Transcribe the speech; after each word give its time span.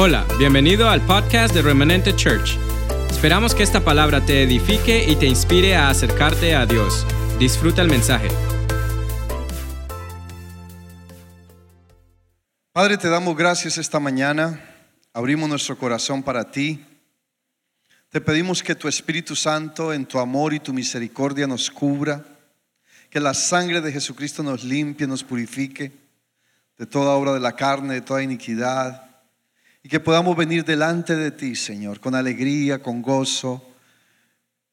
Hola, 0.00 0.24
bienvenido 0.38 0.88
al 0.88 1.04
podcast 1.04 1.52
de 1.52 1.60
Remanente 1.60 2.14
Church. 2.14 2.56
Esperamos 3.10 3.52
que 3.52 3.64
esta 3.64 3.84
palabra 3.84 4.24
te 4.24 4.44
edifique 4.44 5.04
y 5.10 5.16
te 5.16 5.26
inspire 5.26 5.74
a 5.74 5.90
acercarte 5.90 6.54
a 6.54 6.66
Dios. 6.66 7.04
Disfruta 7.40 7.82
el 7.82 7.88
mensaje. 7.88 8.28
Padre, 12.70 12.96
te 12.96 13.08
damos 13.08 13.36
gracias 13.36 13.76
esta 13.76 13.98
mañana. 13.98 14.64
Abrimos 15.12 15.48
nuestro 15.48 15.76
corazón 15.76 16.22
para 16.22 16.48
ti. 16.48 16.86
Te 18.08 18.20
pedimos 18.20 18.62
que 18.62 18.76
tu 18.76 18.86
Espíritu 18.86 19.34
Santo 19.34 19.92
en 19.92 20.06
tu 20.06 20.20
amor 20.20 20.54
y 20.54 20.60
tu 20.60 20.72
misericordia 20.72 21.48
nos 21.48 21.72
cubra. 21.72 22.24
Que 23.10 23.18
la 23.18 23.34
sangre 23.34 23.80
de 23.80 23.90
Jesucristo 23.90 24.44
nos 24.44 24.62
limpie, 24.62 25.08
nos 25.08 25.24
purifique 25.24 25.90
de 26.78 26.86
toda 26.86 27.16
obra 27.16 27.32
de 27.32 27.40
la 27.40 27.56
carne, 27.56 27.94
de 27.94 28.00
toda 28.00 28.22
iniquidad 28.22 29.07
y 29.88 29.90
que 29.90 30.00
podamos 30.00 30.36
venir 30.36 30.66
delante 30.66 31.16
de 31.16 31.30
ti, 31.30 31.56
Señor, 31.56 31.98
con 31.98 32.14
alegría, 32.14 32.82
con 32.82 33.00
gozo, 33.00 33.66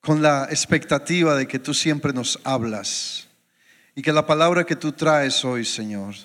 con 0.01 0.21
la 0.21 0.47
expectativa 0.49 1.35
de 1.35 1.47
que 1.47 1.57
tú 1.57 1.73
siempre 1.73 2.11
nos 2.11 2.37
hablas 2.43 3.25
y 3.95 4.01
que 4.01 4.11
la 4.11 4.25
palabra 4.27 4.65
que 4.65 4.75
tú 4.75 4.91
traes 4.91 5.45
hoy, 5.45 5.63
Señor, 5.63 6.15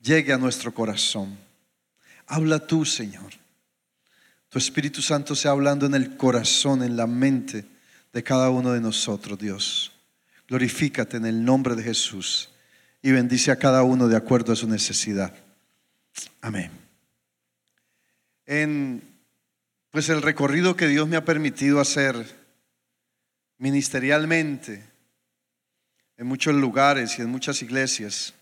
llegue 0.00 0.32
a 0.32 0.38
nuestro 0.38 0.72
corazón. 0.72 1.36
Habla 2.26 2.58
tú, 2.58 2.86
Señor. 2.86 3.34
Tu 4.48 4.58
Espíritu 4.58 5.02
Santo 5.02 5.34
sea 5.34 5.50
hablando 5.50 5.84
en 5.84 5.94
el 5.94 6.16
corazón, 6.16 6.82
en 6.82 6.96
la 6.96 7.06
mente 7.06 7.66
de 8.14 8.22
cada 8.22 8.48
uno 8.48 8.72
de 8.72 8.80
nosotros, 8.80 9.38
Dios. 9.38 9.92
Glorifícate 10.48 11.18
en 11.18 11.26
el 11.26 11.44
nombre 11.44 11.74
de 11.74 11.82
Jesús 11.82 12.48
y 13.02 13.12
bendice 13.12 13.50
a 13.50 13.56
cada 13.56 13.82
uno 13.82 14.08
de 14.08 14.16
acuerdo 14.16 14.54
a 14.54 14.56
su 14.56 14.66
necesidad. 14.66 15.34
Amén 16.40 16.81
en 18.60 19.02
pues 19.90 20.10
el 20.10 20.20
recorrido 20.20 20.76
que 20.76 20.86
Dios 20.86 21.08
me 21.08 21.16
ha 21.16 21.24
permitido 21.24 21.80
hacer 21.80 22.36
ministerialmente 23.56 24.84
en 26.18 26.26
muchos 26.26 26.54
lugares 26.54 27.18
y 27.18 27.22
en 27.22 27.30
muchas 27.30 27.62
iglesias, 27.62 28.34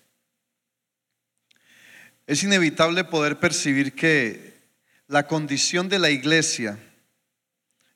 es 2.26 2.42
inevitable 2.42 3.04
poder 3.04 3.38
percibir 3.38 3.94
que 3.94 4.58
la 5.06 5.28
condición 5.28 5.88
de 5.88 6.00
la 6.00 6.10
iglesia, 6.10 6.76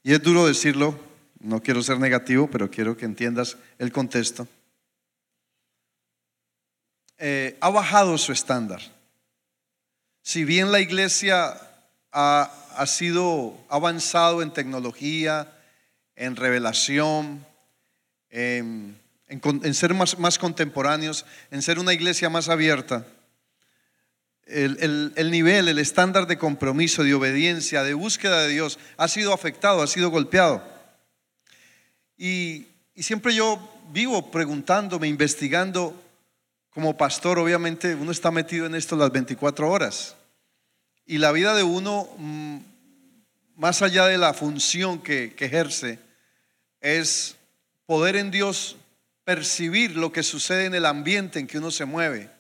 y 0.05 0.13
es 0.13 0.23
duro 0.23 0.47
decirlo, 0.47 1.01
no 1.41 1.63
quiero 1.63 1.83
ser 1.83 1.99
negativo, 1.99 2.49
pero 2.49 2.71
quiero 2.71 2.97
que 2.97 3.07
entiendas 3.07 3.57
el 3.79 3.91
contexto, 3.91 4.47
eh, 7.19 7.57
ha 7.61 7.71
bajado 7.71 8.19
su 8.19 8.31
estándar. 8.31 8.81
Si 10.23 10.45
bien 10.45 10.71
la 10.71 10.81
iglesia 10.81 11.74
ha, 12.15 12.87
sido 12.87 13.57
avanzado 13.69 14.41
en 14.41 14.53
tecnología, 14.53 15.53
en 16.15 16.37
revelación, 16.37 17.45
en, 18.31 18.97
ser 19.73 19.95
más, 19.95 20.19
más, 20.19 20.39
contemporáneos, 20.39 21.27
en 21.51 21.61
ser 21.63 21.79
una 21.79 21.93
iglesia 21.93 22.31
más 22.31 22.49
abierta. 22.49 23.05
El, 24.47 25.13
el, 25.17 25.31
nivel, 25.31 25.69
el 25.69 25.79
estándar 25.79 26.27
de 26.27 26.39
compromiso, 26.39 27.03
de 27.03 27.15
obediencia, 27.15 27.83
de 27.83 27.95
búsqueda 27.95 28.43
de 28.43 28.49
Dios 28.49 28.79
ha 28.97 29.09
sido 29.09 29.33
afectado, 29.33 29.83
ha 29.83 29.87
sido 29.87 30.11
golpeado. 30.11 30.63
Y, 32.17 32.69
y 32.95 33.03
siempre 33.03 33.35
yo 33.35 33.59
vivo 33.91 34.31
preguntándome, 34.31 35.09
investigando, 35.09 36.01
como 36.71 36.97
pastor, 36.97 37.39
obviamente 37.39 37.95
uno 37.95 38.13
está 38.13 38.31
metido 38.31 38.67
en 38.67 38.75
esto 38.75 38.97
las 38.97 39.11
24 39.11 39.69
horas. 39.69 40.15
Y 41.07 41.19
la 41.19 41.33
vida 41.33 41.55
de 41.55 41.63
uno, 41.63 42.09
mm, 42.17 42.59
más 43.57 43.83
allá 43.83 44.07
de 44.07 44.17
la 44.17 44.33
función 44.33 45.01
que, 45.01 45.35
ejerce, 45.39 45.99
es 46.81 47.37
poder 47.87 48.17
en 48.17 48.31
Dios 48.31 48.77
percibir 49.25 49.97
lo 49.97 50.13
que 50.13 50.23
sucede 50.23 50.65
en 50.65 50.75
el 50.75 50.87
ambiente 50.87 51.39
en 51.39 51.47
que 51.47 51.59
uno 51.59 51.71
se 51.71 51.85
mueve 51.85 52.31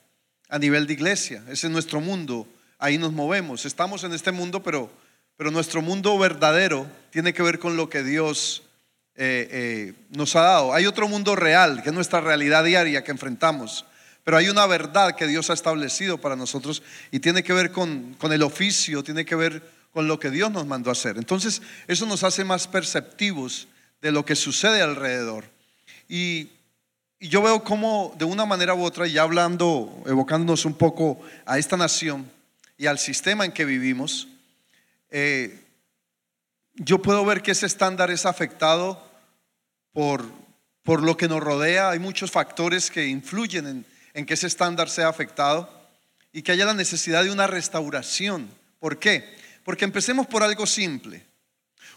a 0.49 0.59
nivel 0.59 0.87
de 0.87 0.95
iglesia. 0.95 1.43
Ese 1.49 1.67
es 1.67 1.73
nuestro 1.73 2.01
mundo, 2.01 2.49
ahí 2.79 2.97
nos 2.97 3.13
movemos. 3.13 3.67
Estamos 3.67 4.03
en 4.05 4.13
este 4.13 4.33
mundo, 4.33 4.63
pero, 4.63 4.91
pero 5.37 5.51
nuestro 5.51 5.83
mundo 5.83 6.19
verdadero 6.19 6.87
tiene 7.11 7.35
que 7.35 7.43
ver 7.43 7.59
con 7.59 7.77
lo 7.77 7.91
que 7.91 8.03
Dios 8.03 8.63
eh, 9.15 9.49
eh, 9.51 9.95
nos 10.11 10.37
ha 10.37 10.43
dado. 10.43 10.73
Hay 10.73 10.87
otro 10.87 11.07
mundo 11.07 11.37
real, 11.37 11.83
que 11.83 11.91
es 11.91 11.95
nuestra 11.95 12.21
realidad 12.23 12.65
diaria 12.65 13.05
que 13.05 13.13
enfrentamos. 13.13 13.85
Pero 14.25 14.39
hay 14.39 14.49
una 14.49 14.67
verdad 14.67 15.15
que 15.15 15.27
Dios 15.27 15.51
ha 15.51 15.53
establecido 15.53 16.19
para 16.19 16.35
nosotros 16.35 16.83
y 17.11 17.21
tiene 17.21 17.43
que 17.43 17.53
ver 17.53 17.71
con, 17.71 18.17
el 18.23 18.43
oficio, 18.43 19.05
tiene 19.05 19.27
que 19.27 19.37
ver 19.37 19.63
con 19.93 20.09
lo 20.09 20.19
que 20.19 20.31
Dios 20.31 20.51
nos 20.51 20.67
mandó 20.67 20.89
a 20.89 20.93
hacer. 20.93 21.19
Entonces, 21.19 21.61
eso 21.87 22.07
nos 22.07 22.25
hace 22.25 22.43
más 22.43 22.67
perceptivos 22.67 23.69
de 24.01 24.13
lo 24.13 24.25
que 24.25 24.35
sucede 24.35 24.83
alrededor. 24.83 25.45
Y, 26.09 26.51
yo 27.21 27.41
veo 27.41 27.65
cómo 27.65 28.15
de 28.19 28.27
una 28.27 28.45
manera 28.45 28.75
u 28.75 28.83
otra, 28.83 29.07
ya 29.07 29.23
hablando, 29.23 30.03
evocándonos 30.05 30.67
un 30.67 30.75
poco 30.75 31.23
a 31.47 31.59
esta 31.59 31.75
nación 31.75 32.31
y 32.77 32.85
al 32.85 32.99
sistema 32.99 33.47
en 33.47 33.53
que 33.53 33.65
vivimos, 33.65 34.29
eh, 35.11 35.65
yo 36.75 37.01
puedo 37.01 37.25
ver 37.25 37.41
que 37.41 37.53
ese 37.53 37.65
estándar 37.65 38.11
es 38.11 38.27
afectado 38.27 39.03
por, 39.95 40.27
por 40.83 41.03
lo 41.03 41.17
que 41.17 41.29
nos 41.29 41.41
rodea. 41.41 41.91
Hay 41.91 41.99
muchos 41.99 42.31
factores 42.31 42.91
que 42.91 43.07
influyen 43.07 43.67
en, 43.67 43.87
en 44.15 44.25
que 44.25 44.35
ese 44.35 44.47
estándar 44.47 44.89
sea 44.89 45.09
afectado 45.09 45.69
y 46.33 46.43
que 46.43 46.53
haya 46.53 46.65
la 46.65 46.75
necesidad 46.75 47.25
de 47.25 47.33
una 47.33 47.47
restauración. 47.47 48.49
¿Por 48.79 48.99
qué? 48.99 49.37
Porque 49.65 49.85
empecemos 49.85 50.27
por 50.27 50.43
algo 50.43 50.67
simple. 50.67 51.27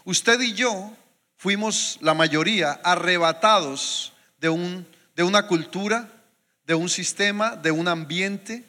Usted 0.04 0.40
y 0.40 0.52
yo 0.52 0.92
fuimos, 1.36 1.98
la 2.00 2.14
mayoría, 2.14 2.72
arrebatados 2.82 4.12
de, 4.40 4.48
un, 4.48 4.86
de 5.14 5.22
una 5.22 5.46
cultura, 5.46 6.08
de 6.66 6.74
un 6.74 6.88
sistema, 6.88 7.56
de 7.56 7.70
un 7.70 7.88
ambiente. 7.88 8.64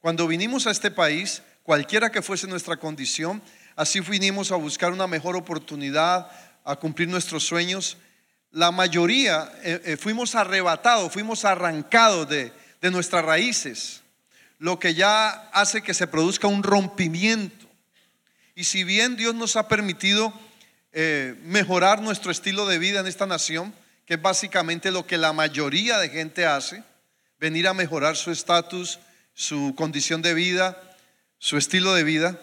Cuando 0.00 0.26
vinimos 0.26 0.66
a 0.66 0.70
este 0.70 0.90
país, 0.90 1.42
cualquiera 1.62 2.10
que 2.12 2.22
fuese 2.22 2.46
nuestra 2.46 2.76
condición, 2.76 3.42
así 3.76 4.00
vinimos 4.00 4.52
a 4.52 4.56
buscar 4.56 4.92
una 4.92 5.06
mejor 5.06 5.36
oportunidad, 5.36 6.30
a 6.64 6.76
cumplir 6.76 7.08
nuestros 7.08 7.44
sueños. 7.44 7.96
La 8.50 8.70
mayoría 8.70 9.50
eh, 9.62 9.80
eh, 9.84 9.96
fuimos 9.96 10.34
arrebatados, 10.34 11.12
fuimos 11.12 11.44
arrancados 11.44 12.28
de, 12.28 12.52
de 12.80 12.90
nuestras 12.90 13.24
raíces, 13.24 14.02
lo 14.58 14.78
que 14.78 14.94
ya 14.94 15.28
hace 15.52 15.82
que 15.82 15.94
se 15.94 16.06
produzca 16.06 16.46
un 16.46 16.62
rompimiento. 16.62 17.66
Y 18.54 18.64
si 18.64 18.84
bien 18.84 19.16
Dios 19.16 19.34
nos 19.34 19.56
ha 19.56 19.68
permitido 19.68 20.32
eh, 20.92 21.34
mejorar 21.44 22.02
nuestro 22.02 22.30
estilo 22.30 22.66
de 22.66 22.78
vida 22.78 23.00
en 23.00 23.06
esta 23.06 23.26
nación, 23.26 23.72
que 24.06 24.14
es 24.14 24.22
básicamente 24.22 24.90
lo 24.90 25.06
que 25.06 25.18
la 25.18 25.32
mayoría 25.32 25.98
de 25.98 26.08
gente 26.08 26.46
hace, 26.46 26.82
venir 27.38 27.68
a 27.68 27.74
mejorar 27.74 28.16
su 28.16 28.30
estatus, 28.30 28.98
su 29.34 29.74
condición 29.76 30.20
de 30.20 30.34
vida, 30.34 30.80
su 31.38 31.56
estilo 31.56 31.94
de 31.94 32.04
vida, 32.04 32.38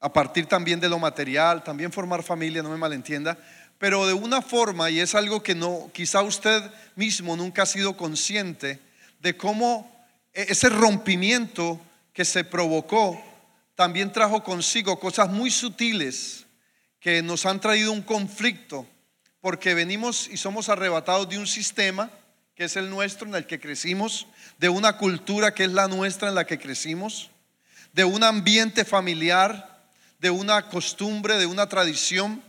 a 0.00 0.12
partir 0.12 0.46
también 0.46 0.80
de 0.80 0.88
lo 0.88 0.98
material, 0.98 1.62
también 1.62 1.92
formar 1.92 2.22
familia, 2.22 2.62
no 2.62 2.70
me 2.70 2.76
malentienda, 2.76 3.38
pero 3.78 4.06
de 4.06 4.14
una 4.14 4.42
forma, 4.42 4.90
y 4.90 5.00
es 5.00 5.14
algo 5.14 5.42
que 5.42 5.54
no, 5.54 5.90
quizá 5.92 6.22
usted 6.22 6.62
mismo 6.94 7.36
nunca 7.36 7.62
ha 7.62 7.66
sido 7.66 7.96
consciente, 7.96 8.80
de 9.26 9.36
cómo 9.36 9.92
e-, 10.32 10.46
ese 10.50 10.68
rompimiento 10.68 11.80
que 12.12 12.24
se 12.24 12.44
provocó 12.44 13.20
también 13.74 14.12
trajo 14.12 14.44
consigo 14.44 15.00
cosas 15.00 15.28
muy 15.28 15.50
sutiles 15.50 16.46
que 17.00 17.22
nos 17.22 17.44
han 17.44 17.60
traído 17.60 17.90
un 17.90 18.02
conflicto, 18.02 18.86
porque 19.40 19.74
venimos 19.74 20.28
y 20.28 20.36
somos 20.36 20.68
arrebatados 20.68 21.28
de 21.28 21.38
un 21.38 21.46
sistema 21.48 22.08
que 22.54 22.64
es 22.64 22.76
el 22.76 22.88
nuestro 22.88 23.26
en 23.26 23.34
el 23.34 23.46
que 23.46 23.58
crecimos, 23.58 24.28
de 24.58 24.68
una 24.68 24.96
cultura 24.96 25.52
que 25.52 25.64
es 25.64 25.72
la 25.72 25.88
nuestra 25.88 26.28
en 26.28 26.36
la 26.36 26.46
que 26.46 26.58
crecimos, 26.58 27.30
de 27.92 28.04
un 28.04 28.22
ambiente 28.22 28.84
familiar, 28.84 29.88
de 30.20 30.30
una 30.30 30.68
costumbre, 30.68 31.36
de 31.36 31.46
una 31.46 31.68
tradición, 31.68 32.42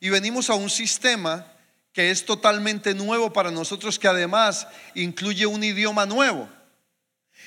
y 0.00 0.10
venimos 0.10 0.50
a 0.50 0.54
un 0.54 0.68
sistema 0.68 1.50
que 1.94 2.10
es 2.10 2.26
totalmente 2.26 2.92
nuevo 2.92 3.32
para 3.32 3.52
nosotros, 3.52 4.00
que 4.00 4.08
además 4.08 4.66
incluye 4.96 5.46
un 5.46 5.62
idioma 5.62 6.04
nuevo. 6.04 6.48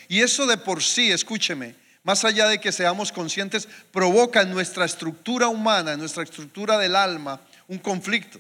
Y 0.08 0.22
eso 0.22 0.48
de 0.48 0.58
por 0.58 0.82
sí, 0.82 1.12
escúcheme, 1.12 1.76
más 2.02 2.24
allá 2.24 2.48
de 2.48 2.60
que 2.62 2.72
seamos 2.72 3.12
conscientes, 3.12 3.68
provoca 3.92 4.42
en 4.42 4.52
nuestra 4.52 4.86
estructura 4.86 5.50
humana, 5.50 5.92
en 5.92 6.00
nuestra 6.00 6.24
estructura 6.24 6.78
del 6.78 6.96
alma, 6.96 7.42
un 7.68 7.78
conflicto. 7.78 8.40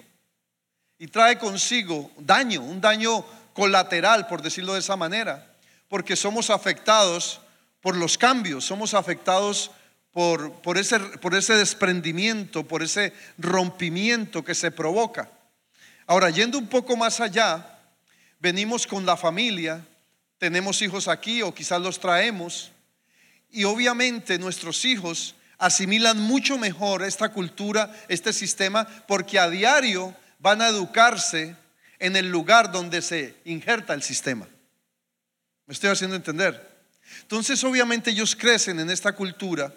Y 0.98 1.08
trae 1.08 1.38
consigo 1.38 2.10
daño, 2.18 2.62
un 2.62 2.80
daño 2.80 3.26
colateral, 3.52 4.28
por 4.28 4.42
decirlo 4.42 4.74
de 4.74 4.80
esa 4.80 4.96
manera, 4.96 5.54
porque 5.90 6.16
somos 6.16 6.50
afectados 6.50 7.42
por 7.82 7.98
los 7.98 8.18
cambios, 8.18 8.64
somos 8.64 8.94
afectados 8.94 9.72
por, 10.14 10.54
por, 10.62 10.78
ese, 10.78 11.00
por 11.00 11.36
ese 11.36 11.56
desprendimiento, 11.56 12.66
por 12.66 12.82
ese 12.82 13.12
rompimiento 13.38 14.46
que 14.46 14.56
se 14.56 14.72
provoca. 14.72 15.30
Ahora, 16.10 16.30
yendo 16.30 16.58
un 16.58 16.68
poco 16.68 16.96
más 16.96 17.20
allá, 17.20 17.80
venimos 18.40 18.88
con 18.88 19.06
la 19.06 19.18
familia, 19.18 19.86
tenemos 20.38 20.82
hijos 20.82 21.10
aquí 21.10 21.42
o 21.42 21.54
quizás 21.54 21.82
los 21.82 22.00
traemos, 22.00 22.72
y 23.52 23.66
obviamente 23.66 24.40
nuestros 24.40 24.86
hijos 24.86 25.36
asimilan 25.58 26.18
mucho 26.20 26.58
mejor 26.58 27.04
esta 27.04 27.30
cultura, 27.30 27.94
este 28.08 28.32
sistema, 28.32 28.88
porque 29.06 29.38
a 29.38 29.50
diario 29.50 30.16
van 30.40 30.62
a 30.62 30.70
educarse 30.70 31.58
en 32.00 32.16
el 32.16 32.30
lugar 32.30 32.72
donde 32.72 33.02
se 33.02 33.36
injerta 33.44 33.94
el 33.94 34.02
sistema. 34.02 34.48
¿Me 35.66 35.74
estoy 35.74 35.90
haciendo 35.90 36.16
entender? 36.16 36.78
Entonces 37.22 37.62
obviamente 37.66 38.12
ellos 38.12 38.34
crecen 38.34 38.80
en 38.80 38.90
esta 38.90 39.12
cultura 39.14 39.74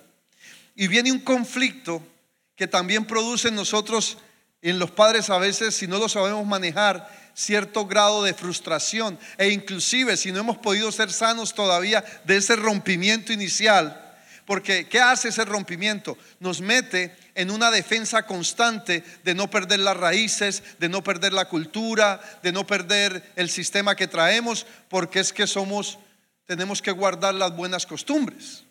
y 0.77 0.87
viene 0.87 1.11
un 1.11 1.21
conflicto 1.21 2.07
que 2.55 2.69
también 2.69 3.05
produce 3.05 3.49
en 3.49 3.57
nosotros, 3.57 4.19
en 4.63 4.79
los 4.79 4.91
padres 4.91 5.31
a 5.31 5.39
veces, 5.39 5.75
si 5.75 5.87
no 5.87 5.99
lo 5.99 6.09
sabemos 6.09 6.47
manejar, 6.47 7.09
cierto 7.35 7.87
grado 7.87 8.23
de 8.23 8.35
frustración 8.35 9.19
e 9.39 9.49
inclusive 9.49 10.17
si 10.17 10.33
no 10.33 10.41
hemos 10.41 10.59
podido 10.59 10.93
ser 10.93 11.11
sanos 11.11 11.55
todavía 11.55 12.05
de 12.25 12.37
ese 12.37 12.57
rompimiento 12.57 13.33
inicial, 13.33 14.07
porque 14.45 14.89
¿qué 14.89 15.01
hace 15.01 15.29
ese 15.29 15.45
rompimiento? 15.45 16.19
Nos 16.41 16.61
mete 16.61 17.17
en 17.35 17.51
una 17.51 17.71
defensa 17.71 18.27
constante 18.27 19.05
de 19.23 19.35
no 19.35 19.49
perder 19.49 19.79
las 19.79 19.97
raíces, 19.97 20.63
de 20.79 20.89
no 20.89 21.03
perder 21.03 21.33
la 21.33 21.49
cultura, 21.49 22.21
de 22.43 22.53
no 22.53 22.67
perder 22.67 23.33
el 23.37 23.49
sistema 23.49 23.95
que 23.95 24.09
traemos, 24.09 24.67
porque 24.89 25.21
es 25.21 25.33
que 25.33 25.47
somos, 25.47 25.99
tenemos 26.47 26.83
que 26.83 26.91
guardar 26.91 27.35
las 27.35 27.55
buenas 27.55 27.87
costumbres. 27.87 28.65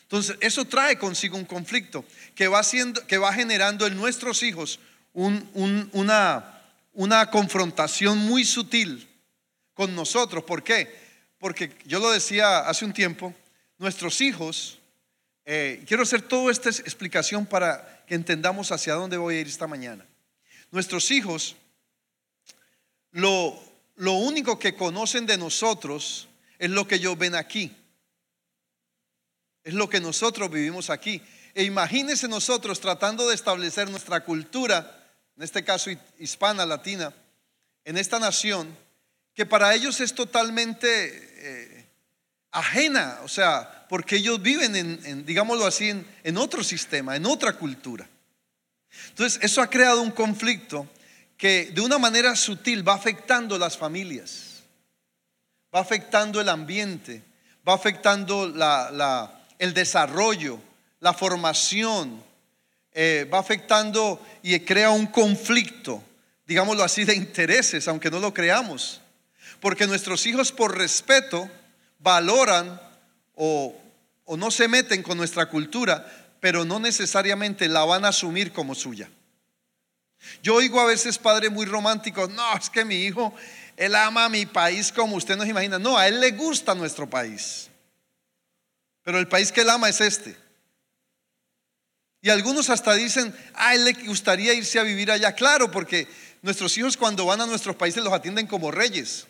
Entonces, 0.00 0.36
eso 0.40 0.64
trae 0.64 0.98
consigo 0.98 1.36
un 1.36 1.44
conflicto 1.44 2.04
que 2.34 2.48
va, 2.48 2.60
haciendo, 2.60 3.06
que 3.06 3.18
va 3.18 3.32
generando 3.32 3.86
en 3.86 3.96
nuestros 3.96 4.42
hijos 4.42 4.78
una, 5.12 6.62
una 6.92 7.30
confrontación 7.30 8.18
muy 8.18 8.44
sutil 8.44 9.08
con 9.74 9.94
nosotros. 9.94 10.44
¿Por 10.44 10.62
qué? 10.62 10.94
Porque 11.38 11.76
yo 11.84 11.98
lo 11.98 12.10
decía 12.10 12.60
hace 12.60 12.84
un 12.84 12.92
tiempo, 12.92 13.34
nuestros 13.78 14.20
hijos, 14.20 14.78
eh, 15.44 15.82
quiero 15.86 16.04
hacer 16.04 16.22
toda 16.22 16.52
esta 16.52 16.70
explicación 16.70 17.46
para 17.46 18.04
que 18.06 18.14
entendamos 18.14 18.70
hacia 18.70 18.94
dónde 18.94 19.16
voy 19.16 19.36
a 19.36 19.40
ir 19.40 19.46
esta 19.48 19.66
mañana. 19.66 20.06
Nuestros 20.70 21.10
hijos, 21.10 21.56
lo, 23.10 23.60
lo 23.96 24.12
único 24.12 24.58
que 24.58 24.74
conocen 24.74 25.26
de 25.26 25.36
nosotros 25.36 26.28
es 26.58 26.70
lo 26.70 26.86
que 26.86 26.94
ellos 26.94 27.18
ven 27.18 27.34
aquí. 27.34 27.76
Es 29.64 29.74
lo 29.74 29.88
que 29.88 30.00
nosotros 30.00 30.50
vivimos 30.50 30.90
aquí. 30.90 31.22
E 31.54 31.64
imagínense 31.64 32.28
nosotros 32.28 32.80
tratando 32.80 33.28
de 33.28 33.34
establecer 33.34 33.90
nuestra 33.90 34.24
cultura 34.24 35.01
en 35.36 35.42
este 35.42 35.64
caso 35.64 35.90
hispana, 36.18 36.66
latina, 36.66 37.12
en 37.84 37.96
esta 37.96 38.18
nación, 38.18 38.76
que 39.34 39.46
para 39.46 39.74
ellos 39.74 40.00
es 40.00 40.14
totalmente 40.14 40.88
eh, 40.88 41.86
ajena, 42.50 43.20
o 43.24 43.28
sea, 43.28 43.86
porque 43.88 44.16
ellos 44.16 44.40
viven 44.40 44.76
en, 44.76 45.24
digámoslo 45.24 45.66
así, 45.66 45.90
en, 45.90 46.36
otro 46.36 46.62
sistema, 46.62 47.16
en 47.16 47.26
otra 47.26 47.54
cultura. 47.54 48.08
Entonces, 49.08 49.42
eso 49.42 49.62
ha 49.62 49.70
creado 49.70 50.02
un 50.02 50.10
conflicto 50.10 50.86
que 51.36 51.72
de 51.74 51.80
una 51.80 51.98
manera 51.98 52.36
sutil 52.36 52.86
va 52.86 52.94
afectando 52.94 53.58
las 53.58 53.76
familias, 53.76 54.62
va 55.74 55.80
afectando 55.80 56.40
el 56.40 56.48
ambiente, 56.48 57.22
va 57.66 57.74
afectando 57.74 58.44
el 59.58 59.74
desarrollo, 59.74 60.60
la 61.00 61.14
formación, 61.14 62.22
eh, 62.94 63.28
va 63.32 63.38
afectando 63.38 64.20
y 64.42 64.58
crea 64.60 64.90
un 64.90 65.06
conflicto, 65.06 66.02
digámoslo 66.46 66.84
así, 66.84 67.04
de 67.04 67.14
intereses, 67.14 67.88
aunque 67.88 68.10
no 68.10 68.20
lo 68.20 68.34
creamos. 68.34 69.00
Porque 69.60 69.86
nuestros 69.86 70.26
hijos 70.26 70.52
por 70.52 70.76
respeto 70.76 71.48
valoran 71.98 72.80
o, 73.34 73.74
o 74.24 74.36
no 74.36 74.50
se 74.50 74.68
meten 74.68 75.02
con 75.02 75.16
nuestra 75.16 75.46
cultura, 75.46 76.06
pero 76.40 76.64
no 76.64 76.80
necesariamente 76.80 77.68
la 77.68 77.84
van 77.84 78.04
a 78.04 78.08
asumir 78.08 78.52
como 78.52 78.74
suya. 78.74 79.08
Yo 80.42 80.54
oigo 80.54 80.80
a 80.80 80.86
veces 80.86 81.18
padres 81.18 81.50
muy 81.50 81.66
románticos, 81.66 82.30
no, 82.30 82.56
es 82.56 82.70
que 82.70 82.84
mi 82.84 82.96
hijo, 82.96 83.34
él 83.76 83.94
ama 83.94 84.26
a 84.26 84.28
mi 84.28 84.46
país 84.46 84.92
como 84.92 85.16
usted 85.16 85.36
nos 85.36 85.46
imagina. 85.46 85.78
No, 85.78 85.96
a 85.96 86.06
él 86.06 86.20
le 86.20 86.32
gusta 86.32 86.74
nuestro 86.74 87.08
país. 87.08 87.68
Pero 89.02 89.18
el 89.18 89.28
país 89.28 89.50
que 89.50 89.62
él 89.62 89.70
ama 89.70 89.88
es 89.88 90.00
este. 90.00 90.36
Y 92.22 92.30
algunos 92.30 92.70
hasta 92.70 92.94
dicen, 92.94 93.34
a 93.52 93.74
él 93.74 93.84
le 93.84 93.92
gustaría 93.94 94.54
irse 94.54 94.78
a 94.78 94.84
vivir 94.84 95.10
allá. 95.10 95.34
Claro, 95.34 95.72
porque 95.72 96.06
nuestros 96.40 96.78
hijos 96.78 96.96
cuando 96.96 97.26
van 97.26 97.40
a 97.40 97.46
nuestros 97.46 97.74
países 97.74 98.02
los 98.02 98.12
atienden 98.12 98.46
como 98.46 98.70
reyes. 98.70 99.26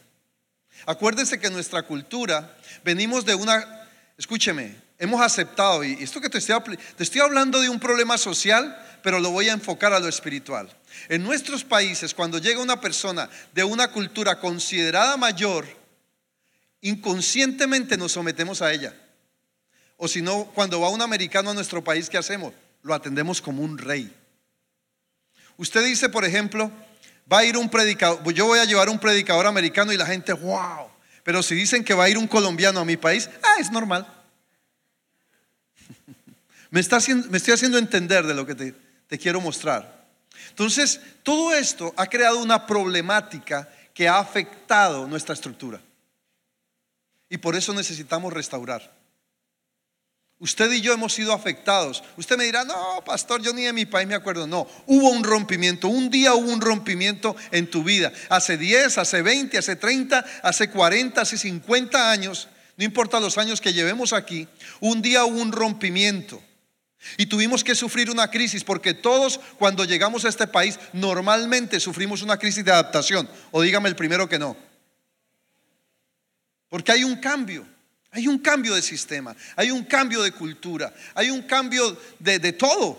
Acuérdense 0.84 1.40
que 1.40 1.48
nuestra 1.48 1.82
cultura, 1.82 2.54
venimos 2.84 3.24
de 3.24 3.34
una, 3.34 3.88
escúcheme, 4.18 4.76
hemos 4.98 5.22
aceptado, 5.22 5.82
y 5.82 5.94
esto 6.02 6.20
que 6.20 6.28
te 6.28 6.38
estoy, 6.38 6.76
te 6.96 7.02
estoy 7.02 7.20
hablando 7.22 7.60
de 7.60 7.70
un 7.70 7.80
problema 7.80 8.18
social, 8.18 8.76
pero 9.02 9.20
lo 9.20 9.30
voy 9.30 9.48
a 9.48 9.52
enfocar 9.52 9.94
a 9.94 9.98
lo 9.98 10.08
espiritual. 10.08 10.68
En 11.08 11.22
nuestros 11.22 11.64
países, 11.64 12.12
cuando 12.12 12.38
llega 12.38 12.60
una 12.60 12.80
persona 12.80 13.30
de 13.54 13.64
una 13.64 13.90
cultura 13.90 14.38
considerada 14.38 15.16
mayor, 15.16 15.66
inconscientemente 16.82 17.96
nos 17.96 18.12
sometemos 18.12 18.60
a 18.60 18.72
ella. 18.72 18.94
O 19.96 20.08
si 20.08 20.20
no, 20.20 20.44
cuando 20.54 20.80
va 20.80 20.90
un 20.90 21.00
americano 21.00 21.50
a 21.50 21.54
nuestro 21.54 21.82
país, 21.82 22.10
¿qué 22.10 22.18
hacemos? 22.18 22.52
Lo 22.82 22.94
atendemos 22.94 23.40
como 23.40 23.62
un 23.62 23.78
rey. 23.78 24.12
Usted 25.56 25.84
dice, 25.84 26.08
por 26.08 26.24
ejemplo, 26.24 26.70
va 27.30 27.38
a 27.38 27.44
ir 27.44 27.56
un 27.56 27.68
predicador, 27.68 28.32
yo 28.32 28.46
voy 28.46 28.58
a 28.58 28.64
llevar 28.64 28.88
un 28.88 28.98
predicador 28.98 29.46
americano 29.46 29.92
y 29.92 29.96
la 29.96 30.06
gente, 30.06 30.32
wow. 30.32 30.88
Pero 31.22 31.42
si 31.42 31.54
dicen 31.54 31.84
que 31.84 31.94
va 31.94 32.04
a 32.04 32.08
ir 32.08 32.18
un 32.18 32.26
colombiano 32.26 32.80
a 32.80 32.84
mi 32.84 32.96
país, 32.96 33.30
ah, 33.42 33.56
es 33.60 33.70
normal. 33.70 34.06
me, 36.70 36.80
está 36.80 36.98
me 37.30 37.36
estoy 37.36 37.54
haciendo 37.54 37.78
entender 37.78 38.26
de 38.26 38.34
lo 38.34 38.44
que 38.44 38.54
te 38.54 39.18
quiero 39.18 39.40
mostrar. 39.40 40.02
Entonces, 40.48 41.00
todo 41.22 41.54
esto 41.54 41.94
ha 41.96 42.06
creado 42.06 42.38
una 42.38 42.66
problemática 42.66 43.68
que 43.94 44.08
ha 44.08 44.18
afectado 44.18 45.06
nuestra 45.06 45.34
estructura. 45.34 45.80
Y 47.28 47.38
por 47.38 47.56
eso 47.56 47.72
necesitamos 47.72 48.32
restaurar. 48.32 49.01
Usted 50.42 50.72
y 50.72 50.80
yo 50.80 50.92
hemos 50.92 51.12
sido 51.12 51.32
afectados. 51.32 52.02
Usted 52.16 52.36
me 52.36 52.42
dirá, 52.42 52.64
no, 52.64 53.00
pastor, 53.06 53.40
yo 53.40 53.52
ni 53.52 53.62
de 53.62 53.72
mi 53.72 53.86
país 53.86 54.08
me 54.08 54.16
acuerdo. 54.16 54.44
No, 54.44 54.66
hubo 54.86 55.08
un 55.10 55.22
rompimiento. 55.22 55.86
Un 55.86 56.10
día 56.10 56.34
hubo 56.34 56.50
un 56.50 56.60
rompimiento 56.60 57.36
en 57.52 57.70
tu 57.70 57.84
vida. 57.84 58.12
Hace 58.28 58.58
10, 58.58 58.98
hace 58.98 59.22
20, 59.22 59.56
hace 59.56 59.76
30, 59.76 60.24
hace 60.42 60.68
40, 60.68 61.20
hace 61.20 61.38
50 61.38 62.10
años, 62.10 62.48
no 62.76 62.84
importa 62.84 63.20
los 63.20 63.38
años 63.38 63.60
que 63.60 63.72
llevemos 63.72 64.12
aquí, 64.12 64.48
un 64.80 65.00
día 65.00 65.24
hubo 65.24 65.40
un 65.40 65.52
rompimiento. 65.52 66.42
Y 67.18 67.26
tuvimos 67.26 67.62
que 67.62 67.76
sufrir 67.76 68.10
una 68.10 68.28
crisis 68.28 68.64
porque 68.64 68.94
todos 68.94 69.38
cuando 69.60 69.84
llegamos 69.84 70.24
a 70.24 70.28
este 70.28 70.48
país 70.48 70.76
normalmente 70.92 71.78
sufrimos 71.78 72.20
una 72.20 72.36
crisis 72.36 72.64
de 72.64 72.72
adaptación. 72.72 73.30
O 73.52 73.62
dígame 73.62 73.88
el 73.88 73.94
primero 73.94 74.28
que 74.28 74.40
no. 74.40 74.56
Porque 76.68 76.90
hay 76.90 77.04
un 77.04 77.14
cambio. 77.14 77.64
Hay 78.12 78.28
un 78.28 78.38
cambio 78.38 78.74
de 78.74 78.82
sistema, 78.82 79.34
hay 79.56 79.70
un 79.70 79.84
cambio 79.84 80.22
de 80.22 80.32
cultura, 80.32 80.92
hay 81.14 81.30
un 81.30 81.42
cambio 81.42 81.96
de, 82.18 82.52
todo. 82.52 82.98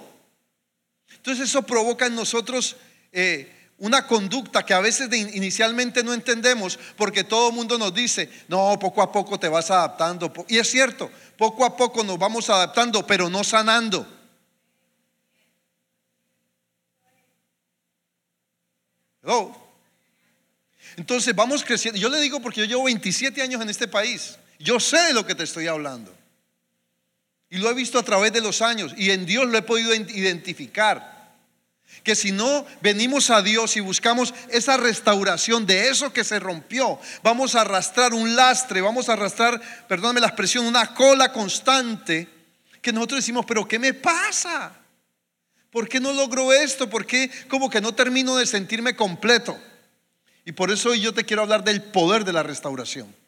Entonces 1.15 1.49
eso 1.49 1.61
provoca 1.61 2.07
en 2.07 2.15
nosotros 2.15 2.75
eh, 3.11 3.69
una 3.77 4.07
conducta 4.07 4.65
que 4.65 4.73
a 4.73 4.79
veces 4.79 5.13
inicialmente 5.35 6.03
no 6.03 6.15
entendemos 6.15 6.79
porque 6.97 7.23
todo 7.23 7.49
el 7.49 7.55
mundo 7.55 7.77
nos 7.77 7.93
dice, 7.93 8.27
no, 8.47 8.79
poco 8.79 9.03
a 9.03 9.11
poco 9.11 9.39
te 9.39 9.47
vas 9.47 9.69
adaptando. 9.69 10.33
Y 10.47 10.57
es 10.57 10.71
cierto, 10.71 11.11
poco 11.37 11.63
a 11.63 11.77
poco 11.77 12.03
nos 12.03 12.17
vamos 12.17 12.49
adaptando, 12.49 13.05
pero 13.05 13.29
no 13.29 13.43
sanando. 13.43 14.07
Entonces 20.97 21.35
vamos 21.35 21.63
creciendo. 21.63 21.99
Yo 21.99 22.09
le 22.09 22.19
digo 22.19 22.39
porque 22.39 22.61
yo 22.61 22.65
llevo 22.65 22.85
27 22.85 23.43
años 23.43 23.61
en 23.61 23.69
este 23.69 23.87
país. 23.87 24.39
Yo 24.63 24.79
sé 24.79 24.97
de 24.97 25.13
lo 25.13 25.25
que 25.25 25.35
te 25.35 25.43
estoy 25.43 25.67
hablando. 25.67 26.15
Y 27.49 27.57
lo 27.57 27.69
he 27.69 27.73
visto 27.73 27.99
a 27.99 28.03
través 28.03 28.31
de 28.31 28.41
los 28.41 28.61
años 28.61 28.93
y 28.97 29.11
en 29.11 29.25
Dios 29.25 29.45
lo 29.47 29.57
he 29.57 29.61
podido 29.61 29.93
identificar. 29.93 31.11
Que 32.01 32.15
si 32.15 32.31
no 32.31 32.65
venimos 32.81 33.29
a 33.29 33.41
Dios 33.41 33.77
y 33.77 33.81
buscamos 33.81 34.33
esa 34.49 34.77
restauración 34.77 35.65
de 35.65 35.89
eso 35.89 36.11
que 36.11 36.23
se 36.23 36.39
rompió, 36.39 36.99
vamos 37.21 37.55
a 37.55 37.61
arrastrar 37.61 38.13
un 38.13 38.35
lastre, 38.35 38.81
vamos 38.81 39.09
a 39.09 39.13
arrastrar, 39.13 39.61
perdóname 39.87 40.21
la 40.21 40.27
expresión, 40.27 40.65
una 40.65 40.95
cola 40.95 41.31
constante 41.31 42.27
que 42.81 42.91
nosotros 42.91 43.19
decimos, 43.19 43.45
pero 43.45 43.67
¿qué 43.67 43.77
me 43.77 43.93
pasa? 43.93 44.73
¿Por 45.69 45.87
qué 45.87 45.99
no 45.99 46.13
logro 46.13 46.51
esto? 46.53 46.89
¿Por 46.89 47.05
qué 47.05 47.29
como 47.49 47.69
que 47.69 47.81
no 47.81 47.93
termino 47.93 48.37
de 48.37 48.45
sentirme 48.45 48.95
completo? 48.95 49.59
Y 50.45 50.53
por 50.53 50.71
eso 50.71 50.89
hoy 50.89 51.01
yo 51.01 51.13
te 51.13 51.25
quiero 51.25 51.43
hablar 51.43 51.63
del 51.63 51.83
poder 51.83 52.25
de 52.25 52.33
la 52.33 52.43
restauración. 52.43 53.22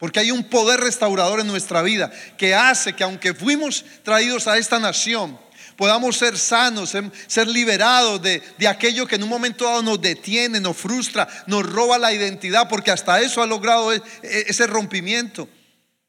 Porque 0.00 0.18
hay 0.18 0.32
un 0.32 0.42
poder 0.42 0.80
restaurador 0.80 1.40
en 1.40 1.46
nuestra 1.46 1.82
vida 1.82 2.10
que 2.36 2.54
hace 2.54 2.94
que 2.94 3.04
aunque 3.04 3.34
fuimos 3.34 3.84
traídos 4.02 4.48
a 4.48 4.56
esta 4.56 4.80
nación, 4.80 5.38
podamos 5.76 6.16
ser 6.16 6.38
sanos, 6.38 6.96
ser 7.26 7.46
liberados 7.46 8.20
de, 8.22 8.42
aquello 8.66 9.06
que 9.06 9.16
en 9.16 9.22
un 9.22 9.28
momento 9.28 9.66
dado 9.66 9.82
nos 9.82 10.00
detiene, 10.00 10.58
nos 10.58 10.76
frustra, 10.76 11.28
nos 11.46 11.70
roba 11.70 11.98
la 11.98 12.12
identidad, 12.12 12.66
porque 12.68 12.90
hasta 12.90 13.20
eso 13.20 13.42
ha 13.42 13.46
logrado 13.46 13.92
e, 13.92 14.02
e, 14.22 14.46
ese 14.48 14.66
rompimiento. 14.66 15.48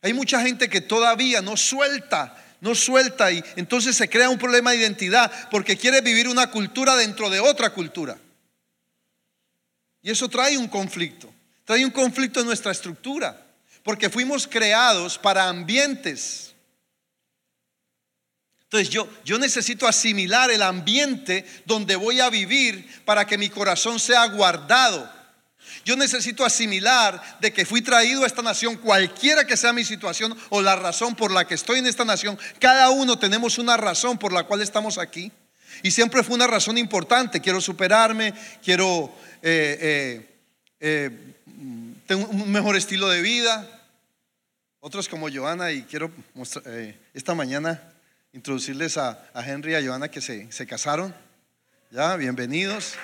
Hay 0.02 0.14
mucha 0.14 0.42
gente 0.42 0.70
que 0.70 0.82
todavía 0.82 1.42
no 1.42 1.56
suelta 1.56 2.38
no 2.62 2.76
suelta 2.76 3.32
y 3.32 3.44
entonces 3.56 3.96
se 3.96 4.08
crea 4.08 4.30
un 4.30 4.38
problema 4.38 4.72
de 4.72 4.78
identidad 4.78 5.32
porque 5.50 5.76
quiere 5.76 6.00
vivir 6.02 6.28
una 6.28 6.52
cultura 6.52 6.96
dentro 6.96 7.30
de 7.30 7.40
otra 7.40 7.72
cultura. 7.72 8.18
Y 10.04 10.12
eso 10.12 10.30
trae 10.30 10.58
un 10.58 10.68
conflicto, 10.68 11.34
trae 11.66 11.84
un 11.84 11.92
conflicto 11.92 12.40
en 12.40 12.46
nuestra 12.46 12.72
estructura, 12.72 13.51
porque 13.84 14.10
fuimos 14.10 14.48
creados 14.48 15.18
para 15.18 15.48
ambientes. 15.48 16.54
Entonces 18.64 18.90
yo, 18.90 19.08
yo 19.26 19.38
necesito 19.38 19.88
asimilar 19.88 20.50
el 20.50 20.62
ambiente 20.62 21.46
donde 21.66 21.96
voy 21.96 22.22
a 22.22 22.30
vivir 22.30 23.04
para 23.04 23.26
que 23.26 23.38
mi 23.38 23.50
corazón 23.50 24.00
sea 24.00 24.26
guardado 24.28 25.22
yo 25.84 25.96
necesito 25.96 26.46
asimilar 26.46 27.40
de 27.40 27.52
que 27.52 27.66
fui 27.66 27.82
traído 27.82 28.24
a 28.24 28.28
esta 28.28 28.42
nación, 28.42 28.76
cualquiera 28.78 29.46
que 29.46 29.58
sea 29.58 29.74
mi 29.74 29.84
situación 29.84 30.38
o 30.50 30.62
la 30.62 30.76
razón 30.76 31.16
por 31.16 31.32
la 31.32 31.46
que 31.48 31.56
estoy 31.56 31.80
en 31.80 31.88
esta 31.88 32.06
nación. 32.06 32.38
Cada 32.60 32.90
uno 32.90 33.18
tenemos 33.18 33.58
una 33.58 33.78
razón 33.78 34.18
por 34.18 34.32
la 34.32 34.44
cual 34.44 34.62
estamos 34.62 34.98
aquí. 34.98 35.32
Y 35.84 35.92
siempre 35.92 36.24
fue 36.24 36.36
una 36.36 36.48
razón 36.48 36.78
importante. 36.78 37.42
Quiero 37.42 37.62
superarme, 37.62 38.34
quiero 38.64 39.12
eh, 39.42 39.78
eh, 39.82 40.40
eh, 40.80 41.34
un 42.16 42.52
mejor 42.52 42.76
estilo 42.76 43.10
de 43.10 43.22
vida. 43.22 43.68
Otros 44.80 45.08
como 45.08 45.30
Joana, 45.32 45.72
y 45.72 45.84
quiero 45.84 46.12
mostrar, 46.34 46.66
esta 47.14 47.36
mañana 47.36 47.94
introducirles 48.34 48.98
a, 48.98 49.30
Henry 49.36 49.74
y 49.74 49.76
a 49.76 49.84
Joana 49.84 50.10
que 50.10 50.22
se, 50.22 50.52
se 50.52 50.66
casaron. 50.66 51.14
Ya, 51.92 52.16
bienvenidos. 52.16 52.96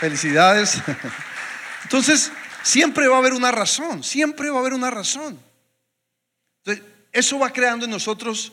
Felicidades. 0.00 0.78
Entonces, 1.84 2.32
siempre 2.62 3.06
va 3.08 3.16
a 3.16 3.18
haber 3.18 3.34
una 3.34 3.52
razón, 3.52 4.02
siempre 4.02 4.50
va 4.50 4.56
a 4.56 4.60
haber 4.60 4.72
una 4.72 4.90
razón. 4.90 5.38
Entonces, 6.58 6.84
eso 7.12 7.38
va 7.38 7.50
creando 7.50 7.84
en 7.84 7.90
nosotros 7.90 8.52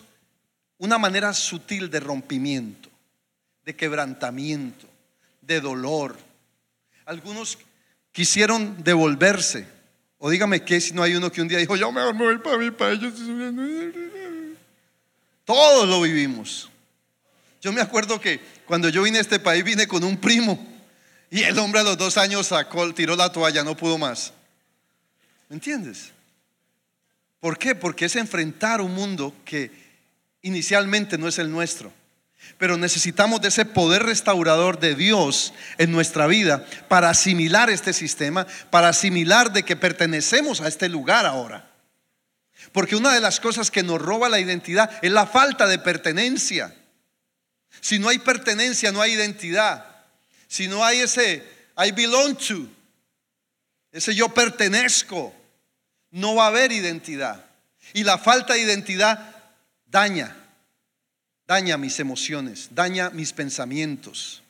una 0.77 0.98
manera 0.98 1.34
sutil 1.34 1.89
de 1.89 2.00
rompimiento, 2.00 2.89
de 3.63 3.75
quebrantamiento, 3.75 4.88
de 5.41 5.62
dolor. 5.62 6.17
Algunos 7.05 7.58
quisieron 8.12 8.84
devolverse. 8.84 9.68
O 10.18 10.30
dígame 10.30 10.63
que 10.63 10.80
si 10.80 10.94
no 10.94 11.01
hay 11.01 11.15
uno 11.15 11.32
que 11.32 11.41
un 11.41 11.48
día 11.48 11.58
dijo, 11.58 11.75
yo 11.75 11.91
me 11.91 12.12
voy 12.12 12.38
para 12.38 12.58
mi 12.58 12.72
país. 12.72 13.00
Todos 15.46 15.89
lo 15.89 16.01
vivimos. 16.01 16.70
Yo 17.62 17.72
me 17.72 17.82
acuerdo 17.82 18.20
que 18.20 18.39
cuando 18.65 18.89
yo 18.89 19.03
vine 19.03 19.18
a 19.20 19.22
este 19.22 19.39
país 19.39 19.63
vine 19.63 19.88
con 19.88 20.03
un 20.03 20.18
primo 20.18 20.68
y 21.30 21.44
el 21.44 21.58
hombre 21.60 21.82
a 21.82 21.84
los 21.84 21.98
dos 21.98 22.18
años 22.18 22.48
sacó, 22.48 22.94
tiró 22.94 23.15
la 23.15 23.32
toalla, 23.32 23.63
no 23.63 23.75
pudo 23.77 23.98
más. 23.98 24.34
¿Me 25.50 25.56
entiendes? 25.56 26.12
¿Por 27.39 27.58
qué? 27.58 27.74
Porque 27.74 28.06
es 28.06 28.15
enfrentar 28.15 28.82
un 28.82 28.94
mundo 28.94 29.34
que 29.44 29.72
inicialmente 30.41 31.18
no 31.18 31.27
es 31.27 31.39
el 31.39 31.51
nuestro. 31.51 31.91
Pero 32.57 32.77
necesitamos 32.77 33.41
de 33.41 33.50
ese 33.50 33.65
poder 33.65 34.03
restaurador 34.03 34.79
de 34.79 34.95
Dios 34.95 35.53
en 35.77 35.91
nuestra 35.91 36.27
vida 36.27 36.65
para 36.88 37.10
asimilar 37.10 37.69
este 37.69 37.93
sistema, 37.93 38.45
para 38.69 38.89
asimilar 38.89 39.51
de 39.51 39.63
que 39.63 39.75
pertenecemos 39.75 40.62
a 40.62 40.67
este 40.67 40.89
lugar 40.89 41.25
ahora. 41.25 41.71
Porque 42.71 42.95
una 42.95 43.13
de 43.13 43.21
las 43.21 43.39
cosas 43.39 43.71
que 43.71 43.83
nos 43.83 44.01
roba 44.01 44.29
la 44.29 44.39
identidad 44.39 44.91
es 45.01 45.12
la 45.12 45.25
falta 45.25 45.67
de 45.67 45.79
pertenencia. 45.79 46.75
Si 47.79 48.00
no 48.00 48.10
hay 48.10 48.19
pertenencia, 48.19 48.91
no 48.91 49.01
hay 49.01 49.13
identidad 49.13 49.91
si 50.51 50.67
no 50.67 50.83
hay 50.83 51.00
ese 51.00 51.45
I 51.77 51.93
belong 51.93 52.36
to, 52.36 52.67
ese 53.93 54.13
yo 54.13 54.27
pertenezco, 54.33 55.33
no 56.10 56.36
va 56.36 56.43
a 56.43 56.48
haber 56.48 56.74
identidad. 56.74 57.45
Y 57.93 58.03
la 58.03 58.17
falta 58.17 58.55
de 58.55 58.60
identidad 58.60 59.33
daña, 59.86 60.36
daña 61.51 61.77
mis 61.77 62.00
emociones, 62.00 62.70
daña 62.72 63.10
mis 63.10 63.34
pensamientos, 63.34 64.41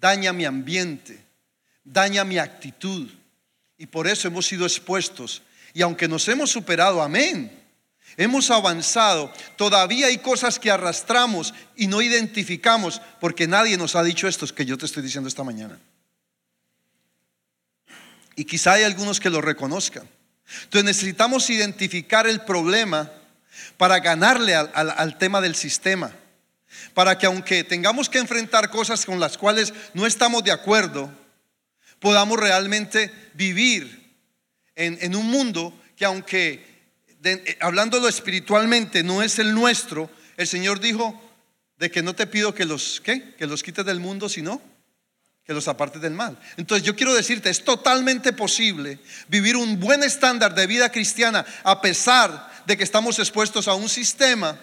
daña 0.00 0.32
mi 0.32 0.44
ambiente, 0.44 1.24
daña 1.84 2.24
mi 2.24 2.36
actitud. 2.36 3.08
Y 3.78 3.86
por 3.86 4.08
eso 4.08 4.26
hemos 4.26 4.48
sido 4.48 4.66
expuestos. 4.66 5.40
Y 5.72 5.82
aunque 5.82 6.08
nos 6.08 6.26
hemos 6.26 6.50
superado, 6.50 7.00
amén, 7.00 7.56
hemos 8.16 8.50
avanzado, 8.50 9.32
todavía 9.54 10.08
hay 10.08 10.18
cosas 10.18 10.58
que 10.58 10.68
arrastramos 10.68 11.54
y 11.76 11.86
no 11.86 12.02
identificamos 12.02 13.00
porque 13.20 13.46
nadie 13.46 13.76
nos 13.76 13.94
ha 13.94 14.02
dicho 14.02 14.26
esto 14.26 14.44
que 14.48 14.66
yo 14.66 14.76
te 14.76 14.86
estoy 14.86 15.04
diciendo 15.04 15.28
esta 15.28 15.44
mañana. 15.44 15.78
Y 18.34 18.44
quizá 18.44 18.72
hay 18.72 18.82
algunos 18.82 19.20
que 19.20 19.30
lo 19.30 19.40
reconozcan. 19.40 20.08
Entonces 20.64 20.84
necesitamos 20.84 21.50
identificar 21.50 22.26
el 22.26 22.40
problema 22.40 23.12
para 23.76 24.00
ganarle 24.00 24.56
al, 24.56 24.72
al, 24.74 25.18
tema 25.18 25.40
del 25.40 25.54
sistema. 25.54 26.10
Para 26.94 27.18
que 27.18 27.26
aunque 27.26 27.64
tengamos 27.64 28.08
que 28.08 28.18
enfrentar 28.18 28.70
cosas 28.70 29.04
con 29.04 29.20
las 29.20 29.38
cuales 29.38 29.72
no 29.94 30.06
estamos 30.06 30.44
de 30.44 30.52
acuerdo, 30.52 31.10
podamos 31.98 32.38
realmente 32.38 33.12
vivir 33.34 34.14
en, 34.74 34.98
en 35.00 35.16
un 35.16 35.30
mundo 35.30 35.74
que 35.96 36.04
aunque 36.04 36.68
eh, 37.24 37.58
hablándolo 37.60 38.08
espiritualmente, 38.08 39.02
no 39.02 39.22
es 39.22 39.38
el 39.38 39.54
nuestro, 39.54 40.10
el 40.36 40.46
Señor 40.46 40.80
dijo 40.80 41.20
de 41.78 41.90
que 41.90 42.02
no 42.02 42.14
te 42.14 42.26
pido 42.26 42.54
que 42.54 42.64
los. 42.64 43.00
Que 43.00 43.34
los 43.40 43.62
quites 43.62 43.84
del 43.84 44.00
mundo, 44.00 44.28
sino 44.28 44.60
que 45.44 45.54
los 45.54 45.66
apartes 45.66 46.02
del 46.02 46.12
mal. 46.12 46.38
Entonces 46.58 46.86
yo 46.86 46.94
quiero 46.94 47.14
decirte, 47.14 47.48
es 47.48 47.64
totalmente 47.64 48.34
posible 48.34 48.98
vivir 49.28 49.56
un 49.56 49.80
buen 49.80 50.02
estándar 50.02 50.54
de 50.54 50.66
vida 50.66 50.92
cristiana 50.92 51.44
a 51.64 51.80
pesar 51.80 52.64
de 52.66 52.76
que 52.76 52.84
estamos 52.84 53.18
expuestos 53.18 53.66
a 53.66 53.74
un 53.74 53.88
sistema 53.88 54.60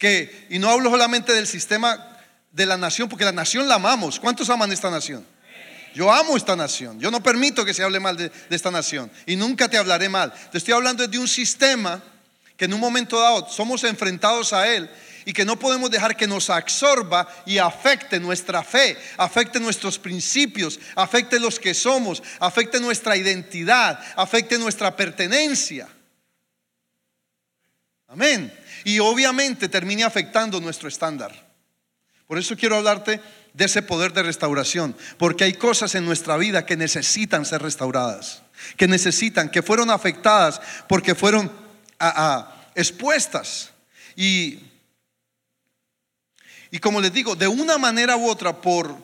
que, 0.00 0.46
y 0.48 0.58
no 0.58 0.70
hablo 0.70 0.90
solamente 0.90 1.34
del 1.34 1.46
sistema 1.46 2.16
de 2.50 2.64
la 2.64 2.78
nación, 2.78 3.08
porque 3.08 3.26
la 3.26 3.32
nación 3.32 3.68
la 3.68 3.74
amamos. 3.74 4.18
¿Cuántos 4.18 4.48
aman 4.48 4.72
esta 4.72 4.90
nación? 4.90 5.26
Yo 5.94 6.10
amo 6.10 6.38
esta 6.38 6.56
nación. 6.56 6.98
Yo 6.98 7.10
no 7.10 7.22
permito 7.22 7.66
que 7.66 7.74
se 7.74 7.82
hable 7.82 8.00
mal 8.00 8.16
de, 8.16 8.32
esta 8.48 8.70
nación. 8.70 9.12
Y 9.26 9.36
nunca 9.36 9.68
te 9.68 9.76
hablaré 9.76 10.08
mal. 10.08 10.32
Te 10.50 10.56
estoy 10.56 10.72
hablando 10.72 11.06
de 11.06 11.18
un 11.18 11.28
sistema 11.28 12.02
que 12.56 12.64
en 12.64 12.72
un 12.72 12.80
momento 12.80 13.20
dado 13.20 13.46
somos 13.50 13.84
enfrentados 13.84 14.54
a 14.54 14.66
él 14.74 14.90
y 15.26 15.34
que 15.34 15.44
no 15.44 15.58
podemos 15.58 15.90
dejar 15.90 16.16
que 16.16 16.26
nos 16.26 16.48
absorba 16.48 17.28
y 17.44 17.58
afecte 17.58 18.18
nuestra 18.18 18.64
fe, 18.64 18.96
afecte 19.18 19.60
nuestros 19.60 19.98
principios, 19.98 20.80
afecte 20.96 21.38
los 21.38 21.60
que 21.60 21.74
somos, 21.74 22.22
afecte 22.38 22.80
nuestra 22.80 23.18
identidad, 23.18 24.00
afecte 24.16 24.56
nuestra 24.56 24.96
pertenencia. 24.96 25.86
Amén. 28.08 28.50
Y 28.84 28.98
obviamente 28.98 29.68
termine 29.68 30.04
afectando 30.04 30.60
nuestro 30.60 30.88
estándar. 30.88 31.50
Por 32.26 32.38
eso 32.38 32.56
quiero 32.56 32.76
hablarte 32.76 33.20
de 33.54 33.64
ese 33.64 33.82
poder 33.82 34.12
de 34.12 34.22
restauración, 34.22 34.96
porque 35.18 35.44
hay 35.44 35.54
cosas 35.54 35.94
en 35.94 36.04
nuestra 36.04 36.36
vida 36.36 36.64
que 36.64 36.76
necesitan 36.76 37.44
ser 37.44 37.62
restauradas, 37.62 38.42
que 38.76 38.86
necesitan, 38.86 39.48
que 39.48 39.62
fueron 39.62 39.90
afectadas 39.90 40.60
porque 40.88 41.14
fueron 41.14 41.50
expuestas. 42.74 43.70
Y, 44.14 44.60
y 46.70 46.78
como 46.78 47.00
les 47.00 47.12
digo, 47.12 47.34
de 47.34 47.48
una 47.48 47.78
manera 47.78 48.16
u 48.16 48.28
otra, 48.28 48.60
por, 48.60 48.96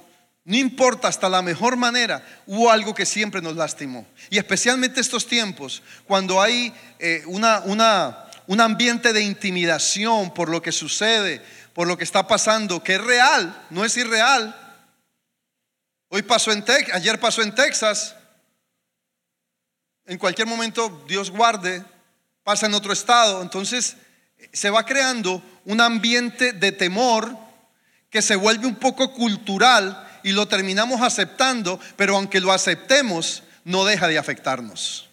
no 0.45 0.57
importa, 0.57 1.09
hasta 1.09 1.29
la 1.29 1.43
mejor 1.43 1.77
manera, 1.77 2.25
hubo 2.47 2.71
algo 2.71 2.95
que 2.95 3.07
siempre 3.07 3.43
nos 3.43 3.57
lastimó. 3.57 4.07
Y 4.31 4.39
especialmente 4.39 5.01
estos 5.01 5.27
tiempos, 5.27 5.83
cuando 6.07 6.41
hay 6.41 6.73
eh, 7.01 7.25
una, 7.27 7.61
una, 7.65 8.26
un 8.47 8.61
ambiente 8.61 9.13
de 9.13 9.23
intimidación 9.23 10.33
por 10.33 10.49
lo 10.49 10.63
que 10.63 10.73
sucede, 10.73 11.43
por 11.73 11.87
lo 11.87 11.99
que 11.99 12.05
está 12.05 12.27
pasando, 12.27 12.83
que 12.83 12.95
es 12.95 13.01
real, 13.01 13.67
no 13.71 13.85
es 13.85 13.97
irreal. 13.97 14.55
Hoy 16.09 16.23
pasó 16.23 16.53
en 16.53 16.65
Texas, 16.65 16.95
ayer 16.95 17.19
pasó 17.19 17.43
en 17.43 17.55
Texas. 17.55 18.15
En 20.07 20.19
cualquier 20.19 20.47
momento, 20.47 21.05
Dios 21.09 21.31
guarde, 21.31 21.85
pasa 22.45 22.67
en 22.67 22.75
otro 22.75 22.93
estado. 22.93 23.43
Entonces, 23.43 23.97
se 24.53 24.71
va 24.71 24.87
creando 24.87 25.43
un 25.65 25.81
ambiente 25.81 26.53
de 26.53 26.73
temor 26.73 27.37
que 28.09 28.23
se 28.23 28.37
vuelve 28.37 28.67
un 28.67 28.77
poco 28.77 29.13
cultural 29.13 30.21
y 30.23 30.33
lo 30.33 30.47
terminamos 30.47 31.03
aceptando, 31.03 31.79
pero 31.97 32.17
aunque 32.17 32.41
lo 32.41 32.53
aceptemos, 32.53 33.43
no 33.65 33.85
deja 33.85 34.07
de 34.09 34.19
afectarnos. 34.19 35.06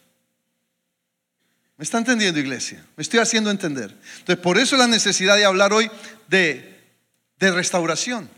¿Me 1.77 1.84
está 1.84 1.98
entendiendo, 1.98 2.39
iglesia? 2.39 2.86
Me 2.96 3.01
estoy 3.01 3.20
haciendo 3.20 3.50
entender. 3.50 3.96
Entonces, 4.20 4.44
por 4.44 4.58
eso 4.58 4.77
la 4.77 4.88
necesidad 4.88 5.36
de 5.36 5.46
hablar 5.46 5.74
hoy 5.74 5.89
de, 6.27 6.80
de 7.39 7.51
restauración. 7.51 8.30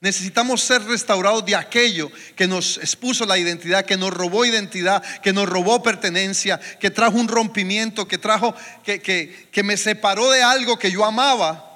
Necesitamos 0.00 0.62
ser 0.62 0.82
restaurados 0.84 1.44
de 1.44 1.54
aquello 1.54 2.10
que 2.34 2.48
nos 2.48 2.78
expuso 2.78 3.26
la 3.26 3.36
identidad, 3.36 3.84
que 3.84 3.98
nos 3.98 4.12
robó 4.12 4.46
identidad, 4.46 5.02
que 5.20 5.32
nos 5.32 5.46
robó 5.46 5.82
pertenencia, 5.82 6.58
que 6.80 6.90
trajo 6.90 7.18
un 7.18 7.28
rompimiento, 7.28 8.08
que 8.08 8.16
trajo, 8.16 8.54
que, 8.82 9.00
que, 9.00 9.48
que 9.52 9.62
me 9.62 9.76
separó 9.76 10.30
de 10.30 10.42
algo 10.42 10.78
que 10.78 10.90
yo 10.90 11.04
amaba. 11.04 11.66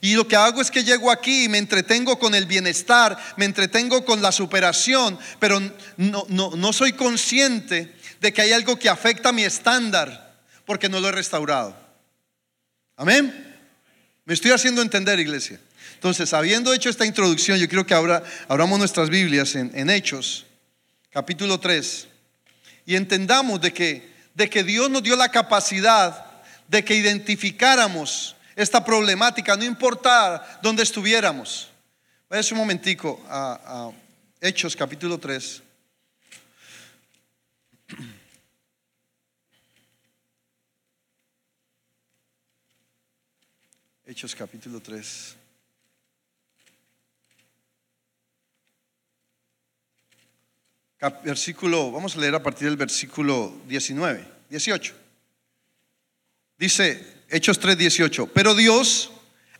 Y 0.00 0.14
lo 0.14 0.26
que 0.26 0.36
hago 0.36 0.60
es 0.62 0.70
que 0.70 0.82
llego 0.82 1.10
aquí 1.10 1.44
y 1.44 1.48
me 1.48 1.58
entretengo 1.58 2.18
con 2.18 2.34
el 2.34 2.46
bienestar, 2.46 3.16
me 3.36 3.44
entretengo 3.44 4.04
con 4.04 4.22
la 4.22 4.32
superación, 4.32 5.18
pero 5.38 5.60
no, 5.98 6.24
no, 6.28 6.50
no 6.56 6.72
soy 6.72 6.94
consciente 6.94 7.94
de 8.26 8.32
que 8.32 8.42
hay 8.42 8.52
algo 8.52 8.76
que 8.76 8.88
afecta 8.88 9.30
mi 9.30 9.44
estándar 9.44 10.34
porque 10.64 10.88
no 10.88 10.98
lo 10.98 11.08
he 11.08 11.12
restaurado. 11.12 11.76
Amén. 12.96 13.56
Me 14.24 14.34
estoy 14.34 14.50
haciendo 14.50 14.82
entender, 14.82 15.20
iglesia. 15.20 15.60
Entonces, 15.94 16.32
habiendo 16.32 16.74
hecho 16.74 16.90
esta 16.90 17.06
introducción, 17.06 17.56
yo 17.56 17.68
quiero 17.68 17.86
que 17.86 17.94
ahora 17.94 18.24
abramos 18.48 18.80
nuestras 18.80 19.10
Biblias 19.10 19.54
en, 19.54 19.88
Hechos, 19.90 20.44
capítulo 21.10 21.60
3, 21.60 22.08
y 22.84 22.96
entendamos 22.96 23.60
de 23.60 23.72
que, 23.72 24.12
de 24.34 24.50
que 24.50 24.64
Dios 24.64 24.90
nos 24.90 25.04
dio 25.04 25.14
la 25.14 25.28
capacidad 25.28 26.26
de 26.66 26.84
que 26.84 26.96
identificáramos 26.96 28.34
esta 28.56 28.84
problemática, 28.84 29.56
no 29.56 29.62
importa 29.62 30.58
dónde 30.62 30.82
estuviéramos. 30.82 31.68
Vaya 32.28 32.48
un 32.50 32.58
momentico 32.58 33.24
a, 33.28 33.60
a 33.62 33.92
Hechos 34.40 34.74
capítulo 34.74 35.16
3. 35.16 35.62
Hechos 44.08 44.36
capítulo 44.36 44.80
3. 44.80 45.34
versículo, 51.24 51.90
vamos 51.90 52.14
a 52.14 52.20
leer 52.20 52.36
a 52.36 52.42
partir 52.42 52.68
del 52.68 52.76
versículo 52.76 53.52
19, 53.66 54.24
18. 54.48 54.94
Dice 56.56 57.04
Hechos 57.28 57.58
3, 57.58 57.76
18, 57.76 58.28
pero 58.28 58.54
Dios 58.54 59.10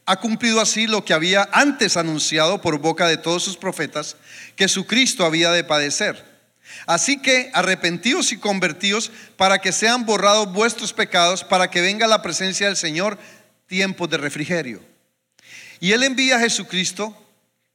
ha 0.07 0.21
cumplido 0.21 0.61
así 0.61 0.87
lo 0.87 1.05
que 1.05 1.13
había 1.13 1.49
antes 1.53 1.97
anunciado 1.97 2.61
por 2.61 2.79
boca 2.79 3.09
de 3.09 3.17
todos 3.17 3.43
sus 3.43 3.57
profetas, 3.57 4.17
que 4.55 4.69
su 4.69 4.87
Cristo 4.87 5.25
había 5.25 5.51
de 5.51 5.65
padecer. 5.65 6.25
Así 6.87 7.21
que 7.21 7.51
arrepentíos 7.53 8.33
y 8.33 8.39
convertíos 8.39 9.11
para 9.37 9.59
que 9.59 9.73
sean 9.73 10.07
borrados 10.07 10.53
vuestros 10.53 10.93
pecados, 10.93 11.45
para 11.45 11.71
que 11.71 11.81
venga 11.81 12.07
la 12.07 12.23
presencia 12.23 12.67
del 12.67 12.77
Señor 12.77 13.19
tiempos 13.67 14.09
de 14.09 14.17
refrigerio. 14.17 14.83
Y 15.81 15.93
Él 15.93 16.03
envía 16.03 16.37
a 16.37 16.41
Jesucristo, 16.41 17.15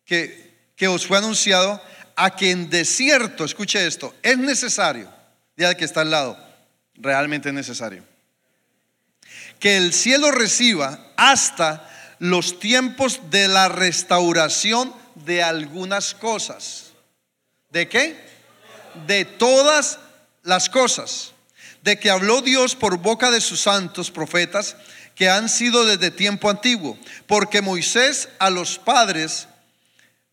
que, 0.05 0.51
que 0.75 0.87
os 0.87 1.05
fue 1.05 1.17
anunciado, 1.17 1.81
a 2.15 2.31
quien 2.31 2.69
desierto, 2.69 3.45
escuche 3.45 3.85
esto, 3.85 4.13
es 4.21 4.37
necesario, 4.37 5.11
ya 5.55 5.75
que 5.75 5.85
está 5.85 6.01
al 6.01 6.11
lado, 6.11 6.37
realmente 6.95 7.49
es 7.49 7.55
necesario, 7.55 8.03
que 9.59 9.77
el 9.77 9.93
cielo 9.93 10.31
reciba 10.31 11.13
hasta 11.17 11.87
los 12.19 12.59
tiempos 12.59 13.31
de 13.31 13.47
la 13.47 13.69
restauración 13.69 14.93
de 15.15 15.43
algunas 15.43 16.13
cosas. 16.13 16.91
¿De 17.71 17.87
qué? 17.87 18.15
De 19.07 19.25
todas 19.25 19.99
las 20.43 20.69
cosas. 20.69 21.31
De 21.81 21.99
que 21.99 22.11
habló 22.11 22.41
Dios 22.41 22.75
por 22.75 22.97
boca 22.97 23.31
de 23.31 23.41
sus 23.41 23.61
santos 23.61 24.11
profetas 24.11 24.75
que 25.21 25.29
han 25.29 25.49
sido 25.49 25.85
desde 25.85 26.09
tiempo 26.09 26.49
antiguo. 26.49 26.97
Porque 27.27 27.61
Moisés 27.61 28.27
a 28.39 28.49
los 28.49 28.79
padres 28.79 29.47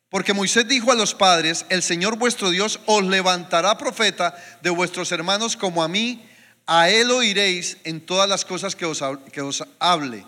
porque 0.09 0.33
Moisés 0.33 0.67
dijo 0.67 0.91
a 0.91 0.95
los 0.95 1.15
padres, 1.15 1.67
el 1.69 1.83
Señor 1.83 2.17
vuestro 2.17 2.49
Dios 2.49 2.81
os 2.87 3.05
levantará 3.05 3.77
profeta 3.77 4.35
de 4.63 4.71
vuestros 4.71 5.13
hermanos 5.13 5.59
como 5.59 5.83
a 5.83 5.89
mí, 5.89 6.27
a 6.67 6.89
él 6.89 7.11
oiréis 7.11 7.77
en 7.85 8.01
todas 8.01 8.27
las 8.31 8.47
cosas 8.47 8.75
que 8.75 8.87
os, 8.87 9.03
que 9.31 9.43
os 9.43 9.63
hable. 9.79 10.25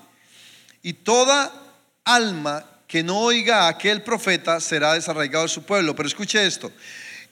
Y 0.82 0.92
toda 0.92 1.50
alma 2.04 2.66
que 2.86 3.02
no 3.02 3.18
oiga 3.20 3.62
a 3.62 3.68
aquel 3.68 4.02
profeta 4.02 4.60
será 4.60 4.92
desarraigado 4.92 5.44
de 5.44 5.48
su 5.48 5.62
pueblo. 5.62 5.96
Pero 5.96 6.06
escuche 6.06 6.46
esto. 6.46 6.70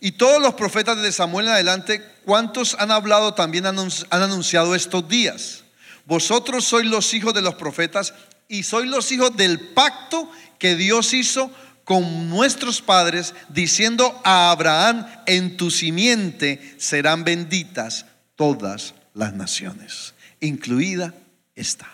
Y 0.00 0.12
todos 0.12 0.40
los 0.40 0.54
profetas 0.54 0.96
de 1.02 1.12
Samuel 1.12 1.48
en 1.48 1.52
adelante, 1.52 2.02
¿cuántos 2.24 2.74
han 2.78 2.90
hablado 2.90 3.34
también 3.34 3.66
han 3.66 3.76
anunciado 4.10 4.74
estos 4.74 5.06
días? 5.06 5.64
Vosotros 6.08 6.64
sois 6.64 6.86
los 6.86 7.12
hijos 7.12 7.34
de 7.34 7.42
los 7.42 7.56
profetas 7.56 8.14
y 8.48 8.62
sois 8.62 8.88
los 8.88 9.12
hijos 9.12 9.36
del 9.36 9.60
pacto 9.60 10.32
que 10.58 10.74
Dios 10.74 11.12
hizo 11.12 11.50
con 11.84 12.30
nuestros 12.30 12.80
padres, 12.80 13.34
diciendo 13.50 14.18
a 14.24 14.50
Abraham, 14.50 15.06
en 15.26 15.58
tu 15.58 15.70
simiente 15.70 16.76
serán 16.78 17.24
benditas 17.24 18.06
todas 18.36 18.94
las 19.12 19.34
naciones, 19.34 20.14
incluida 20.40 21.12
esta. 21.54 21.86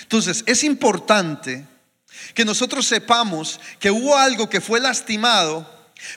Entonces, 0.00 0.42
es 0.46 0.64
importante 0.64 1.66
que 2.32 2.46
nosotros 2.46 2.86
sepamos 2.86 3.60
que 3.78 3.90
hubo 3.90 4.16
algo 4.16 4.48
que 4.48 4.62
fue 4.62 4.80
lastimado, 4.80 5.70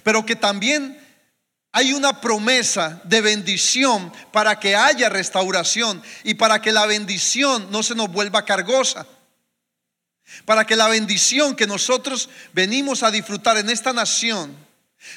pero 0.04 0.26
que 0.26 0.38
también 0.38 0.98
hay 1.72 1.94
una 1.94 2.20
promesa 2.20 3.00
de 3.04 3.22
bendición 3.22 4.12
para 4.32 4.60
que 4.60 4.76
haya 4.76 5.10
restauración 5.10 6.02
y 6.24 6.34
para 6.34 6.62
que 6.62 6.72
la 6.72 6.86
bendición 6.86 7.70
no 7.72 7.84
se 7.84 7.96
nos 7.96 8.12
vuelva 8.12 8.46
cargosa. 8.46 9.06
Para 10.46 10.66
que 10.66 10.76
la 10.76 10.88
bendición 10.88 11.56
que 11.56 11.68
nosotros 11.68 12.30
venimos 12.54 13.04
a 13.04 13.12
disfrutar 13.12 13.58
en 13.58 13.70
esta 13.70 13.94
nación 13.94 14.56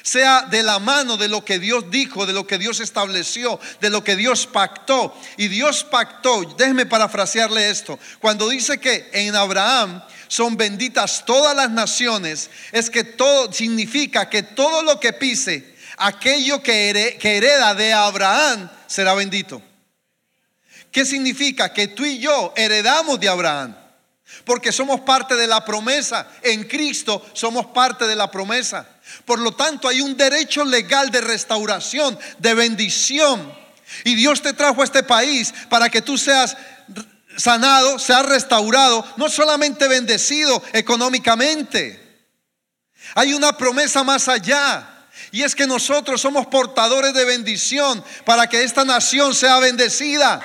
sea 0.01 0.43
de 0.43 0.63
la 0.63 0.79
mano 0.79 1.17
de 1.17 1.27
lo 1.27 1.43
que 1.43 1.59
Dios 1.59 1.89
dijo, 1.91 2.25
de 2.25 2.33
lo 2.33 2.47
que 2.47 2.57
Dios 2.57 2.79
estableció, 2.79 3.59
de 3.81 3.89
lo 3.89 4.03
que 4.03 4.15
Dios 4.15 4.47
pactó. 4.47 5.15
Y 5.37 5.49
Dios 5.49 5.83
pactó, 5.83 6.43
déjeme 6.57 6.85
parafrasearle 6.85 7.69
esto, 7.69 7.99
cuando 8.19 8.47
dice 8.47 8.79
que 8.79 9.09
en 9.11 9.35
Abraham 9.35 10.01
son 10.27 10.55
benditas 10.55 11.25
todas 11.25 11.55
las 11.55 11.69
naciones, 11.69 12.49
es 12.71 12.89
que 12.89 13.03
todo 13.03 13.51
significa 13.51 14.29
que 14.29 14.41
todo 14.41 14.83
lo 14.83 14.99
que 14.99 15.13
pise, 15.13 15.72
aquello 16.03 16.61
que 16.61 17.17
hereda 17.21 17.73
de 17.73 17.93
Abraham, 17.93 18.69
será 18.87 19.13
bendito. 19.13 19.61
¿Qué 20.91 21.05
significa? 21.05 21.73
Que 21.73 21.87
tú 21.87 22.05
y 22.05 22.19
yo 22.19 22.53
heredamos 22.55 23.19
de 23.19 23.29
Abraham. 23.29 23.75
Porque 24.45 24.71
somos 24.71 25.01
parte 25.01 25.35
de 25.35 25.47
la 25.47 25.63
promesa. 25.63 26.27
En 26.41 26.65
Cristo 26.67 27.25
somos 27.33 27.67
parte 27.67 28.05
de 28.05 28.15
la 28.15 28.29
promesa. 28.29 28.87
Por 29.25 29.39
lo 29.39 29.53
tanto, 29.53 29.87
hay 29.87 30.01
un 30.01 30.17
derecho 30.17 30.65
legal 30.65 31.09
de 31.09 31.21
restauración, 31.21 32.17
de 32.39 32.53
bendición. 32.53 33.53
Y 34.03 34.15
Dios 34.15 34.41
te 34.41 34.53
trajo 34.53 34.81
a 34.81 34.85
este 34.85 35.03
país 35.03 35.53
para 35.69 35.89
que 35.89 36.01
tú 36.01 36.17
seas 36.17 36.57
sanado, 37.37 37.97
seas 37.97 38.25
restaurado, 38.25 39.05
no 39.17 39.29
solamente 39.29 39.87
bendecido 39.87 40.61
económicamente. 40.73 41.99
Hay 43.15 43.33
una 43.33 43.55
promesa 43.57 44.03
más 44.03 44.27
allá. 44.27 44.92
Y 45.33 45.41
es 45.41 45.55
que 45.55 45.65
nosotros 45.65 46.21
somos 46.21 46.45
portadores 46.45 47.11
de 47.15 47.25
bendición 47.25 48.05
para 48.23 48.45
que 48.45 48.61
esta 48.61 48.85
nación 48.85 49.33
sea 49.33 49.57
bendecida. 49.57 50.39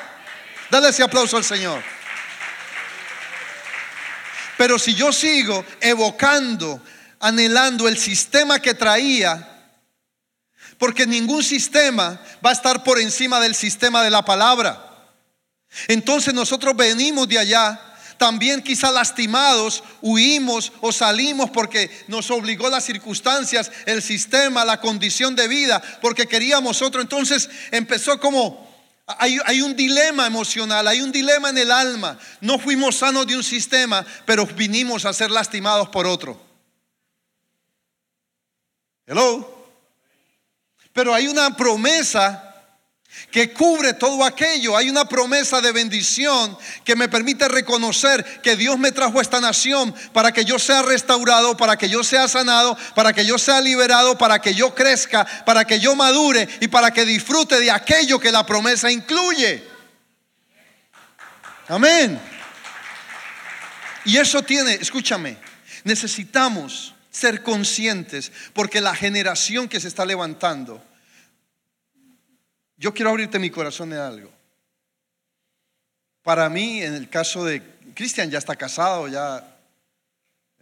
Dale 0.70 0.88
ese 0.88 1.02
aplauso 1.02 1.36
al 1.36 1.44
Señor. 1.44 1.82
Pero 4.56 4.78
si 4.78 4.94
yo 4.94 5.12
sigo 5.12 5.62
evocando, 5.82 6.80
anhelando 7.20 7.86
el 7.86 7.98
sistema 7.98 8.60
que 8.60 8.72
traía, 8.72 9.46
porque 10.78 11.06
ningún 11.06 11.44
sistema 11.44 12.18
va 12.44 12.48
a 12.48 12.54
estar 12.54 12.82
por 12.82 12.98
encima 12.98 13.40
del 13.40 13.54
sistema 13.54 14.02
de 14.02 14.10
la 14.10 14.24
palabra. 14.24 14.88
Entonces 15.88 16.32
nosotros 16.32 16.74
venimos 16.74 17.28
de 17.28 17.38
allá, 17.38 17.78
también 18.18 18.62
quizá 18.62 18.90
lastimados, 18.90 19.82
huimos 20.02 20.72
o 20.80 20.92
salimos 20.92 21.50
porque 21.50 21.90
nos 22.08 22.30
obligó 22.30 22.68
las 22.68 22.84
circunstancias, 22.84 23.70
el 23.86 24.02
sistema, 24.02 24.64
la 24.64 24.80
condición 24.80 25.34
de 25.34 25.48
vida, 25.48 25.80
porque 26.02 26.26
queríamos 26.26 26.82
otro. 26.82 27.00
Entonces 27.00 27.48
empezó 27.70 28.20
como 28.20 28.68
hay, 29.06 29.62
un 29.62 29.74
dilema 29.74 30.26
emocional, 30.26 30.86
hay 30.86 31.00
un 31.00 31.10
dilema 31.10 31.48
en 31.48 31.56
el 31.56 31.70
alma. 31.70 32.18
No 32.42 32.58
fuimos 32.58 32.96
sanos 32.96 33.26
de 33.26 33.36
un 33.36 33.42
sistema, 33.42 34.04
pero 34.26 34.44
vinimos 34.44 35.06
a 35.06 35.14
ser 35.14 35.30
lastimados 35.30 35.88
por 35.88 36.06
otro. 36.06 36.38
Hello. 39.06 39.56
Pero 40.92 41.14
hay 41.14 41.26
una 41.26 41.56
promesa 41.56 42.47
que 43.30 43.52
cubre 43.52 43.94
todo 43.94 44.24
aquello. 44.24 44.76
Hay 44.76 44.88
una 44.88 45.06
promesa 45.06 45.60
de 45.60 45.72
bendición 45.72 46.56
que 46.84 46.96
me 46.96 47.08
permite 47.08 47.48
reconocer 47.48 48.24
que 48.42 48.56
Dios 48.56 48.78
me 48.78 48.92
trajo 48.92 49.18
a 49.18 49.22
esta 49.22 49.40
nación 49.40 49.94
para 50.12 50.32
que 50.32 50.44
yo 50.44 50.58
sea 50.58 50.82
restaurado, 50.82 51.56
para 51.56 51.76
que 51.76 51.88
yo 51.88 52.02
sea 52.02 52.28
sanado, 52.28 52.76
para 52.94 53.12
que 53.12 53.24
yo 53.24 53.38
sea 53.38 53.60
liberado, 53.60 54.16
para 54.16 54.40
que 54.40 54.54
yo 54.54 54.74
crezca, 54.74 55.26
para 55.44 55.64
que 55.64 55.80
yo 55.80 55.94
madure 55.94 56.48
y 56.60 56.68
para 56.68 56.90
que 56.90 57.04
disfrute 57.04 57.60
de 57.60 57.70
aquello 57.70 58.18
que 58.18 58.32
la 58.32 58.46
promesa 58.46 58.90
incluye. 58.90 59.62
Amén. 61.68 62.18
Y 64.04 64.16
eso 64.16 64.42
tiene, 64.42 64.74
escúchame, 64.74 65.36
necesitamos 65.84 66.94
ser 67.10 67.42
conscientes 67.42 68.32
porque 68.54 68.80
la 68.80 68.94
generación 68.94 69.68
que 69.68 69.80
se 69.80 69.88
está 69.88 70.06
levantando 70.06 70.82
yo 72.78 72.94
quiero 72.94 73.10
abrirte 73.10 73.38
mi 73.38 73.50
corazón 73.50 73.92
en 73.92 73.98
algo. 73.98 74.30
Para 76.22 76.48
mí, 76.48 76.82
en 76.82 76.94
el 76.94 77.08
caso 77.08 77.44
de 77.44 77.60
Cristian, 77.94 78.30
ya 78.30 78.38
está 78.38 78.54
casado, 78.54 79.08
ya 79.08 79.58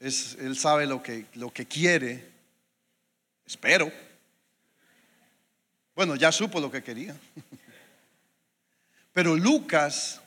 es, 0.00 0.36
él 0.40 0.56
sabe 0.56 0.86
lo 0.86 1.02
que, 1.02 1.26
lo 1.34 1.52
que 1.52 1.66
quiere. 1.66 2.26
Espero. 3.46 3.92
Bueno, 5.94 6.16
ya 6.16 6.32
supo 6.32 6.58
lo 6.58 6.70
que 6.70 6.82
quería. 6.82 7.14
Pero 9.12 9.36
Lucas, 9.36 10.20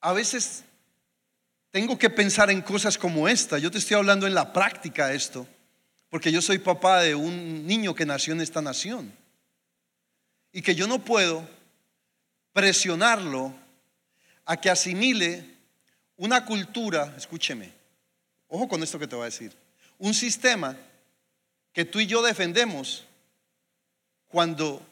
a 0.00 0.12
veces 0.12 0.64
tengo 1.70 1.98
que 1.98 2.10
pensar 2.10 2.50
en 2.50 2.60
cosas 2.60 2.98
como 2.98 3.26
esta. 3.26 3.58
Yo 3.58 3.70
te 3.70 3.78
estoy 3.78 3.96
hablando 3.96 4.26
en 4.26 4.34
la 4.34 4.52
práctica 4.52 5.12
esto, 5.12 5.46
porque 6.10 6.30
yo 6.30 6.42
soy 6.42 6.58
papá 6.58 7.00
de 7.00 7.14
un 7.14 7.66
niño 7.66 7.94
que 7.94 8.04
nació 8.04 8.34
en 8.34 8.42
esta 8.42 8.60
nación. 8.60 9.21
Y 10.52 10.62
que 10.62 10.74
yo 10.74 10.86
no 10.86 10.98
puedo 10.98 11.48
presionarlo 12.52 13.54
a 14.44 14.56
que 14.56 14.70
asimile 14.70 15.44
una 16.16 16.44
cultura, 16.44 17.14
escúcheme, 17.16 17.72
ojo 18.48 18.68
con 18.68 18.82
esto 18.82 18.98
que 18.98 19.06
te 19.06 19.16
voy 19.16 19.22
a 19.22 19.26
decir, 19.26 19.56
un 19.98 20.14
sistema 20.14 20.76
que 21.72 21.84
tú 21.84 22.00
y 22.00 22.06
yo 22.06 22.22
defendemos 22.22 23.04
cuando 24.28 24.84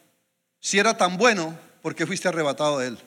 si 0.59 0.79
era 0.79 0.95
tan 0.97 1.17
bueno, 1.17 1.57
¿por 1.81 1.95
qué 1.95 2.05
fuiste 2.05 2.27
arrebatado 2.27 2.79
de 2.79 2.87
él? 2.89 2.99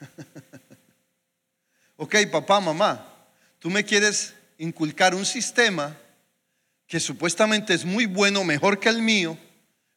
ok, 1.96 2.14
papá, 2.30 2.60
mamá, 2.60 3.06
tú 3.58 3.70
me 3.70 3.84
quieres 3.84 4.34
inculcar 4.58 5.14
un 5.14 5.26
sistema 5.26 5.96
que 6.86 7.00
supuestamente 7.00 7.74
es 7.74 7.84
muy 7.84 8.06
bueno, 8.06 8.44
mejor 8.44 8.78
que 8.78 8.88
el 8.88 9.02
mío, 9.02 9.36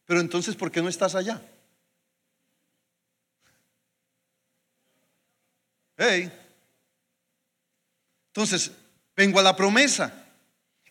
pero 0.09 0.21
entonces, 0.21 0.55
¿por 0.55 0.71
qué 0.71 0.81
no 0.81 0.89
estás 0.89 1.13
allá? 1.13 1.39
Hey. 5.95 6.33
Entonces, 8.29 8.71
vengo 9.15 9.39
a 9.39 9.43
la 9.43 9.55
promesa. 9.55 10.25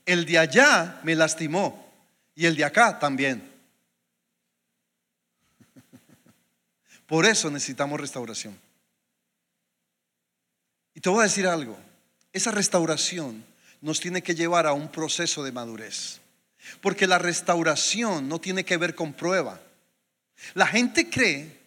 El 0.06 0.24
de 0.24 0.38
allá 0.38 1.00
me 1.02 1.16
lastimó 1.16 1.92
y 2.36 2.46
el 2.46 2.54
de 2.54 2.64
acá 2.64 3.00
también. 3.00 3.42
Por 7.08 7.26
eso 7.26 7.50
necesitamos 7.50 8.00
restauración. 8.00 8.56
Y 10.94 11.00
te 11.00 11.08
voy 11.08 11.22
a 11.22 11.24
decir 11.24 11.48
algo, 11.48 11.76
esa 12.32 12.52
restauración 12.52 13.44
nos 13.80 13.98
tiene 13.98 14.22
que 14.22 14.36
llevar 14.36 14.68
a 14.68 14.74
un 14.74 14.86
proceso 14.86 15.42
de 15.42 15.50
madurez. 15.50 16.20
Porque 16.80 17.06
la 17.06 17.18
restauración 17.18 18.28
no 18.28 18.40
tiene 18.40 18.64
que 18.64 18.76
ver 18.76 18.94
con 18.94 19.12
prueba. 19.12 19.60
La 20.54 20.66
gente 20.66 21.10
cree, 21.10 21.58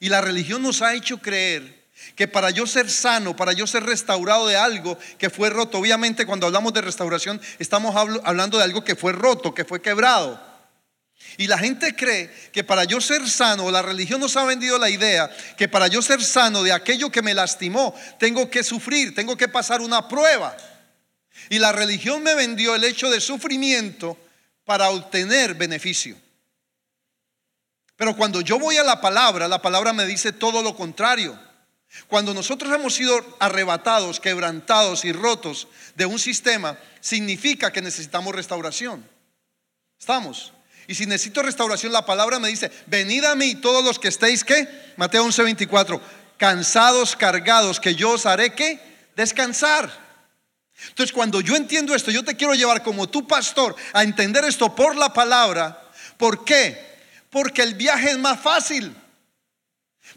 y 0.00 0.08
la 0.08 0.20
religión 0.20 0.62
nos 0.62 0.82
ha 0.82 0.94
hecho 0.94 1.18
creer, 1.18 1.82
que 2.16 2.26
para 2.26 2.50
yo 2.50 2.66
ser 2.66 2.90
sano, 2.90 3.36
para 3.36 3.52
yo 3.52 3.66
ser 3.66 3.84
restaurado 3.84 4.46
de 4.46 4.56
algo 4.56 4.98
que 5.18 5.30
fue 5.30 5.50
roto, 5.50 5.78
obviamente 5.78 6.26
cuando 6.26 6.46
hablamos 6.46 6.72
de 6.72 6.80
restauración 6.80 7.40
estamos 7.58 7.94
hablando 8.24 8.58
de 8.58 8.64
algo 8.64 8.82
que 8.82 8.96
fue 8.96 9.12
roto, 9.12 9.54
que 9.54 9.64
fue 9.64 9.80
quebrado. 9.80 10.52
Y 11.36 11.46
la 11.46 11.56
gente 11.56 11.94
cree 11.94 12.30
que 12.52 12.64
para 12.64 12.84
yo 12.84 13.00
ser 13.00 13.28
sano, 13.28 13.70
la 13.70 13.80
religión 13.80 14.20
nos 14.20 14.36
ha 14.36 14.44
vendido 14.44 14.78
la 14.78 14.90
idea 14.90 15.30
que 15.56 15.68
para 15.68 15.86
yo 15.86 16.02
ser 16.02 16.22
sano 16.22 16.62
de 16.62 16.72
aquello 16.72 17.10
que 17.10 17.22
me 17.22 17.34
lastimó, 17.34 17.94
tengo 18.18 18.50
que 18.50 18.62
sufrir, 18.62 19.14
tengo 19.14 19.36
que 19.36 19.48
pasar 19.48 19.80
una 19.80 20.08
prueba. 20.08 20.56
Y 21.48 21.58
la 21.58 21.72
religión 21.72 22.22
me 22.22 22.34
vendió 22.34 22.74
el 22.74 22.84
hecho 22.84 23.08
de 23.10 23.20
sufrimiento 23.20 24.18
para 24.64 24.90
obtener 24.90 25.54
beneficio. 25.54 26.16
Pero 27.96 28.16
cuando 28.16 28.40
yo 28.40 28.58
voy 28.58 28.76
a 28.78 28.84
la 28.84 29.00
palabra, 29.00 29.48
la 29.48 29.62
palabra 29.62 29.92
me 29.92 30.06
dice 30.06 30.32
todo 30.32 30.62
lo 30.62 30.74
contrario. 30.74 31.38
Cuando 32.08 32.32
nosotros 32.32 32.72
hemos 32.72 32.94
sido 32.94 33.20
arrebatados, 33.38 34.18
quebrantados 34.18 35.04
y 35.04 35.12
rotos 35.12 35.68
de 35.94 36.06
un 36.06 36.18
sistema, 36.18 36.78
significa 37.00 37.70
que 37.70 37.82
necesitamos 37.82 38.34
restauración. 38.34 39.06
¿Estamos? 39.98 40.52
Y 40.88 40.94
si 40.94 41.06
necesito 41.06 41.42
restauración, 41.42 41.92
la 41.92 42.06
palabra 42.06 42.38
me 42.38 42.48
dice, 42.48 42.72
venid 42.86 43.24
a 43.24 43.36
mí 43.36 43.54
todos 43.56 43.84
los 43.84 43.98
que 43.98 44.08
estéis, 44.08 44.42
¿qué? 44.42 44.66
Mateo 44.96 45.24
11:24, 45.24 46.00
cansados, 46.38 47.14
cargados, 47.14 47.78
que 47.78 47.94
yo 47.94 48.12
os 48.12 48.26
haré, 48.26 48.52
¿qué? 48.54 48.80
Descansar. 49.14 50.01
Entonces, 50.88 51.12
cuando 51.12 51.40
yo 51.40 51.56
entiendo 51.56 51.94
esto, 51.94 52.10
yo 52.10 52.24
te 52.24 52.36
quiero 52.36 52.54
llevar 52.54 52.82
como 52.82 53.08
tu 53.08 53.26
pastor 53.26 53.74
a 53.92 54.02
entender 54.02 54.44
esto 54.44 54.74
por 54.74 54.96
la 54.96 55.12
palabra. 55.12 55.82
¿Por 56.16 56.44
qué? 56.44 56.92
Porque 57.30 57.62
el 57.62 57.74
viaje 57.74 58.10
es 58.10 58.18
más 58.18 58.40
fácil. 58.40 58.94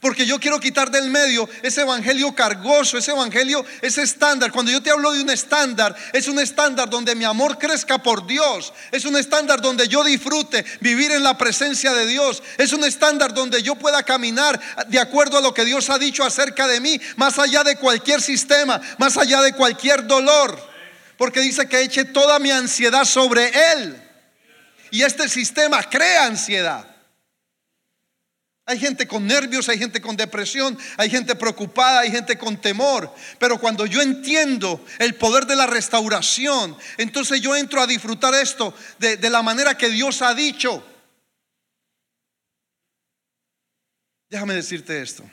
Porque 0.02 0.26
yo 0.26 0.40
quiero 0.40 0.60
quitar 0.60 0.92
del 0.92 1.10
medio 1.10 1.48
ese 1.62 1.82
evangelio 1.82 2.34
cargoso, 2.36 2.98
ese 2.98 3.12
evangelio, 3.12 3.66
ese 3.82 4.04
estándar. 4.04 4.52
Cuando 4.52 4.72
yo 4.72 4.82
te 4.82 4.92
hablo 4.92 5.12
de 5.12 5.22
un 5.22 5.30
estándar, 5.30 5.96
es 6.14 6.28
un 6.28 6.40
estándar 6.40 6.90
donde 6.90 7.16
mi 7.16 7.24
amor 7.24 7.58
crezca 7.58 7.98
por 7.98 8.28
Dios. 8.28 8.74
Es 8.92 9.06
un 9.06 9.16
estándar 9.16 9.62
donde 9.62 9.88
yo 9.88 10.04
disfrute 10.04 10.66
vivir 10.82 11.12
en 11.12 11.24
la 11.24 11.38
presencia 11.38 11.94
de 11.94 12.06
Dios. 12.06 12.44
Es 12.58 12.74
un 12.74 12.84
estándar 12.84 13.34
donde 13.34 13.64
yo 13.64 13.76
pueda 13.76 14.04
caminar 14.04 14.60
de 14.88 15.00
acuerdo 15.00 15.38
a 15.38 15.42
lo 15.42 15.54
que 15.54 15.66
Dios 15.66 15.90
ha 15.90 15.98
dicho 15.98 16.24
acerca 16.24 16.68
de 16.68 16.80
mí, 16.80 17.00
más 17.16 17.40
allá 17.40 17.64
de 17.64 17.78
cualquier 17.78 18.22
sistema, 18.22 18.82
más 18.98 19.18
allá 19.18 19.42
de 19.42 19.54
cualquier 19.54 20.06
dolor. 20.06 20.60
Porque 21.18 21.40
dice 21.40 21.68
que 21.68 21.82
eche 21.82 22.06
toda 22.06 22.40
mi 22.40 22.52
ansiedad 22.52 23.06
sobre 23.06 23.52
Él. 23.74 24.02
Y 24.92 25.04
este 25.04 25.28
sistema 25.30 25.82
crea 25.84 26.26
ansiedad. 26.26 26.95
Hay 28.68 28.80
gente 28.80 29.08
con 29.08 29.28
nervios, 29.28 29.70
hay 29.70 29.78
gente 29.78 30.02
con 30.02 30.18
depresión, 30.18 30.76
hay 30.98 31.08
gente 31.08 31.36
preocupada, 31.36 32.00
hay 32.00 32.10
gente 32.10 32.36
con 32.36 32.60
temor. 32.60 33.14
Pero 33.38 33.60
cuando 33.60 33.86
yo 33.86 34.02
entiendo 34.02 34.84
el 34.98 35.14
poder 35.16 35.46
de 35.46 35.56
la 35.56 35.68
restauración, 35.68 36.76
entonces 36.98 37.42
yo 37.42 37.56
entro 37.56 37.80
a 37.80 37.86
disfrutar 37.86 38.34
esto 38.34 38.74
de, 38.98 39.30
la 39.30 39.44
manera 39.44 39.78
que 39.78 39.90
Dios 39.90 40.24
ha 40.24 40.34
dicho. 40.34 40.84
Déjame 44.30 44.56
decirte 44.56 45.00
esto. 45.00 45.24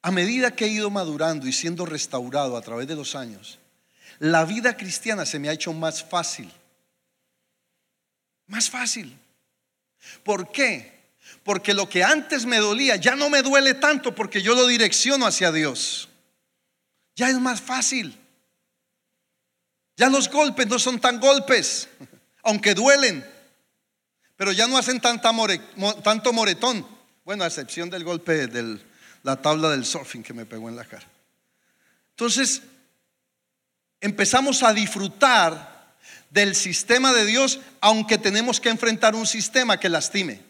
A 0.00 0.10
medida 0.10 0.56
que 0.56 0.64
he 0.64 0.68
ido 0.68 0.88
madurando 0.88 1.46
y 1.46 1.52
siendo 1.52 1.84
restaurado 1.84 2.56
a 2.56 2.62
través 2.62 2.88
de 2.88 2.94
los 2.94 3.14
años, 3.14 3.58
la 4.18 4.46
vida 4.46 4.78
cristiana 4.78 5.26
se 5.26 5.38
me 5.38 5.50
ha 5.50 5.52
hecho 5.52 5.74
más 5.74 6.02
fácil. 6.02 6.50
Más 8.46 8.70
fácil. 8.70 9.18
¿Por 10.22 10.50
qué? 10.50 10.96
Porque 11.42 11.74
lo 11.74 11.88
que 11.88 12.02
antes 12.02 12.46
me 12.46 12.58
dolía 12.58 12.96
ya 12.96 13.14
no 13.14 13.30
me 13.30 13.42
duele 13.42 13.74
tanto 13.74 14.14
porque 14.14 14.42
yo 14.42 14.54
lo 14.54 14.66
direcciono 14.66 15.26
hacia 15.26 15.52
Dios. 15.52 16.08
Ya 17.14 17.30
es 17.30 17.38
más 17.38 17.60
fácil. 17.60 18.18
Ya 19.96 20.10
los 20.10 20.30
golpes 20.30 20.66
no 20.66 20.78
son 20.78 21.00
tan 21.00 21.18
golpes, 21.20 21.88
aunque 22.42 22.74
duelen, 22.74 23.24
pero 24.36 24.52
ya 24.52 24.66
no 24.66 24.76
hacen 24.76 25.00
tanta 25.00 25.32
tanto 26.02 26.32
moretón. 26.32 26.86
Bueno, 27.24 27.44
a 27.44 27.46
excepción 27.46 27.90
del 27.90 28.04
golpe 28.04 28.46
de 28.46 28.78
la 29.22 29.40
tabla 29.40 29.70
del 29.70 29.84
surfing 29.84 30.22
que 30.22 30.34
me 30.34 30.46
pegó 30.46 30.68
en 30.68 30.76
la 30.76 30.84
cara. 30.84 31.06
Entonces, 32.10 32.62
empezamos 34.00 34.62
a 34.62 34.72
disfrutar 34.72 35.75
del 36.30 36.54
sistema 36.54 37.12
de 37.12 37.24
Dios, 37.24 37.60
aunque 37.80 38.18
tenemos 38.18 38.60
que 38.60 38.68
enfrentar 38.68 39.14
un 39.14 39.26
sistema 39.26 39.78
que 39.78 39.88
lastime. 39.88 40.40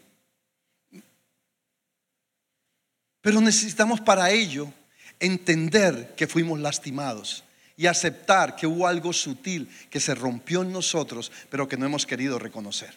Pero 3.21 3.41
necesitamos 3.41 3.99
para 4.01 4.31
ello 4.31 4.71
entender 5.19 6.15
que 6.15 6.27
fuimos 6.27 6.59
lastimados 6.59 7.43
y 7.75 7.85
aceptar 7.85 8.55
que 8.55 8.67
hubo 8.67 8.87
algo 8.87 9.13
sutil 9.13 9.69
que 9.89 9.99
se 9.99 10.15
rompió 10.15 10.63
en 10.63 10.71
nosotros, 10.71 11.31
pero 11.49 11.67
que 11.67 11.77
no 11.77 11.85
hemos 11.85 12.05
querido 12.05 12.39
reconocer. 12.39 12.95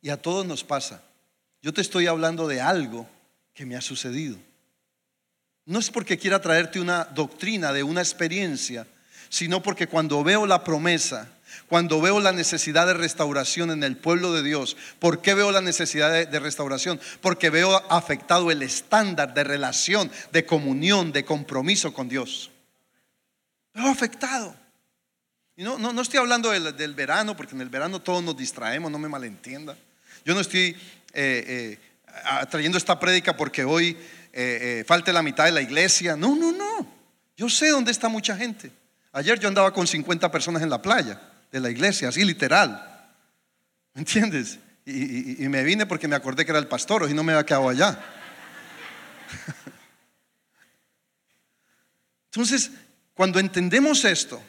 Y 0.00 0.10
a 0.10 0.16
todos 0.16 0.44
nos 0.44 0.64
pasa. 0.64 1.02
Yo 1.62 1.72
te 1.72 1.80
estoy 1.80 2.08
hablando 2.08 2.48
de 2.48 2.60
algo 2.60 3.08
que 3.54 3.64
me 3.64 3.76
ha 3.76 3.80
sucedido. 3.80 4.36
No 5.64 5.78
es 5.78 5.90
porque 5.90 6.18
quiera 6.18 6.40
traerte 6.40 6.80
una 6.80 7.04
doctrina 7.04 7.72
de 7.72 7.84
una 7.84 8.00
experiencia, 8.00 8.86
sino 9.32 9.62
porque 9.62 9.86
cuando 9.86 10.22
veo 10.22 10.44
la 10.44 10.62
promesa, 10.62 11.26
cuando 11.66 12.02
veo 12.02 12.20
la 12.20 12.32
necesidad 12.32 12.86
de 12.86 12.92
restauración 12.92 13.70
en 13.70 13.82
el 13.82 13.96
pueblo 13.96 14.34
de 14.34 14.42
Dios, 14.42 14.76
¿por 14.98 15.22
qué 15.22 15.32
veo 15.32 15.50
la 15.50 15.62
necesidad 15.62 16.26
de, 16.26 16.38
restauración? 16.38 17.00
Porque 17.22 17.48
veo 17.48 17.74
afectado 17.90 18.50
el 18.50 18.60
estándar 18.60 19.32
de 19.32 19.42
relación, 19.42 20.12
de 20.32 20.44
comunión, 20.44 21.12
de 21.12 21.24
compromiso 21.24 21.94
con 21.94 22.10
Dios. 22.10 22.50
Veo 23.72 23.86
afectado. 23.86 24.54
Y 25.56 25.62
no, 25.62 25.78
no, 25.78 25.98
estoy 26.02 26.18
hablando 26.18 26.50
del, 26.50 26.94
verano, 26.94 27.34
porque 27.34 27.54
en 27.54 27.62
el 27.62 27.70
verano 27.70 28.02
todos 28.02 28.22
nos 28.22 28.36
distraemos, 28.36 28.92
no 28.92 28.98
me 28.98 29.08
malentienda. 29.08 29.74
Yo 30.26 30.34
no 30.34 30.40
estoy 30.42 30.76
eh, 31.14 31.78
eh, 32.04 32.46
trayendo 32.50 32.76
esta 32.76 33.00
prédica 33.00 33.34
porque 33.34 33.64
hoy 33.64 33.96
eh, 34.34 34.84
falte 34.86 35.10
la 35.10 35.22
mitad 35.22 35.46
de 35.46 35.52
la 35.52 35.62
iglesia. 35.62 36.16
No, 36.16 36.36
no, 36.36 36.52
no. 36.52 36.86
Yo 37.34 37.48
sé 37.48 37.70
dónde 37.70 37.92
está 37.92 38.10
mucha 38.10 38.36
gente. 38.36 38.81
Ayer 39.12 39.38
yo 39.38 39.48
andaba 39.48 39.72
con 39.72 39.86
50 39.86 40.30
personas 40.30 40.62
en 40.62 40.70
la 40.70 40.80
playa 40.80 41.20
de 41.50 41.60
la 41.60 41.70
iglesia, 41.70 42.08
así 42.08 42.24
literal. 42.24 42.88
¿Me 43.92 44.00
entiendes? 44.00 44.58
Y, 44.86 45.48
me 45.48 45.62
vine 45.62 45.86
porque 45.86 46.08
me 46.08 46.16
acordé 46.16 46.44
que 46.44 46.50
era 46.50 46.58
el 46.58 46.66
pastor 46.66 47.08
y 47.08 47.14
no 47.14 47.22
me 47.22 47.32
había 47.32 47.46
quedado 47.46 47.68
allá. 47.68 48.02
Entonces, 52.32 52.72
cuando 53.14 53.38
entendemos 53.38 54.04
esto, 54.04 54.42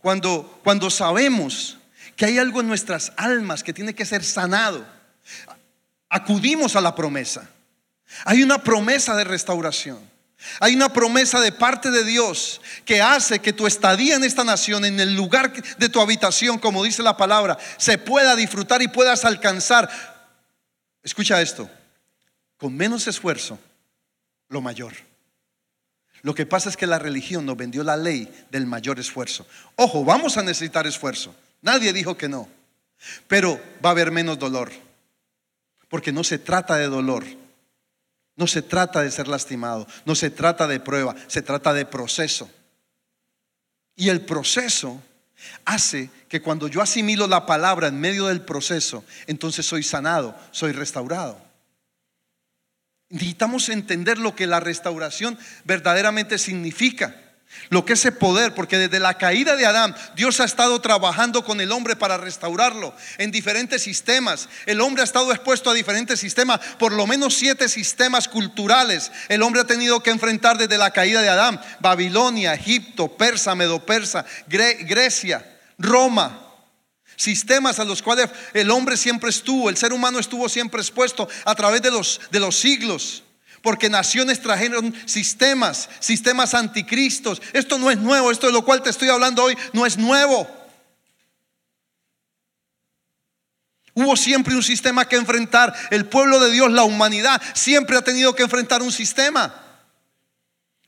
cuando, 0.00 0.60
cuando 0.64 0.90
sabemos 0.90 1.78
que 2.16 2.26
hay 2.26 2.38
algo 2.38 2.60
en 2.60 2.66
nuestras 2.66 3.12
almas 3.16 3.62
que 3.62 3.72
tiene 3.72 3.94
que 3.94 4.04
ser 4.04 4.24
sanado, 4.24 4.84
acudimos 6.08 6.74
a 6.74 6.80
la 6.80 6.96
promesa. 6.96 7.48
Hay 8.24 8.42
una 8.42 8.62
promesa 8.62 9.14
de 9.14 9.24
restauración. 9.24 10.09
Hay 10.58 10.74
una 10.74 10.92
promesa 10.92 11.40
de 11.40 11.52
parte 11.52 11.90
de 11.90 12.04
Dios 12.04 12.60
que 12.84 13.02
hace 13.02 13.40
que 13.40 13.52
tu 13.52 13.66
estadía 13.66 14.16
en 14.16 14.24
esta 14.24 14.44
nación, 14.44 14.84
en 14.84 14.98
el 14.98 15.14
lugar 15.14 15.52
de 15.52 15.88
tu 15.88 16.00
habitación, 16.00 16.58
como 16.58 16.82
dice 16.82 17.02
la 17.02 17.16
palabra, 17.16 17.58
se 17.76 17.98
pueda 17.98 18.36
disfrutar 18.36 18.82
y 18.82 18.88
puedas 18.88 19.24
alcanzar. 19.24 19.88
Escucha 21.02 21.40
esto, 21.40 21.70
con 22.56 22.74
menos 22.76 23.06
esfuerzo, 23.06 23.58
lo 24.48 24.60
mayor. 24.60 24.94
Lo 26.22 26.34
que 26.34 26.46
pasa 26.46 26.68
es 26.68 26.76
que 26.76 26.86
la 26.86 26.98
religión 26.98 27.46
nos 27.46 27.56
vendió 27.56 27.82
la 27.82 27.96
ley 27.96 28.30
del 28.50 28.66
mayor 28.66 28.98
esfuerzo. 28.98 29.46
Ojo, 29.76 30.04
vamos 30.04 30.36
a 30.36 30.42
necesitar 30.42 30.86
esfuerzo. 30.86 31.34
Nadie 31.62 31.92
dijo 31.92 32.16
que 32.16 32.28
no. 32.28 32.48
Pero 33.26 33.60
va 33.84 33.90
a 33.90 33.92
haber 33.92 34.10
menos 34.10 34.38
dolor. 34.38 34.70
Porque 35.88 36.12
no 36.12 36.22
se 36.22 36.38
trata 36.38 36.76
de 36.76 36.86
dolor. 36.86 37.24
No 38.40 38.46
se 38.46 38.62
trata 38.62 39.02
de 39.02 39.10
ser 39.10 39.28
lastimado. 39.28 39.86
No 40.06 40.14
se 40.14 40.30
trata 40.30 40.66
de 40.66 40.80
prueba. 40.80 41.14
Se 41.26 41.42
trata 41.42 41.74
de 41.74 41.84
proceso. 41.84 42.50
Y 43.94 44.08
el 44.08 44.22
proceso 44.22 45.02
hace 45.66 46.08
que 46.26 46.40
cuando 46.40 46.66
yo 46.66 46.80
asimilo 46.80 47.26
la 47.26 47.44
palabra 47.44 47.88
en 47.88 48.00
medio 48.00 48.28
del 48.28 48.40
proceso, 48.40 49.04
entonces 49.26 49.66
soy 49.66 49.82
sanado, 49.82 50.34
soy 50.52 50.72
restaurado. 50.72 51.38
Necesitamos 53.10 53.68
entender 53.68 54.16
lo 54.16 54.34
que 54.34 54.46
la 54.46 54.58
restauración 54.58 55.38
verdaderamente 55.64 56.38
significa. 56.38 57.29
Lo 57.68 57.84
que 57.84 57.92
ese 57.92 58.12
poder, 58.12 58.54
porque 58.54 58.78
desde 58.78 59.00
la 59.00 59.18
caída 59.18 59.56
de 59.56 59.66
Adán, 59.66 59.94
Dios 60.14 60.40
ha 60.40 60.44
estado 60.44 60.80
trabajando 60.80 61.44
con 61.44 61.60
el 61.60 61.72
hombre 61.72 61.94
para 61.94 62.16
restaurarlo 62.16 62.94
en 63.18 63.30
diferentes 63.30 63.82
sistemas. 63.82 64.48
El 64.66 64.80
hombre 64.80 65.02
ha 65.02 65.04
estado 65.04 65.30
expuesto 65.32 65.70
a 65.70 65.74
diferentes 65.74 66.18
sistemas, 66.18 66.60
por 66.78 66.92
lo 66.92 67.06
menos 67.06 67.34
siete 67.34 67.68
sistemas 67.68 68.28
culturales. 68.28 69.12
El 69.28 69.42
hombre 69.42 69.60
ha 69.60 69.66
tenido 69.66 70.02
que 70.02 70.10
enfrentar 70.10 70.58
desde 70.58 70.78
la 70.78 70.92
caída 70.92 71.22
de 71.22 71.28
Adán, 71.28 71.60
Babilonia, 71.80 72.54
Egipto, 72.54 73.16
Persa, 73.16 73.54
Medo-Persa, 73.54 74.24
Grecia, 74.48 75.58
Roma. 75.78 76.46
Sistemas 77.16 77.78
a 77.78 77.84
los 77.84 78.00
cuales 78.00 78.30
el 78.54 78.70
hombre 78.70 78.96
siempre 78.96 79.28
estuvo, 79.28 79.68
el 79.68 79.76
ser 79.76 79.92
humano 79.92 80.18
estuvo 80.18 80.48
siempre 80.48 80.80
expuesto 80.80 81.28
a 81.44 81.54
través 81.54 81.82
de 81.82 81.90
los, 81.90 82.20
de 82.30 82.40
los 82.40 82.56
siglos. 82.56 83.24
Porque 83.62 83.90
naciones 83.90 84.40
trajeron 84.40 84.94
sistemas, 85.06 85.88
sistemas 86.00 86.54
anticristos. 86.54 87.42
Esto 87.52 87.78
no 87.78 87.90
es 87.90 87.98
nuevo, 87.98 88.30
esto 88.30 88.46
de 88.46 88.52
lo 88.52 88.64
cual 88.64 88.82
te 88.82 88.90
estoy 88.90 89.08
hablando 89.08 89.44
hoy 89.44 89.56
no 89.72 89.84
es 89.84 89.98
nuevo. 89.98 90.48
Hubo 93.94 94.16
siempre 94.16 94.54
un 94.54 94.62
sistema 94.62 95.06
que 95.06 95.16
enfrentar. 95.16 95.74
El 95.90 96.06
pueblo 96.06 96.40
de 96.40 96.50
Dios, 96.50 96.70
la 96.72 96.84
humanidad, 96.84 97.40
siempre 97.54 97.96
ha 97.96 98.02
tenido 98.02 98.34
que 98.34 98.44
enfrentar 98.44 98.82
un 98.82 98.92
sistema. 98.92 99.54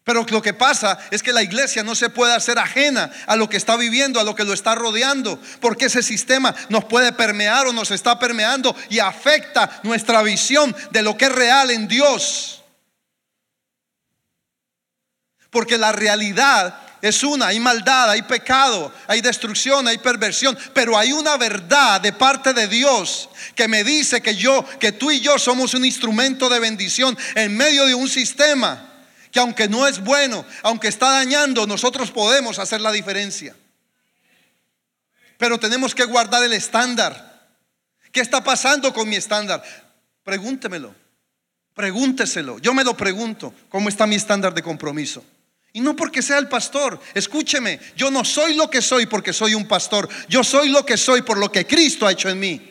Pero 0.05 0.27
lo 0.29 0.43
que 0.43 0.55
pasa 0.55 0.99
es 1.11 1.23
que 1.23 1.33
la 1.33 1.43
iglesia 1.43 1.85
no 1.85 1.95
se 1.95 2.11
puede 2.11 2.35
hacer 2.35 2.59
ajena 2.59 3.11
a 3.27 3.37
lo 3.37 3.49
que 3.49 3.57
está 3.57 3.77
viviendo, 3.77 4.19
a 4.19 4.25
lo 4.25 4.35
que 4.35 4.45
lo 4.45 4.53
está 4.53 4.75
rodeando, 4.75 5.39
porque 5.61 5.87
ese 5.87 6.03
sistema 6.03 6.55
nos 6.71 6.85
puede 6.85 7.13
permear 7.13 7.67
o 7.69 7.73
nos 7.73 7.93
está 7.93 8.19
permeando 8.19 8.75
y 8.91 8.99
afecta 8.99 9.81
nuestra 9.85 10.23
visión 10.23 10.75
de 10.91 11.03
lo 11.03 11.17
que 11.17 11.27
es 11.27 11.33
real 11.33 11.71
en 11.71 11.87
Dios. 11.87 12.62
Porque 15.53 15.77
la 15.77 15.93
realidad 15.93 16.81
es 17.03 17.23
una, 17.23 17.49
hay 17.49 17.61
maldad, 17.61 18.09
hay 18.09 18.23
pecado, 18.23 18.91
hay 19.07 19.21
destrucción, 19.21 19.87
hay 19.87 19.99
perversión, 19.99 20.57
pero 20.73 20.97
hay 20.97 21.12
una 21.12 21.37
verdad 21.37 22.01
de 22.01 22.15
parte 22.15 22.55
de 22.55 22.69
Dios 22.69 23.29
que 23.55 23.69
me 23.69 23.85
dice 23.85 24.23
que 24.23 24.35
yo, 24.35 24.65
que 24.79 24.93
tú 24.93 25.11
y 25.11 25.21
yo 25.21 25.38
somos 25.38 25.75
un 25.75 25.85
instrumento 25.85 26.49
de 26.49 26.59
bendición 26.59 27.19
en 27.35 27.55
medio 27.55 27.85
de 27.85 27.95
un 27.95 28.09
sistema 28.09 28.88
que 29.31 29.41
aunque 29.41 29.69
no 29.69 29.87
es 29.87 30.03
bueno, 30.03 30.47
aunque 30.62 30.88
está 30.88 31.11
dañando, 31.11 31.67
nosotros 31.67 32.11
podemos 32.11 32.59
hacer 32.59 32.81
la 32.81 32.91
diferencia. 32.91 33.55
Pero 35.37 35.59
tenemos 35.59 35.95
que 35.95 36.05
guardar 36.05 36.43
el 36.45 36.55
estándar. 36.55 37.51
¿Qué 38.11 38.21
está 38.21 38.43
pasando 38.43 38.93
con 38.95 39.07
mi 39.07 39.17
estándar? 39.17 39.62
Pregúntemelo. 40.25 40.95
Pregúnteselo. 41.75 42.59
Yo 42.59 42.73
me 42.73 42.85
lo 42.85 42.97
pregunto. 42.97 43.53
¿Cómo 43.69 43.88
está 43.88 44.07
mi 44.07 44.15
estándar 44.17 44.55
de 44.55 44.62
compromiso? 44.62 45.25
Y 45.75 45.81
no 45.81 45.97
porque 45.97 46.21
sea 46.21 46.39
el 46.39 46.49
pastor, 46.49 47.01
escúcheme, 47.15 47.81
yo 47.97 48.11
no 48.11 48.25
soy 48.25 48.55
lo 48.55 48.69
que 48.69 48.83
soy 48.83 49.07
porque 49.07 49.33
soy 49.33 49.55
un 49.55 49.67
pastor, 49.67 50.07
yo 50.29 50.45
soy 50.45 50.69
lo 50.69 50.85
que 50.85 50.99
soy 50.99 51.23
por 51.23 51.39
lo 51.39 51.51
que 51.51 51.67
Cristo 51.67 52.07
ha 52.07 52.13
hecho 52.13 52.29
en 52.29 52.39
mí. 52.39 52.71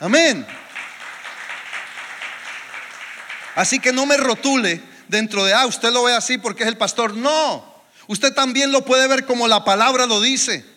Amén. 0.00 0.46
Así 3.54 3.78
que 3.78 3.92
no 3.92 4.06
me 4.06 4.16
rotule 4.16 4.80
dentro 5.08 5.44
de, 5.44 5.52
ah, 5.52 5.66
usted 5.66 5.92
lo 5.92 6.04
ve 6.04 6.14
así 6.14 6.38
porque 6.38 6.62
es 6.62 6.68
el 6.68 6.78
pastor. 6.78 7.14
No, 7.14 7.84
usted 8.06 8.32
también 8.32 8.72
lo 8.72 8.82
puede 8.84 9.06
ver 9.06 9.26
como 9.26 9.46
la 9.46 9.64
palabra 9.64 10.06
lo 10.06 10.20
dice. 10.20 10.71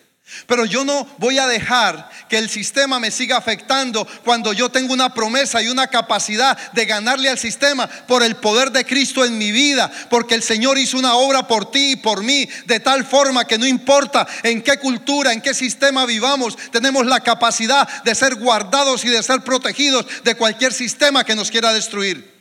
Pero 0.48 0.64
yo 0.64 0.84
no 0.84 1.06
voy 1.18 1.38
a 1.38 1.46
dejar 1.46 2.10
que 2.28 2.36
el 2.36 2.50
sistema 2.50 2.98
me 2.98 3.12
siga 3.12 3.36
afectando 3.36 4.04
cuando 4.24 4.52
yo 4.52 4.68
tengo 4.68 4.92
una 4.92 5.14
promesa 5.14 5.62
y 5.62 5.68
una 5.68 5.86
capacidad 5.86 6.72
de 6.72 6.84
ganarle 6.84 7.28
al 7.28 7.38
sistema 7.38 7.86
por 7.86 8.24
el 8.24 8.34
poder 8.34 8.72
de 8.72 8.84
Cristo 8.84 9.24
en 9.24 9.38
mi 9.38 9.52
vida, 9.52 9.90
porque 10.10 10.34
el 10.34 10.42
Señor 10.42 10.78
hizo 10.78 10.98
una 10.98 11.14
obra 11.14 11.46
por 11.46 11.70
ti 11.70 11.92
y 11.92 11.96
por 11.96 12.24
mí, 12.24 12.48
de 12.64 12.80
tal 12.80 13.04
forma 13.06 13.44
que 13.44 13.56
no 13.56 13.66
importa 13.66 14.26
en 14.42 14.62
qué 14.62 14.78
cultura, 14.78 15.32
en 15.32 15.40
qué 15.40 15.54
sistema 15.54 16.04
vivamos, 16.06 16.56
tenemos 16.72 17.06
la 17.06 17.20
capacidad 17.20 17.88
de 18.02 18.14
ser 18.16 18.34
guardados 18.34 19.04
y 19.04 19.08
de 19.08 19.22
ser 19.22 19.42
protegidos 19.42 20.06
de 20.24 20.34
cualquier 20.34 20.72
sistema 20.72 21.22
que 21.24 21.36
nos 21.36 21.52
quiera 21.52 21.72
destruir. 21.72 22.35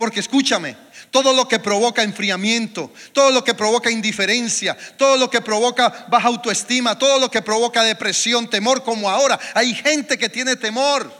Porque 0.00 0.20
escúchame, 0.20 0.78
todo 1.10 1.34
lo 1.34 1.46
que 1.46 1.58
provoca 1.58 2.02
enfriamiento, 2.02 2.90
todo 3.12 3.30
lo 3.32 3.44
que 3.44 3.52
provoca 3.52 3.90
indiferencia, 3.90 4.74
todo 4.96 5.18
lo 5.18 5.28
que 5.28 5.42
provoca 5.42 6.06
baja 6.08 6.28
autoestima, 6.28 6.98
todo 6.98 7.18
lo 7.18 7.30
que 7.30 7.42
provoca 7.42 7.82
depresión, 7.82 8.48
temor, 8.48 8.82
como 8.82 9.10
ahora, 9.10 9.38
hay 9.52 9.74
gente 9.74 10.16
que 10.16 10.30
tiene 10.30 10.56
temor. 10.56 11.12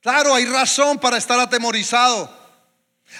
Claro, 0.00 0.32
hay 0.32 0.46
razón 0.46 1.00
para 1.00 1.16
estar 1.16 1.40
atemorizado. 1.40 2.32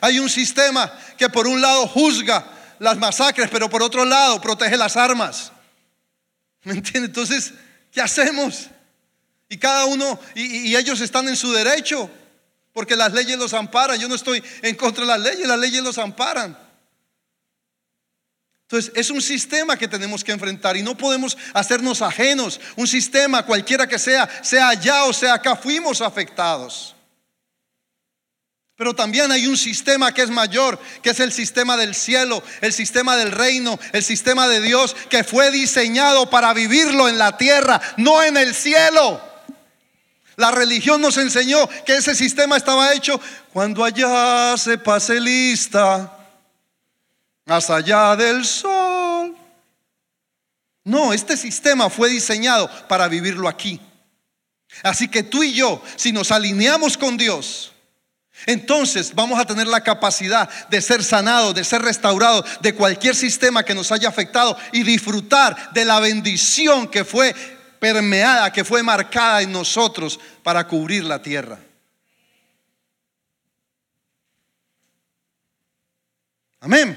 Hay 0.01 0.21
un 0.21 0.31
sistema 0.31 0.97
que 1.19 1.29
por 1.29 1.49
un 1.49 1.61
lado 1.61 1.89
juzga 1.89 2.47
las 2.79 2.99
masacres, 2.99 3.49
pero 3.51 3.69
por 3.69 3.83
otro 3.83 4.05
lado 4.05 4.41
protege 4.41 4.77
las 4.77 4.97
armas. 4.97 5.51
¿Me 6.63 6.75
entiendes? 6.75 7.09
Entonces, 7.09 7.53
¿qué 7.91 8.01
hacemos? 8.01 8.69
Y 9.49 9.59
cada 9.59 9.87
uno, 9.87 10.21
y, 10.37 10.69
y 10.69 10.77
ellos 10.77 11.01
están 11.01 11.29
en 11.29 11.35
su 11.35 11.53
derecho. 11.53 12.09
Porque 12.73 12.97
las 12.97 13.13
leyes 13.13 13.39
los 13.39 13.55
amparan. 13.55 13.99
Yo 13.99 14.09
no 14.09 14.15
estoy 14.15 14.43
en 14.63 14.77
contra 14.77 15.03
de 15.03 15.09
las 15.09 15.21
leyes, 15.21 15.47
las 15.47 15.59
leyes 15.59 15.83
los 15.83 15.99
amparan. 15.99 16.57
Entonces, 18.71 18.93
es 18.95 19.11
un 19.11 19.21
sistema 19.21 19.77
que 19.77 19.89
tenemos 19.89 20.23
que 20.23 20.31
enfrentar 20.31 20.77
y 20.77 20.83
no 20.83 20.97
podemos 20.97 21.37
hacernos 21.55 22.03
ajenos. 22.03 22.61
Un 22.77 22.87
sistema, 22.87 23.45
cualquiera 23.45 23.89
que 23.89 23.99
sea, 23.99 24.29
sea 24.45 24.69
allá 24.69 25.05
o 25.07 25.13
sea 25.13 25.35
acá, 25.35 25.57
fuimos 25.57 26.01
afectados. 26.01 26.95
Pero 28.77 28.95
también 28.95 29.31
hay 29.33 29.49
un 29.49 29.59
sistema 29.59 30.15
que 30.15 30.23
es 30.23 30.31
mayor, 30.31 30.79
que 31.03 31.11
es 31.11 31.21
el 31.21 31.33
sistema 31.33 31.77
del 31.77 31.97
cielo, 31.97 32.43
el 32.61 32.73
sistema 32.73 33.17
del 33.17 33.33
reino, 33.33 33.79
el 33.93 34.05
sistema 34.05 34.47
de 34.47 34.61
Dios, 34.61 34.95
que 35.11 35.25
fue 35.25 35.51
diseñado 35.51 36.31
para 36.31 36.55
vivirlo 36.55 37.09
en 37.09 37.19
la 37.19 37.37
tierra, 37.37 37.81
no 37.97 38.23
en 38.23 38.37
el 38.37 38.55
cielo. 38.55 39.30
La 40.41 40.51
religión 40.51 41.03
nos 41.03 41.19
enseñó 41.19 41.69
que 41.85 41.97
ese 41.97 42.15
sistema 42.15 42.57
estaba 42.57 42.95
hecho 42.95 43.21
cuando 43.53 43.85
allá 43.85 44.57
se 44.57 44.79
pase 44.79 45.21
lista, 45.21 46.11
más 47.45 47.69
allá 47.69 48.17
del 48.17 48.47
sol. 48.47 49.37
No, 50.83 51.13
este 51.13 51.37
sistema 51.37 51.91
fue 51.91 52.09
diseñado 52.09 52.71
para 52.89 53.07
vivirlo 53.07 53.49
aquí. 53.49 53.79
Así 54.83 55.09
que 55.09 55.23
tú 55.23 55.43
y 55.43 55.53
yo, 55.53 55.83
si 55.97 56.11
nos 56.11 56.33
alineamos 56.33 56.97
con 56.97 57.19
Dios, 57.19 57.73
entonces 58.47 59.15
vamos 59.15 59.39
a 59.39 59.45
tener 59.45 59.67
la 59.67 59.83
capacidad 59.83 60.49
de 60.71 60.81
ser 60.81 61.05
sanados, 61.05 61.55
de 61.55 61.65
ser 61.65 61.83
restaurados 61.83 62.47
de 62.63 62.75
cualquier 62.75 63.15
sistema 63.15 63.63
que 63.63 63.75
nos 63.75 63.93
haya 63.93 64.09
afectado 64.09 64.57
y 64.73 64.85
disfrutar 64.85 65.75
de 65.75 65.85
la 65.85 66.01
bendición 66.01 66.89
que 66.89 67.05
fue 67.05 67.60
permeada, 67.81 68.53
que 68.53 68.65
fue 68.65 68.83
marcada 68.83 69.43
en 69.43 69.51
nosotros 69.51 70.21
para 70.43 70.67
cubrir 70.69 71.03
la 71.03 71.21
tierra. 71.21 71.59
Amén. 76.61 76.97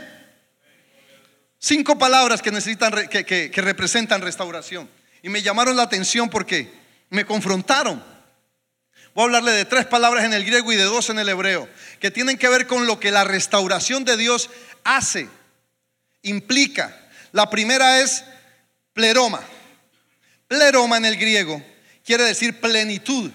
Cinco 1.57 1.97
palabras 1.97 2.41
que 2.41 2.51
necesitan, 2.51 3.07
que, 3.07 3.23
que 3.25 3.61
representan 3.61 4.21
restauración. 4.21 4.89
Y 5.21 5.29
me 5.29 5.41
llamaron 5.41 5.77
la 5.77 5.83
atención 5.83 6.29
porque 6.29 6.71
me 7.09 7.25
confrontaron. 7.25 8.03
Voy 9.15 9.21
a 9.21 9.25
hablarle 9.25 9.51
de 9.51 9.65
tres 9.65 9.85
palabras 9.85 10.25
en 10.25 10.33
el 10.33 10.43
griego 10.43 10.71
y 10.73 10.75
de 10.75 10.83
dos 10.83 11.09
en 11.09 11.19
el 11.19 11.29
hebreo, 11.29 11.69
que 11.99 12.11
tienen 12.11 12.37
que 12.37 12.49
ver 12.49 12.67
con 12.67 12.87
lo 12.87 12.99
que 12.99 13.11
la 13.11 13.23
restauración 13.23 14.03
de 14.03 14.17
Dios 14.17 14.49
hace, 14.83 15.29
implica. 16.23 16.99
La 17.31 17.49
primera 17.49 17.99
es 17.99 18.25
pleroma. 18.93 19.39
Pleroma 20.53 20.97
en 20.97 21.05
el 21.05 21.17
griego 21.17 21.63
quiere 22.05 22.25
decir 22.25 22.59
plenitud. 22.59 23.31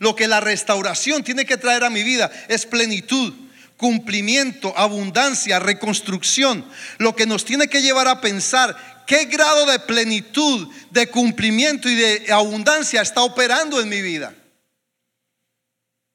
Lo 0.00 0.14
que 0.14 0.28
la 0.28 0.40
restauración 0.40 1.24
tiene 1.24 1.46
que 1.46 1.56
traer 1.56 1.82
a 1.82 1.88
mi 1.88 2.02
vida 2.02 2.30
es 2.48 2.66
plenitud, 2.66 3.32
cumplimiento, 3.78 4.76
abundancia, 4.76 5.60
reconstrucción. 5.60 6.70
Lo 6.98 7.16
que 7.16 7.24
nos 7.24 7.46
tiene 7.46 7.68
que 7.68 7.80
llevar 7.80 8.06
a 8.06 8.20
pensar 8.20 9.04
qué 9.06 9.24
grado 9.24 9.64
de 9.64 9.78
plenitud, 9.78 10.68
de 10.90 11.08
cumplimiento 11.08 11.88
y 11.88 11.94
de 11.94 12.30
abundancia 12.30 13.00
está 13.00 13.22
operando 13.22 13.80
en 13.80 13.88
mi 13.88 14.02
vida. 14.02 14.34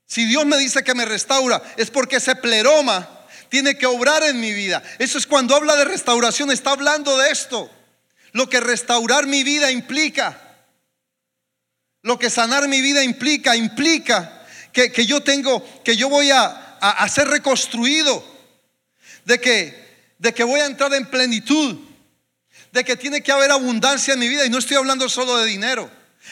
Si 0.05 0.23
Dios 0.25 0.45
me 0.45 0.57
dice 0.57 0.83
que 0.83 0.93
me 0.93 1.05
restaura, 1.05 1.63
es 1.77 1.89
porque 1.89 2.17
ese 2.17 2.35
pleroma 2.35 3.09
tiene 3.49 3.75
que 3.75 3.87
obrar 3.87 4.21
en 4.21 4.39
mi 4.39 4.53
vida. 4.53 4.83
Eso 4.99 5.17
es 5.17 5.25
cuando 5.25 5.55
habla 5.55 5.75
de 5.75 5.85
restauración, 5.85 6.51
está 6.51 6.71
hablando 6.71 7.17
de 7.17 7.31
esto. 7.31 7.71
Lo 8.33 8.49
que 8.49 8.59
restaurar 8.59 9.27
mi 9.27 9.43
vida 9.43 9.71
implica. 9.71 10.39
Lo 12.01 12.19
que 12.19 12.29
sanar 12.29 12.67
mi 12.67 12.81
vida 12.81 13.03
implica, 13.03 13.55
implica 13.55 14.45
que, 14.73 15.05
yo 15.05 15.21
tengo, 15.21 15.63
que 15.83 15.95
yo 15.95 16.09
voy 16.09 16.31
a, 16.31 16.77
a, 16.79 17.07
ser 17.07 17.27
reconstruido. 17.29 18.23
De 19.23 19.39
que, 19.39 20.13
de 20.17 20.33
que 20.33 20.43
voy 20.43 20.59
a 20.59 20.65
entrar 20.65 20.93
en 20.95 21.09
plenitud. 21.09 21.79
De 22.71 22.83
que 22.83 22.97
tiene 22.97 23.21
que 23.21 23.31
haber 23.31 23.51
abundancia 23.51 24.15
en 24.15 24.19
mi 24.19 24.27
vida. 24.27 24.45
Y 24.45 24.49
no 24.49 24.57
estoy 24.57 24.77
hablando 24.77 25.07
solo 25.07 25.37
de 25.37 25.45
dinero. 25.45 25.89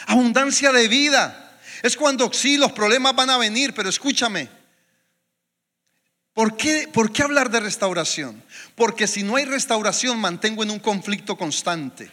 Abundancia 0.08 0.72
de 0.72 0.88
vida. 0.88 1.60
Es 1.84 1.96
cuando 1.96 2.34
sí, 2.34 2.58
los 2.58 2.72
problemas 2.72 3.16
van 3.16 3.30
a 3.30 3.38
venir, 3.38 3.74
pero 3.76 3.90
escúchame. 3.90 4.50
¿Por 6.34 6.58
qué, 6.58 6.90
¿Por 6.92 7.12
qué 7.12 7.24
hablar 7.24 7.52
de 7.52 7.60
restauración? 7.60 8.44
Porque 8.82 9.06
si 9.06 9.22
no 9.22 9.36
hay 9.36 9.46
restauración 9.46 10.20
mantengo 10.20 10.64
en 10.64 10.72
un 10.72 10.80
conflicto 10.80 11.38
constante. 11.38 12.10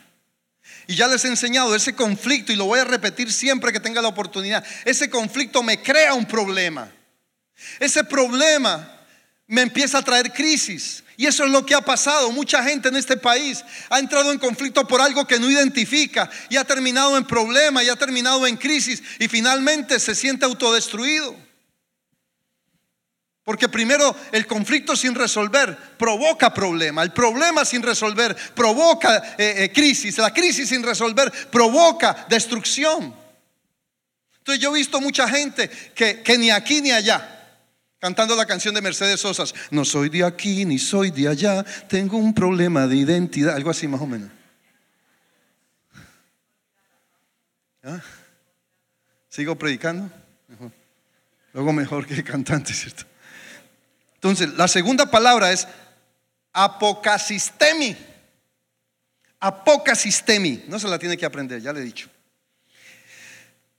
Y 0.87 0.97
ya 0.97 1.09
les 1.09 1.25
he 1.25 1.29
enseñado 1.29 1.75
ese 1.75 1.95
conflicto 1.95 2.53
y 2.53 2.57
lo 2.57 2.67
voy 2.67 2.79
a 2.79 2.85
repetir 2.85 3.33
siempre 3.33 3.73
que 3.73 3.81
tenga 3.81 4.03
la 4.03 4.09
oportunidad. 4.09 4.63
Ese 4.85 5.09
conflicto 5.09 5.63
me 5.63 5.81
crea 5.81 6.13
un 6.13 6.27
problema. 6.27 6.93
Ese 7.81 8.05
problema 8.05 9.01
me 9.47 9.63
empieza 9.63 9.97
a 9.97 10.03
traer 10.03 10.31
crisis. 10.31 11.03
Y 11.17 11.25
eso 11.25 11.47
es 11.47 11.51
lo 11.51 11.65
que 11.65 11.75
ha 11.75 11.81
pasado. 11.81 12.31
Mucha 12.33 12.63
gente 12.63 12.89
en 12.89 12.97
este 12.97 13.17
país 13.17 13.65
ha 13.89 13.99
entrado 13.99 14.31
en 14.31 14.39
conflicto 14.39 14.87
por 14.87 15.01
algo 15.01 15.27
que 15.27 15.41
no 15.41 15.51
identifica 15.51 16.29
y 16.51 16.59
ha 16.59 16.65
terminado 16.65 17.17
en 17.17 17.25
problema 17.25 17.83
y 17.83 17.89
ha 17.89 17.97
terminado 17.97 18.47
en 18.47 18.59
crisis 18.59 19.03
y 19.19 19.27
finalmente 19.27 19.99
se 19.99 20.15
siente 20.15 20.45
autodestruido. 20.45 21.48
Porque 23.49 23.71
primero 23.71 24.15
el 24.31 24.47
conflicto 24.47 24.95
sin 24.95 25.15
resolver 25.15 25.75
provoca 25.97 26.53
problema, 26.53 27.03
el 27.03 27.15
problema 27.15 27.65
sin 27.65 27.83
resolver 27.83 28.37
provoca 28.55 29.37
eh, 29.39 29.65
eh, 29.65 29.73
crisis, 29.73 30.19
la 30.19 30.35
crisis 30.35 30.69
sin 30.69 30.83
resolver 30.83 31.33
provoca 31.51 32.27
destrucción. 32.29 33.15
Entonces 34.37 34.63
yo 34.63 34.71
he 34.71 34.79
visto 34.79 35.01
mucha 35.01 35.27
gente 35.27 35.71
que, 35.95 36.21
que 36.21 36.37
ni 36.37 36.51
aquí 36.51 36.83
ni 36.83 36.91
allá, 36.91 37.57
cantando 37.99 38.37
la 38.37 38.45
canción 38.45 38.75
de 38.75 38.83
Mercedes 38.83 39.21
Sosas, 39.21 39.55
no 39.71 39.83
soy 39.87 40.11
de 40.11 40.25
aquí 40.25 40.67
ni 40.67 40.79
soy 40.79 41.11
de 41.11 41.29
allá, 41.29 41.65
tengo 41.89 42.19
un 42.19 42.35
problema 42.35 42.87
de 42.87 42.97
identidad, 42.97 43.57
algo 43.57 43.71
así 43.71 43.89
más 43.89 44.03
o 44.03 44.07
menos. 44.07 44.31
¿Ah? 47.83 48.03
¿Sigo 49.31 49.57
predicando? 49.57 50.11
Luego 51.55 51.73
mejor 51.73 52.07
que 52.07 52.23
cantante, 52.23 52.75
¿cierto? 52.75 53.07
Entonces, 54.19 54.55
la 54.55 54.67
segunda 54.67 55.07
palabra 55.07 55.53
es 55.53 55.69
apocasistemi. 56.53 57.97
Apocasistemi. 59.39 60.65
No 60.67 60.81
se 60.81 60.89
la 60.89 60.99
tiene 60.99 61.17
que 61.17 61.25
aprender, 61.25 61.63
ya 61.63 61.73
le 61.73 61.81
he 61.81 61.85
dicho. 61.85 62.11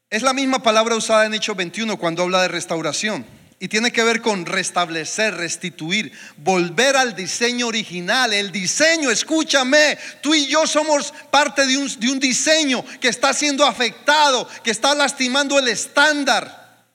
Es 0.09 0.23
la 0.23 0.33
misma 0.33 0.63
palabra 0.63 0.95
usada 0.95 1.25
en 1.25 1.33
Hechos 1.33 1.57
21 1.57 1.97
cuando 1.97 2.23
habla 2.23 2.41
de 2.41 2.47
restauración. 2.47 3.25
Y 3.59 3.67
tiene 3.67 3.91
que 3.91 4.01
ver 4.01 4.21
con 4.21 4.45
restablecer, 4.45 5.35
restituir, 5.35 6.13
volver 6.37 6.95
al 6.95 7.13
diseño 7.13 7.67
original. 7.67 8.31
El 8.31 8.53
diseño, 8.53 9.11
escúchame, 9.11 9.97
tú 10.21 10.33
y 10.33 10.47
yo 10.47 10.65
somos 10.65 11.13
parte 11.29 11.67
de 11.67 11.77
un, 11.77 11.99
de 11.99 12.09
un 12.09 12.19
diseño 12.21 12.85
que 13.01 13.09
está 13.09 13.33
siendo 13.33 13.65
afectado, 13.65 14.47
que 14.63 14.71
está 14.71 14.95
lastimando 14.95 15.59
el 15.59 15.67
estándar. 15.67 16.87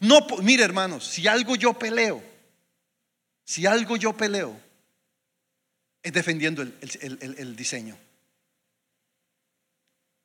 No, 0.00 0.26
mire 0.42 0.64
hermanos, 0.64 1.06
si 1.06 1.26
algo 1.26 1.56
yo 1.56 1.72
peleo, 1.72 2.31
si 3.44 3.66
algo 3.66 3.96
yo 3.96 4.16
peleo, 4.16 4.58
es 6.02 6.12
defendiendo 6.12 6.62
el, 6.62 7.56
diseño. 7.56 7.96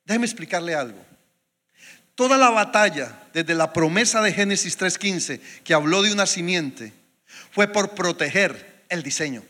Déjeme 0.04 0.26
explicarle 0.26 0.74
algo. 0.74 1.04
Toda 2.14 2.36
la 2.36 2.50
batalla, 2.50 3.28
desde 3.32 3.54
la 3.54 3.72
promesa 3.72 4.20
de 4.22 4.32
Génesis 4.32 4.78
3.15, 4.78 5.40
que 5.62 5.74
habló 5.74 6.02
de 6.02 6.12
una 6.12 6.26
simiente, 6.26 6.92
fue 7.52 7.68
por 7.68 7.94
proteger 7.94 8.84
el 8.88 9.02
diseño 9.02 9.44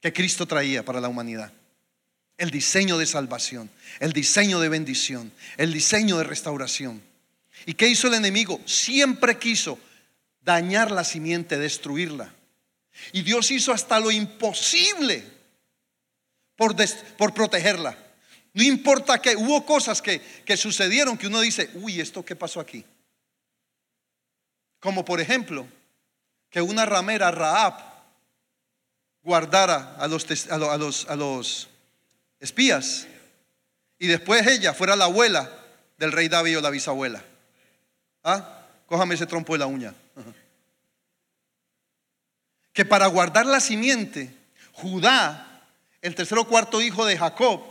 que 0.00 0.12
Cristo 0.12 0.46
traía 0.46 0.84
para 0.84 1.00
la 1.00 1.08
humanidad. 1.08 1.52
El 2.38 2.50
diseño 2.50 2.98
de 2.98 3.06
salvación, 3.06 3.70
el 4.00 4.12
diseño 4.12 4.58
de 4.58 4.68
bendición, 4.68 5.32
el 5.58 5.72
diseño 5.72 6.18
de 6.18 6.24
restauración. 6.24 7.00
¿Y 7.66 7.74
qué 7.74 7.88
hizo 7.88 8.08
el 8.08 8.14
enemigo? 8.14 8.60
Siempre 8.64 9.38
quiso 9.38 9.78
dañar 10.42 10.90
la 10.90 11.04
simiente, 11.04 11.58
destruirla. 11.58 12.34
Y 13.12 13.22
Dios 13.22 13.50
hizo 13.50 13.72
hasta 13.72 13.98
lo 14.00 14.10
imposible 14.10 15.24
por, 16.56 16.76
por 17.16 17.34
protegerla. 17.34 17.96
No 18.54 18.62
importa 18.62 19.20
que 19.20 19.34
hubo 19.36 19.64
cosas 19.64 20.02
que, 20.02 20.20
que 20.44 20.56
sucedieron 20.56 21.16
que 21.16 21.26
uno 21.26 21.40
dice, 21.40 21.70
uy, 21.74 22.00
¿esto 22.00 22.24
qué 22.24 22.36
pasó 22.36 22.60
aquí? 22.60 22.84
Como 24.78 25.04
por 25.04 25.20
ejemplo, 25.20 25.66
que 26.50 26.60
una 26.60 26.84
ramera 26.84 27.30
Raab 27.30 27.92
guardara 29.22 29.96
a 29.98 30.06
los, 30.08 30.26
a 30.50 30.76
los, 30.76 31.08
a 31.08 31.16
los 31.16 31.68
espías 32.40 33.06
y 33.98 34.08
después 34.08 34.46
ella 34.46 34.74
fuera 34.74 34.96
la 34.96 35.04
abuela 35.04 35.50
del 35.96 36.12
rey 36.12 36.28
David 36.28 36.58
o 36.58 36.60
la 36.60 36.70
bisabuela. 36.70 37.24
¿Ah? 38.24 38.61
Cójame 38.92 39.14
ese 39.14 39.26
trompo 39.26 39.54
de 39.54 39.58
la 39.58 39.66
uña. 39.66 39.94
Que 42.74 42.84
para 42.84 43.06
guardar 43.06 43.46
la 43.46 43.58
simiente, 43.58 44.36
Judá, 44.72 45.64
el 46.02 46.14
tercer 46.14 46.36
o 46.36 46.44
cuarto 46.46 46.82
hijo 46.82 47.06
de 47.06 47.16
Jacob, 47.16 47.62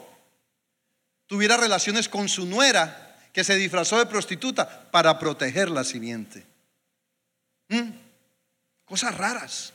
tuviera 1.27 1.57
relaciones 1.57 2.09
con 2.09 2.27
su 2.27 2.47
nuera, 2.47 3.19
que 3.33 3.43
se 3.43 3.55
disfrazó 3.55 3.99
de 3.99 4.07
prostituta, 4.07 4.89
para 4.89 5.19
proteger 5.19 5.69
la 5.69 5.83
simiente. 5.83 6.43
¿Mm? 7.69 7.91
Cosas 8.85 9.15
raras. 9.15 9.73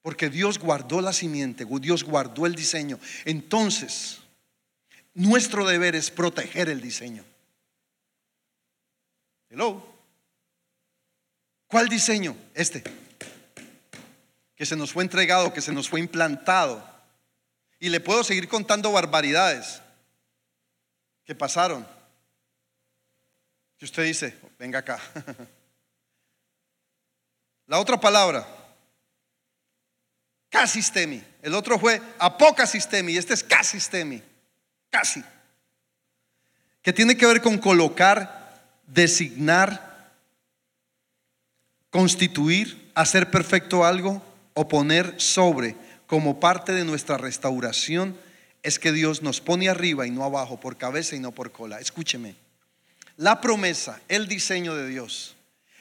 Porque 0.00 0.30
Dios 0.30 0.58
guardó 0.58 1.02
la 1.02 1.12
simiente, 1.12 1.66
Dios 1.82 2.02
guardó 2.02 2.46
el 2.46 2.54
diseño. 2.54 2.98
Entonces, 3.26 4.20
nuestro 5.12 5.66
deber 5.66 5.94
es 5.94 6.10
proteger 6.10 6.70
el 6.70 6.80
diseño. 6.80 7.26
Hello. 9.52 9.86
¿Cuál 11.66 11.90
diseño? 11.90 12.34
Este. 12.54 12.82
Que 14.56 14.64
se 14.64 14.76
nos 14.76 14.94
fue 14.94 15.04
entregado, 15.04 15.52
que 15.52 15.60
se 15.60 15.72
nos 15.72 15.90
fue 15.90 16.00
implantado. 16.00 16.82
Y 17.78 17.90
le 17.90 18.00
puedo 18.00 18.24
seguir 18.24 18.48
contando 18.48 18.90
barbaridades 18.92 19.82
que 21.26 21.34
pasaron. 21.34 21.86
Que 23.76 23.84
usted 23.84 24.04
dice, 24.04 24.34
venga 24.58 24.78
acá. 24.78 24.98
La 27.66 27.78
otra 27.78 28.00
palabra, 28.00 28.48
casistemi. 30.48 31.22
El 31.42 31.54
otro 31.54 31.78
fue 31.78 32.00
apocasistemi 32.18 33.12
y 33.12 33.18
este 33.18 33.34
es 33.34 33.44
casistemi. 33.44 34.22
Casi. 34.88 35.22
Que 36.80 36.94
tiene 36.94 37.18
que 37.18 37.26
ver 37.26 37.42
con 37.42 37.58
colocar 37.58 38.41
designar, 38.92 40.12
constituir, 41.90 42.90
hacer 42.94 43.30
perfecto 43.30 43.84
algo 43.84 44.22
o 44.54 44.68
poner 44.68 45.20
sobre 45.20 45.76
como 46.06 46.40
parte 46.40 46.72
de 46.72 46.84
nuestra 46.84 47.16
restauración 47.16 48.16
es 48.62 48.78
que 48.78 48.92
Dios 48.92 49.22
nos 49.22 49.40
pone 49.40 49.68
arriba 49.68 50.06
y 50.06 50.10
no 50.10 50.24
abajo, 50.24 50.60
por 50.60 50.76
cabeza 50.76 51.16
y 51.16 51.20
no 51.20 51.32
por 51.32 51.52
cola. 51.52 51.80
Escúcheme, 51.80 52.36
la 53.16 53.40
promesa, 53.40 54.00
el 54.08 54.28
diseño 54.28 54.74
de 54.74 54.86
Dios 54.86 55.36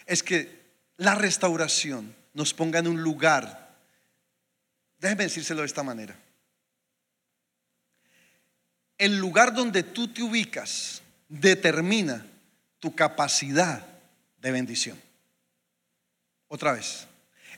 es 0.06 0.24
que 0.24 0.62
la 0.98 1.16
restauración 1.16 2.16
nos 2.34 2.54
ponga 2.54 2.80
en 2.80 2.88
un 2.88 3.02
lugar, 3.02 3.76
déjeme 5.00 5.24
decírselo 5.24 5.62
de 5.62 5.68
esta 5.68 5.84
manera, 5.84 6.18
el 8.98 9.18
lugar 9.18 9.54
donde 9.54 9.84
tú 9.84 10.08
te 10.08 10.24
ubicas 10.24 11.02
determina 11.28 12.26
tu 12.82 12.94
capacidad 12.94 13.88
de 14.42 14.52
bendición. 14.52 15.00
Otra 16.50 16.74
vez, 16.74 17.08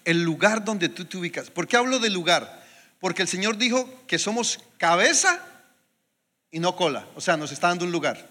el 0.06 0.22
lugar 0.22 0.64
donde 0.64 0.90
tú 0.90 1.06
te 1.06 1.18
ubicas. 1.18 1.50
¿Por 1.50 1.68
qué 1.68 1.78
hablo 1.78 1.98
de 1.98 2.12
lugar? 2.12 2.64
Porque 3.00 3.24
el 3.24 3.28
Señor 3.28 3.58
dijo 3.58 3.90
que 4.06 4.20
somos 4.20 4.60
cabeza 4.78 5.44
y 6.52 6.60
no 6.60 6.76
cola. 6.76 7.08
O 7.16 7.22
sea, 7.22 7.38
nos 7.38 7.52
está 7.52 7.70
dando 7.70 7.86
un 7.86 7.92
lugar. 7.92 8.30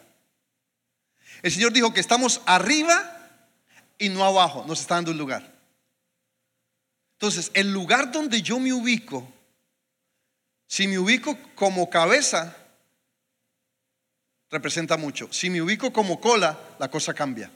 El 1.42 1.50
Señor 1.50 1.72
dijo 1.72 1.92
que 1.92 2.00
estamos 2.00 2.42
arriba 2.46 3.40
y 3.98 4.10
no 4.10 4.24
abajo, 4.24 4.64
nos 4.68 4.80
está 4.80 4.94
dando 4.96 5.10
un 5.10 5.18
lugar. 5.18 5.50
Entonces, 7.14 7.50
el 7.54 7.72
lugar 7.72 8.12
donde 8.12 8.42
yo 8.42 8.58
me 8.58 8.72
ubico, 8.72 9.26
si 10.66 10.86
me 10.86 10.98
ubico 10.98 11.38
como 11.54 11.88
cabeza, 11.88 12.56
representa 14.52 14.98
mucho. 14.98 15.32
Si 15.32 15.48
me 15.50 15.62
ubico 15.62 15.92
como 15.92 16.20
cola, 16.20 16.76
la 16.78 16.90
cosa 16.90 17.14
cambia. 17.14 17.50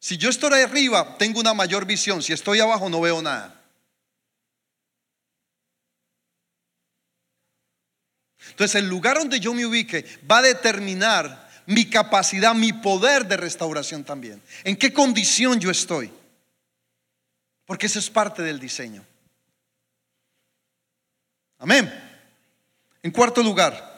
Si 0.00 0.16
yo 0.16 0.30
estoy 0.30 0.60
arriba, 0.62 1.16
tengo 1.18 1.38
una 1.38 1.54
mayor 1.54 1.84
visión. 1.84 2.22
Si 2.22 2.32
estoy 2.32 2.58
abajo, 2.58 2.88
no 2.88 3.00
veo 3.00 3.22
nada. 3.22 3.60
Entonces, 8.48 8.76
el 8.76 8.88
lugar 8.88 9.18
donde 9.18 9.38
yo 9.38 9.54
me 9.54 9.64
ubique 9.64 10.04
va 10.28 10.38
a 10.38 10.42
determinar 10.42 11.50
mi 11.66 11.84
capacidad, 11.84 12.54
mi 12.54 12.72
poder 12.72 13.26
de 13.26 13.36
restauración 13.36 14.02
también. 14.02 14.42
¿En 14.64 14.76
qué 14.76 14.92
condición 14.92 15.60
yo 15.60 15.70
estoy? 15.70 16.10
Porque 17.66 17.86
eso 17.86 17.98
es 17.98 18.10
parte 18.10 18.42
del 18.42 18.58
diseño. 18.58 19.04
Amén. 21.58 21.92
En 23.02 23.10
cuarto 23.12 23.42
lugar, 23.42 23.91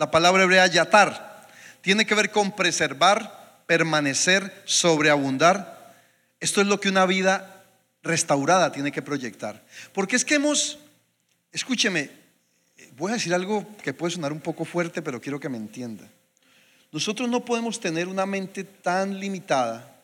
la 0.00 0.10
palabra 0.10 0.44
hebrea 0.44 0.66
yatar 0.66 1.46
tiene 1.82 2.06
que 2.06 2.14
ver 2.14 2.30
con 2.30 2.52
preservar, 2.52 3.62
permanecer, 3.66 4.62
sobreabundar. 4.64 5.94
Esto 6.40 6.62
es 6.62 6.66
lo 6.66 6.80
que 6.80 6.88
una 6.88 7.04
vida 7.04 7.66
restaurada 8.02 8.72
tiene 8.72 8.92
que 8.92 9.02
proyectar. 9.02 9.62
Porque 9.92 10.16
es 10.16 10.24
que 10.24 10.36
hemos, 10.36 10.78
escúcheme, 11.52 12.10
voy 12.96 13.10
a 13.10 13.16
decir 13.16 13.34
algo 13.34 13.76
que 13.82 13.92
puede 13.92 14.14
sonar 14.14 14.32
un 14.32 14.40
poco 14.40 14.64
fuerte, 14.64 15.02
pero 15.02 15.20
quiero 15.20 15.38
que 15.38 15.50
me 15.50 15.58
entienda. 15.58 16.08
Nosotros 16.92 17.28
no 17.28 17.44
podemos 17.44 17.78
tener 17.78 18.08
una 18.08 18.24
mente 18.24 18.64
tan 18.64 19.20
limitada 19.20 20.00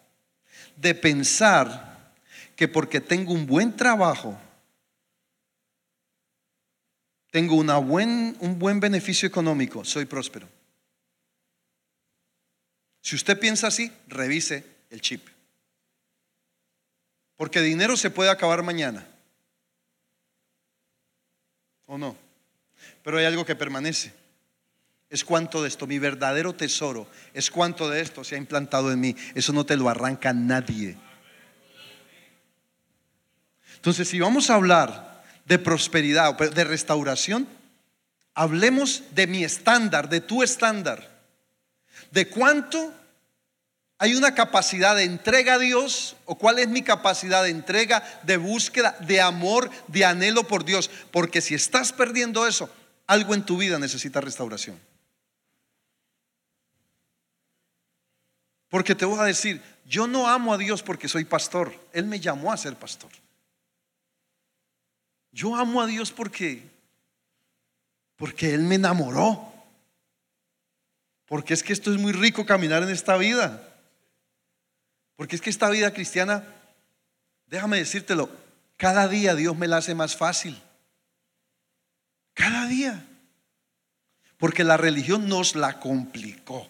de 0.77 0.95
pensar 0.95 2.13
que 2.55 2.69
porque 2.69 3.01
tengo 3.01 3.33
un 3.33 3.47
buen 3.47 3.75
trabajo, 3.75 4.39
tengo 7.31 7.57
una 7.57 7.79
buen, 7.79 8.37
un 8.41 8.59
buen 8.59 8.81
beneficio 8.81 9.27
económico, 9.29 9.85
soy 9.85 10.05
próspero. 10.05 10.49
Si 13.01 13.15
usted 13.15 13.39
piensa 13.39 13.69
así, 13.69 13.93
revise 14.09 14.65
el 14.91 15.01
chip. 15.01 15.29
Porque 17.37 17.61
dinero 17.61 17.97
se 17.97 18.11
puede 18.11 18.31
acabar 18.31 18.63
mañana. 18.63 19.07
¿O 21.87 21.99
no? 21.99 22.17
Pero 23.03 23.19
hay 23.19 23.27
algo 23.27 23.45
que 23.45 23.55
permanece 23.55 24.13
es 25.09 25.25
cuánto 25.25 25.63
de 25.63 25.69
esto, 25.69 25.87
mi 25.87 25.99
verdadero 25.99 26.55
tesoro, 26.55 27.09
es 27.33 27.51
cuánto 27.51 27.89
de 27.89 28.01
esto 28.01 28.25
se 28.25 28.35
ha 28.35 28.39
implantado 28.39 28.91
en 28.93 29.01
mí. 29.01 29.17
Eso 29.35 29.53
no 29.53 29.65
te 29.65 29.77
lo 29.77 29.89
arranca 29.89 30.33
nadie. 30.33 30.97
Entonces, 33.77 34.09
si 34.09 34.19
vamos 34.19 34.51
a 34.51 34.55
hablar 34.55 35.16
de 35.47 35.59
prosperidad, 35.59 36.37
de 36.37 36.65
restauración, 36.65 37.49
hablemos 38.35 39.03
de 39.13 39.27
mi 39.27 39.45
estándar, 39.45 40.09
de 40.09 40.21
tu 40.21 40.43
estándar, 40.43 41.09
de 42.11 42.29
cuánto 42.29 42.93
hay 43.99 44.15
una 44.15 44.35
capacidad 44.35 44.95
de 44.95 45.05
entrega 45.05 45.55
a 45.55 45.59
Dios 45.59 46.17
o 46.27 46.35
cuál 46.35 46.59
es 46.59 46.69
mi 46.69 46.83
capacidad 46.83 47.43
de 47.43 47.51
entrega, 47.51 48.05
de 48.25 48.37
búsqueda, 48.37 48.97
de 49.01 49.23
amor, 49.23 49.71
de 49.87 50.05
anhelo 50.05 50.45
por 50.45 50.65
Dios. 50.65 50.91
Porque 51.11 51.41
si 51.41 51.55
estás 51.55 51.93
perdiendo 51.93 52.47
eso, 52.47 52.69
algo 53.07 53.33
en 53.33 53.47
tu 53.47 53.57
vida 53.57 53.79
necesita 53.79 54.21
restauración. 54.21 54.79
Porque 58.69 58.95
te 58.95 59.07
voy 59.07 59.19
a 59.19 59.25
decir, 59.25 59.63
yo 59.87 60.07
no 60.07 60.29
amo 60.29 60.53
a 60.53 60.59
Dios 60.59 60.83
porque 60.83 61.09
soy 61.09 61.25
pastor. 61.25 61.73
Él 61.95 62.05
me 62.05 62.21
llamó 62.21 62.53
a 62.53 62.57
ser 62.59 62.75
pastor. 62.75 63.11
Yo 65.37 65.55
amo 65.55 65.83
a 65.83 65.87
Dios 65.87 66.11
porque 66.11 66.63
porque 68.17 68.55
él 68.55 68.63
me 68.63 68.77
enamoró. 68.77 69.53
Porque 71.27 71.53
es 71.53 71.63
que 71.63 71.75
esto 71.75 71.93
es 71.93 72.01
muy 72.01 72.13
rico 72.13 72.47
caminar 72.47 72.83
en 72.83 72.89
esta 72.89 73.19
vida. 73.19 73.63
Porque 75.17 75.37
es 75.37 75.43
que 75.43 75.51
esta 75.51 75.69
vida 75.69 75.93
cristiana, 75.93 76.47
déjame 77.47 77.77
decírtelo, 77.77 78.31
cada 78.79 79.09
día 79.09 79.35
Dios 79.35 79.57
me 79.57 79.69
la 79.69 79.77
hace 79.77 79.95
más 79.95 80.17
fácil. 80.17 80.59
Cada 82.33 82.67
día. 82.67 83.05
Porque 84.39 84.65
la 84.65 84.79
religión 84.79 85.29
nos 85.29 85.55
la 85.55 85.79
complicó 85.79 86.67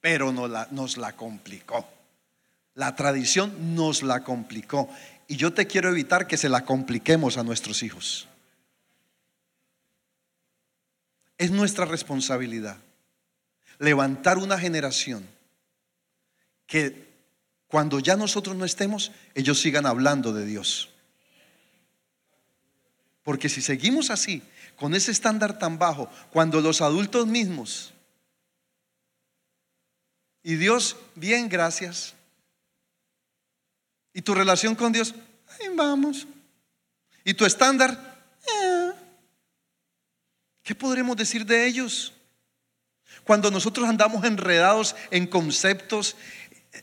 pero 0.00 0.32
nos 0.32 0.48
la, 0.50 0.68
nos 0.70 0.96
la 0.96 1.12
complicó. 1.12 1.86
La 2.74 2.94
tradición 2.94 3.74
nos 3.74 4.02
la 4.02 4.22
complicó. 4.22 4.88
Y 5.28 5.36
yo 5.36 5.52
te 5.52 5.66
quiero 5.66 5.90
evitar 5.90 6.26
que 6.26 6.38
se 6.38 6.48
la 6.48 6.64
compliquemos 6.64 7.36
a 7.36 7.44
nuestros 7.44 7.82
hijos. 7.84 8.26
Es 11.36 11.52
nuestra 11.52 11.84
responsabilidad 11.84 12.78
levantar 13.78 14.38
una 14.38 14.58
generación 14.58 15.28
que 16.66 17.06
cuando 17.68 18.00
ya 18.00 18.16
nosotros 18.16 18.56
no 18.56 18.64
estemos, 18.64 19.12
ellos 19.34 19.60
sigan 19.60 19.86
hablando 19.86 20.32
de 20.32 20.46
Dios. 20.46 20.88
Porque 23.22 23.48
si 23.48 23.60
seguimos 23.60 24.10
así, 24.10 24.42
con 24.76 24.94
ese 24.94 25.10
estándar 25.10 25.58
tan 25.58 25.78
bajo, 25.78 26.10
cuando 26.30 26.60
los 26.60 26.80
adultos 26.80 27.26
mismos 27.26 27.92
y 30.42 30.54
Dios, 30.54 30.96
bien, 31.14 31.48
gracias. 31.48 32.14
¿Y 34.18 34.22
tu 34.22 34.34
relación 34.34 34.74
con 34.74 34.90
Dios? 34.92 35.14
Ahí 35.46 35.68
vamos. 35.76 36.26
¿Y 37.22 37.34
tu 37.34 37.46
estándar? 37.46 38.20
Eh. 38.52 38.90
¿Qué 40.64 40.74
podremos 40.74 41.16
decir 41.16 41.46
de 41.46 41.64
ellos? 41.64 42.12
Cuando 43.22 43.48
nosotros 43.48 43.88
andamos 43.88 44.24
enredados 44.24 44.96
en 45.12 45.24
conceptos, 45.28 46.16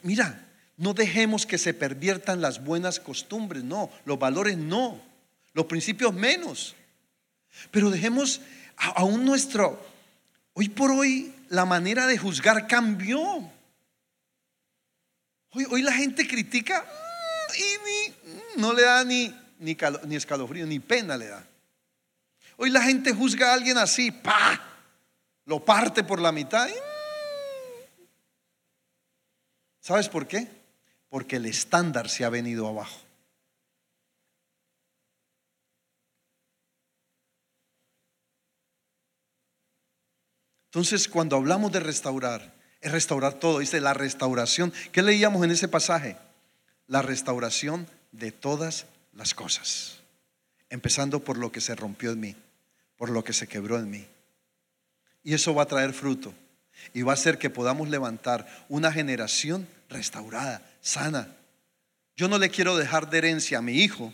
mira, 0.02 0.48
no 0.78 0.94
dejemos 0.94 1.46
que 1.46 1.58
se 1.58 1.74
perviertan 1.74 2.40
las 2.40 2.64
buenas 2.64 3.02
costumbres, 3.02 3.66
no, 3.66 3.92
los 4.06 4.18
valores 4.18 4.56
no, 4.56 5.02
los 5.52 5.66
principios 5.66 6.14
menos. 6.14 6.74
Pero 7.70 7.90
dejemos 7.90 8.40
aún 8.78 9.26
nuestro, 9.26 9.86
hoy 10.54 10.70
por 10.70 10.90
hoy 10.90 11.36
la 11.50 11.66
manera 11.66 12.08
de 12.08 12.18
juzgar 12.18 12.66
cambió. 12.66 13.52
Hoy, 15.52 15.82
la 15.82 15.92
gente 15.92 16.26
critica 16.26 16.86
mm, 17.50 18.58
y 18.58 18.60
no 18.60 18.74
le 18.74 18.84
da 18.84 19.04
ni, 19.04 19.34
ni, 19.60 19.78
ni 20.06 20.16
escalofrío, 20.16 20.66
ni 20.66 20.80
pena 20.80 21.18
le 21.18 21.28
da. 21.28 21.46
Hoy 22.58 22.70
la 22.70 22.82
gente 22.82 23.14
juzga 23.14 23.52
a 23.52 23.54
alguien 23.54 23.78
así, 23.78 24.12
pa, 24.12 24.62
lo 25.46 25.64
parte 25.64 26.04
por 26.04 26.22
la 26.22 26.32
mitad. 26.32 26.68
Mm. 26.68 26.96
¿Sabes 29.82 30.10
por 30.10 30.28
qué? 30.28 30.48
Porque 31.10 31.36
el 31.36 31.46
estándar 31.46 32.10
se 32.10 32.26
ha 32.26 32.30
venido 32.30 32.68
abajo. 32.68 33.06
Entonces, 40.76 41.08
cuando 41.08 41.38
hablamos 41.38 41.72
de 41.72 41.80
restaurar, 41.80 42.54
es 42.82 42.92
restaurar 42.92 43.36
todo. 43.36 43.60
Dice 43.60 43.80
la 43.80 43.94
restauración. 43.94 44.74
¿Qué 44.92 45.02
leíamos 45.02 45.42
en 45.46 45.52
ese 45.52 45.70
pasaje? 45.70 46.18
La 46.88 47.02
restauración 47.02 47.88
de 48.12 48.32
todas 48.32 48.86
las 49.14 49.34
cosas. 49.34 50.00
Empezando 50.70 51.24
por 51.24 51.38
lo 51.38 51.52
que 51.52 51.62
se 51.62 51.76
rompió 51.76 52.12
en 52.12 52.20
mí, 52.20 52.36
por 52.98 53.10
lo 53.10 53.24
que 53.24 53.34
se 53.34 53.48
quebró 53.48 53.78
en 53.78 53.90
mí. 53.90 54.06
Y 55.24 55.34
eso 55.34 55.54
va 55.54 55.64
a 55.64 55.68
traer 55.68 55.94
fruto. 55.94 56.34
Y 56.94 57.02
va 57.02 57.14
a 57.14 57.16
hacer 57.16 57.38
que 57.38 57.50
podamos 57.50 57.90
levantar 57.90 58.66
una 58.70 58.92
generación 58.92 59.68
restaurada, 59.90 60.62
sana. 60.82 61.36
Yo 62.16 62.28
no 62.28 62.38
le 62.38 62.50
quiero 62.50 62.78
dejar 62.78 63.10
de 63.10 63.18
herencia 63.18 63.60
a 63.60 63.62
mi 63.62 63.80
hijo 63.80 64.14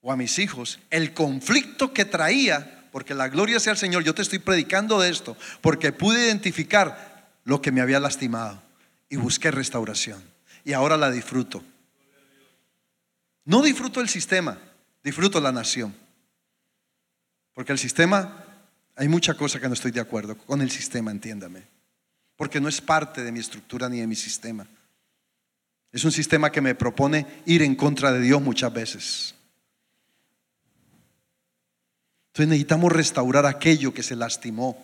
o 0.00 0.12
a 0.12 0.16
mis 0.16 0.38
hijos 0.38 0.80
el 0.90 1.14
conflicto 1.14 1.92
que 1.92 2.04
traía 2.04 2.82
porque 2.92 3.14
la 3.14 3.28
gloria 3.28 3.58
sea 3.58 3.72
el 3.72 3.78
Señor, 3.78 4.04
yo 4.04 4.14
te 4.14 4.22
estoy 4.22 4.38
predicando 4.38 5.00
de 5.00 5.10
esto, 5.10 5.36
porque 5.62 5.92
pude 5.92 6.26
identificar 6.26 7.32
lo 7.42 7.60
que 7.62 7.72
me 7.72 7.80
había 7.80 7.98
lastimado 7.98 8.62
y 9.08 9.16
busqué 9.16 9.50
restauración. 9.50 10.22
Y 10.64 10.72
ahora 10.72 10.96
la 10.96 11.10
disfruto. 11.10 11.62
No 13.44 13.62
disfruto 13.62 14.00
el 14.00 14.08
sistema, 14.08 14.58
disfruto 15.02 15.40
la 15.40 15.52
nación. 15.52 15.94
Porque 17.54 17.72
el 17.72 17.78
sistema, 17.78 18.44
hay 18.96 19.08
mucha 19.08 19.34
cosa 19.34 19.60
que 19.60 19.66
no 19.66 19.74
estoy 19.74 19.90
de 19.90 20.00
acuerdo 20.00 20.36
con 20.38 20.60
el 20.62 20.70
sistema, 20.70 21.10
entiéndame. 21.10 21.64
Porque 22.36 22.60
no 22.60 22.68
es 22.68 22.80
parte 22.80 23.22
de 23.22 23.32
mi 23.32 23.40
estructura 23.40 23.88
ni 23.88 24.00
de 24.00 24.06
mi 24.06 24.16
sistema. 24.16 24.66
Es 25.90 26.04
un 26.04 26.12
sistema 26.12 26.50
que 26.50 26.60
me 26.60 26.74
propone 26.74 27.26
ir 27.46 27.62
en 27.62 27.74
contra 27.74 28.12
de 28.12 28.20
Dios 28.20 28.40
muchas 28.40 28.72
veces. 28.72 29.34
Entonces 32.28 32.48
necesitamos 32.48 32.90
restaurar 32.92 33.44
aquello 33.44 33.92
que 33.92 34.02
se 34.02 34.16
lastimó, 34.16 34.82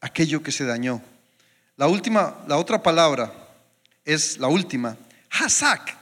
aquello 0.00 0.42
que 0.42 0.50
se 0.50 0.64
dañó. 0.64 1.00
La 1.76 1.86
última, 1.86 2.42
la 2.48 2.56
otra 2.56 2.82
palabra 2.82 3.41
es 4.04 4.38
la 4.38 4.48
última, 4.48 4.96
Hazak. 5.30 5.96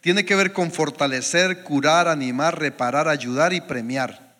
Tiene 0.00 0.24
que 0.24 0.36
ver 0.36 0.52
con 0.52 0.70
fortalecer, 0.70 1.62
curar, 1.62 2.08
animar, 2.08 2.58
reparar, 2.58 3.08
ayudar 3.08 3.52
y 3.52 3.60
premiar. 3.60 4.36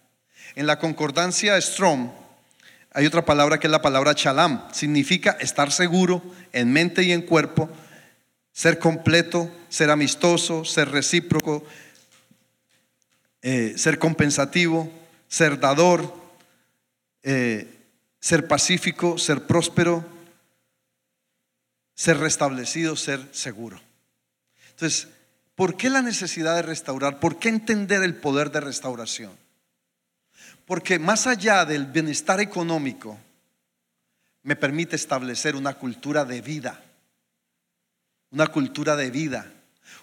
En 0.54 0.66
la 0.66 0.78
concordancia 0.78 1.60
Strong 1.60 2.10
hay 2.92 3.04
otra 3.04 3.24
palabra 3.24 3.58
que 3.58 3.66
es 3.66 3.70
la 3.70 3.82
palabra 3.82 4.14
chalam. 4.14 4.62
Significa 4.72 5.36
estar 5.40 5.70
seguro 5.72 6.22
en 6.52 6.72
mente 6.72 7.02
y 7.02 7.12
en 7.12 7.22
cuerpo, 7.22 7.68
ser 8.52 8.78
completo, 8.78 9.50
ser 9.68 9.90
amistoso, 9.90 10.64
ser 10.64 10.90
recíproco, 10.90 11.64
eh, 13.42 13.74
ser 13.76 13.98
compensativo, 13.98 14.90
ser 15.28 15.60
dador, 15.60 16.14
eh, 17.22 17.68
ser 18.18 18.48
pacífico, 18.48 19.18
ser 19.18 19.46
próspero, 19.46 20.15
ser 21.96 22.18
restablecido, 22.18 22.94
ser 22.94 23.26
seguro. 23.32 23.80
Entonces, 24.70 25.08
¿por 25.56 25.76
qué 25.76 25.90
la 25.90 26.02
necesidad 26.02 26.54
de 26.54 26.62
restaurar? 26.62 27.18
¿Por 27.18 27.38
qué 27.38 27.48
entender 27.48 28.02
el 28.02 28.14
poder 28.14 28.52
de 28.52 28.60
restauración? 28.60 29.32
Porque 30.66 30.98
más 30.98 31.26
allá 31.26 31.64
del 31.64 31.86
bienestar 31.86 32.40
económico, 32.40 33.18
me 34.42 34.56
permite 34.56 34.94
establecer 34.94 35.56
una 35.56 35.74
cultura 35.74 36.24
de 36.24 36.42
vida. 36.42 36.84
Una 38.30 38.46
cultura 38.48 38.94
de 38.94 39.10
vida. 39.10 39.50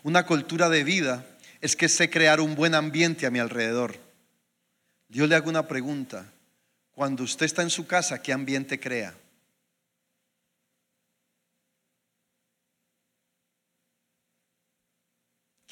Una 0.01 0.25
cultura 0.25 0.69
de 0.69 0.83
vida 0.83 1.25
es 1.61 1.75
que 1.75 1.87
sé 1.87 2.09
crear 2.09 2.41
un 2.41 2.55
buen 2.55 2.73
ambiente 2.73 3.27
a 3.27 3.31
mi 3.31 3.39
alrededor. 3.39 3.97
Yo 5.09 5.27
le 5.27 5.35
hago 5.35 5.49
una 5.49 5.67
pregunta. 5.67 6.25
Cuando 6.91 7.23
usted 7.23 7.45
está 7.45 7.61
en 7.61 7.69
su 7.69 7.85
casa, 7.85 8.21
¿qué 8.21 8.33
ambiente 8.33 8.79
crea? 8.79 9.13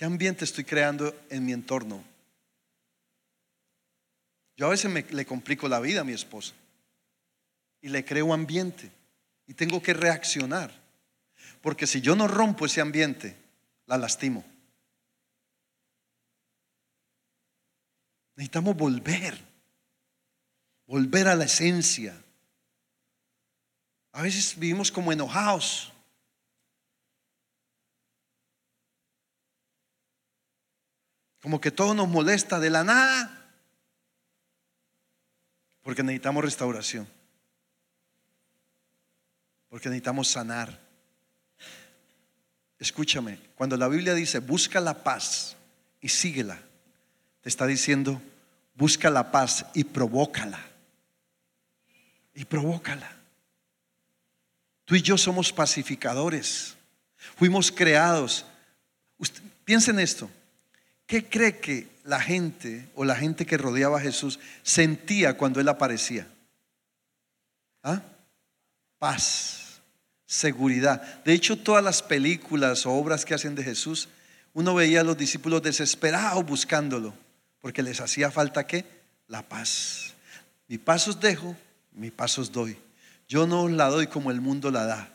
¿Qué 0.01 0.05
ambiente 0.05 0.45
estoy 0.45 0.63
creando 0.63 1.15
en 1.29 1.45
mi 1.45 1.53
entorno? 1.53 2.03
Yo 4.57 4.65
a 4.65 4.71
veces 4.71 4.89
me, 4.89 5.03
le 5.03 5.27
complico 5.27 5.67
la 5.67 5.79
vida 5.79 6.01
a 6.01 6.03
mi 6.03 6.13
esposa 6.13 6.55
y 7.81 7.89
le 7.89 8.03
creo 8.03 8.33
ambiente 8.33 8.89
y 9.45 9.53
tengo 9.53 9.79
que 9.79 9.93
reaccionar. 9.93 10.73
Porque 11.61 11.85
si 11.85 12.01
yo 12.01 12.15
no 12.15 12.27
rompo 12.27 12.65
ese 12.65 12.81
ambiente, 12.81 13.37
la 13.85 13.99
lastimo. 13.99 14.43
Necesitamos 18.35 18.75
volver, 18.75 19.39
volver 20.87 21.27
a 21.27 21.35
la 21.35 21.43
esencia. 21.45 22.19
A 24.13 24.23
veces 24.23 24.57
vivimos 24.57 24.91
como 24.91 25.11
enojados. 25.11 25.90
Como 31.41 31.59
que 31.59 31.71
todo 31.71 31.93
nos 31.93 32.07
molesta 32.07 32.59
de 32.59 32.69
la 32.69 32.83
nada. 32.83 33.41
Porque 35.83 36.03
necesitamos 36.03 36.43
restauración. 36.43 37.07
Porque 39.69 39.89
necesitamos 39.89 40.27
sanar. 40.27 40.79
Escúchame, 42.77 43.39
cuando 43.55 43.77
la 43.77 43.87
Biblia 43.87 44.13
dice, 44.13 44.39
busca 44.39 44.79
la 44.79 45.03
paz 45.03 45.55
y 45.99 46.09
síguela, 46.09 46.59
te 47.41 47.49
está 47.49 47.67
diciendo, 47.67 48.21
busca 48.75 49.09
la 49.09 49.31
paz 49.31 49.65
y 49.73 49.83
provócala. 49.83 50.59
Y 52.33 52.45
provócala. 52.45 53.15
Tú 54.85 54.95
y 54.95 55.01
yo 55.01 55.17
somos 55.17 55.53
pacificadores. 55.53 56.75
Fuimos 57.35 57.71
creados. 57.71 58.45
Usted, 59.17 59.41
piensa 59.63 59.91
en 59.91 59.99
esto. 59.99 60.29
¿Qué 61.11 61.27
cree 61.27 61.59
que 61.59 61.89
la 62.05 62.21
gente 62.21 62.87
o 62.95 63.03
la 63.03 63.17
gente 63.17 63.45
que 63.45 63.57
rodeaba 63.57 63.97
a 63.97 64.01
Jesús 64.01 64.39
sentía 64.63 65.35
cuando 65.35 65.59
Él 65.59 65.67
aparecía? 65.67 66.25
¿Ah? 67.83 68.01
Paz, 68.97 69.81
seguridad. 70.25 71.21
De 71.25 71.33
hecho, 71.33 71.57
todas 71.57 71.83
las 71.83 72.01
películas 72.01 72.85
o 72.85 72.93
obras 72.93 73.25
que 73.25 73.33
hacen 73.33 73.55
de 73.55 73.63
Jesús, 73.65 74.07
uno 74.53 74.73
veía 74.73 75.01
a 75.01 75.03
los 75.03 75.17
discípulos 75.17 75.61
desesperados 75.61 76.45
buscándolo, 76.45 77.13
porque 77.59 77.83
les 77.83 77.99
hacía 77.99 78.31
falta 78.31 78.65
qué? 78.65 78.85
La 79.27 79.43
paz. 79.43 80.13
Mi 80.69 80.77
paz 80.77 81.09
os 81.09 81.19
dejo, 81.19 81.57
mi 81.91 82.09
paz 82.09 82.39
os 82.39 82.53
doy. 82.53 82.77
Yo 83.27 83.45
no 83.45 83.63
os 83.63 83.71
la 83.71 83.89
doy 83.89 84.07
como 84.07 84.31
el 84.31 84.39
mundo 84.39 84.71
la 84.71 84.85
da. 84.85 85.13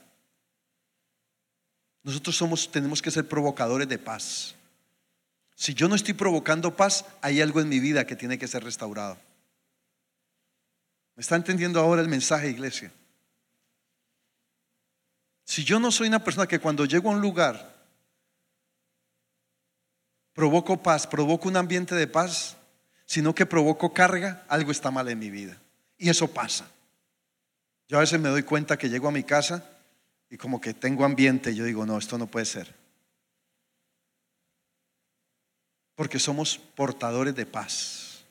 Nosotros 2.02 2.36
somos, 2.36 2.70
tenemos 2.70 3.00
que 3.00 3.10
ser 3.10 3.26
provocadores 3.26 3.88
de 3.88 3.96
paz. 3.96 4.55
Si 5.56 5.72
yo 5.72 5.88
no 5.88 5.94
estoy 5.94 6.12
provocando 6.14 6.76
paz, 6.76 7.06
hay 7.22 7.40
algo 7.40 7.60
en 7.60 7.68
mi 7.68 7.80
vida 7.80 8.06
que 8.06 8.14
tiene 8.14 8.38
que 8.38 8.46
ser 8.46 8.62
restaurado. 8.62 9.16
¿Me 11.16 11.22
está 11.22 11.34
entendiendo 11.34 11.80
ahora 11.80 12.02
el 12.02 12.08
mensaje, 12.08 12.50
iglesia? 12.50 12.92
Si 15.44 15.64
yo 15.64 15.80
no 15.80 15.90
soy 15.90 16.08
una 16.08 16.22
persona 16.22 16.46
que 16.46 16.58
cuando 16.58 16.84
llego 16.84 17.10
a 17.10 17.14
un 17.14 17.22
lugar 17.22 17.74
provoco 20.34 20.82
paz, 20.82 21.06
provoco 21.06 21.48
un 21.48 21.56
ambiente 21.56 21.94
de 21.94 22.06
paz, 22.06 22.58
sino 23.06 23.34
que 23.34 23.46
provoco 23.46 23.94
carga, 23.94 24.44
algo 24.48 24.70
está 24.70 24.90
mal 24.90 25.08
en 25.08 25.18
mi 25.18 25.30
vida. 25.30 25.56
Y 25.96 26.10
eso 26.10 26.28
pasa. 26.28 26.68
Yo 27.88 27.96
a 27.96 28.00
veces 28.00 28.20
me 28.20 28.28
doy 28.28 28.42
cuenta 28.42 28.76
que 28.76 28.90
llego 28.90 29.08
a 29.08 29.12
mi 29.12 29.22
casa 29.22 29.64
y 30.28 30.36
como 30.36 30.60
que 30.60 30.74
tengo 30.74 31.06
ambiente, 31.06 31.54
yo 31.54 31.64
digo, 31.64 31.86
no, 31.86 31.96
esto 31.96 32.18
no 32.18 32.26
puede 32.26 32.44
ser. 32.44 32.85
Porque 35.96 36.20
somos 36.20 36.58
portadores 36.58 37.34
de 37.34 37.46
paz. 37.46 38.24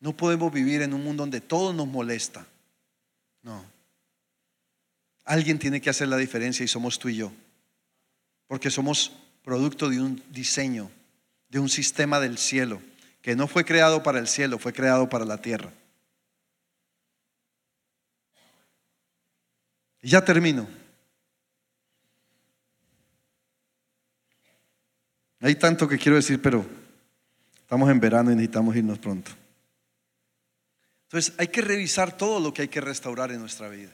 No 0.00 0.14
podemos 0.14 0.52
vivir 0.52 0.82
en 0.82 0.92
un 0.92 1.02
mundo 1.02 1.22
donde 1.22 1.40
todo 1.40 1.72
nos 1.72 1.86
molesta. 1.86 2.46
No. 3.42 3.64
Alguien 5.24 5.58
tiene 5.58 5.80
que 5.80 5.88
hacer 5.88 6.08
la 6.08 6.18
diferencia 6.18 6.62
y 6.64 6.68
somos 6.68 6.98
tú 6.98 7.08
y 7.08 7.16
yo. 7.16 7.32
Porque 8.46 8.70
somos 8.70 9.12
producto 9.42 9.88
de 9.88 10.00
un 10.00 10.22
diseño, 10.30 10.90
de 11.48 11.58
un 11.58 11.68
sistema 11.68 12.20
del 12.20 12.38
cielo, 12.38 12.82
que 13.22 13.34
no 13.34 13.48
fue 13.48 13.64
creado 13.64 14.02
para 14.02 14.18
el 14.18 14.28
cielo, 14.28 14.58
fue 14.58 14.72
creado 14.72 15.08
para 15.08 15.24
la 15.24 15.40
tierra. 15.40 15.72
Y 20.02 20.10
ya 20.10 20.24
termino. 20.24 20.68
Hay 25.40 25.54
tanto 25.56 25.86
que 25.88 25.98
quiero 25.98 26.16
decir, 26.16 26.40
pero 26.40 26.64
estamos 27.60 27.90
en 27.90 28.00
verano 28.00 28.30
y 28.30 28.34
necesitamos 28.34 28.74
irnos 28.76 28.98
pronto. 28.98 29.30
Entonces 31.04 31.34
hay 31.38 31.48
que 31.48 31.60
revisar 31.60 32.16
todo 32.16 32.40
lo 32.40 32.52
que 32.52 32.62
hay 32.62 32.68
que 32.68 32.80
restaurar 32.80 33.30
en 33.30 33.40
nuestra 33.40 33.68
vida. 33.68 33.92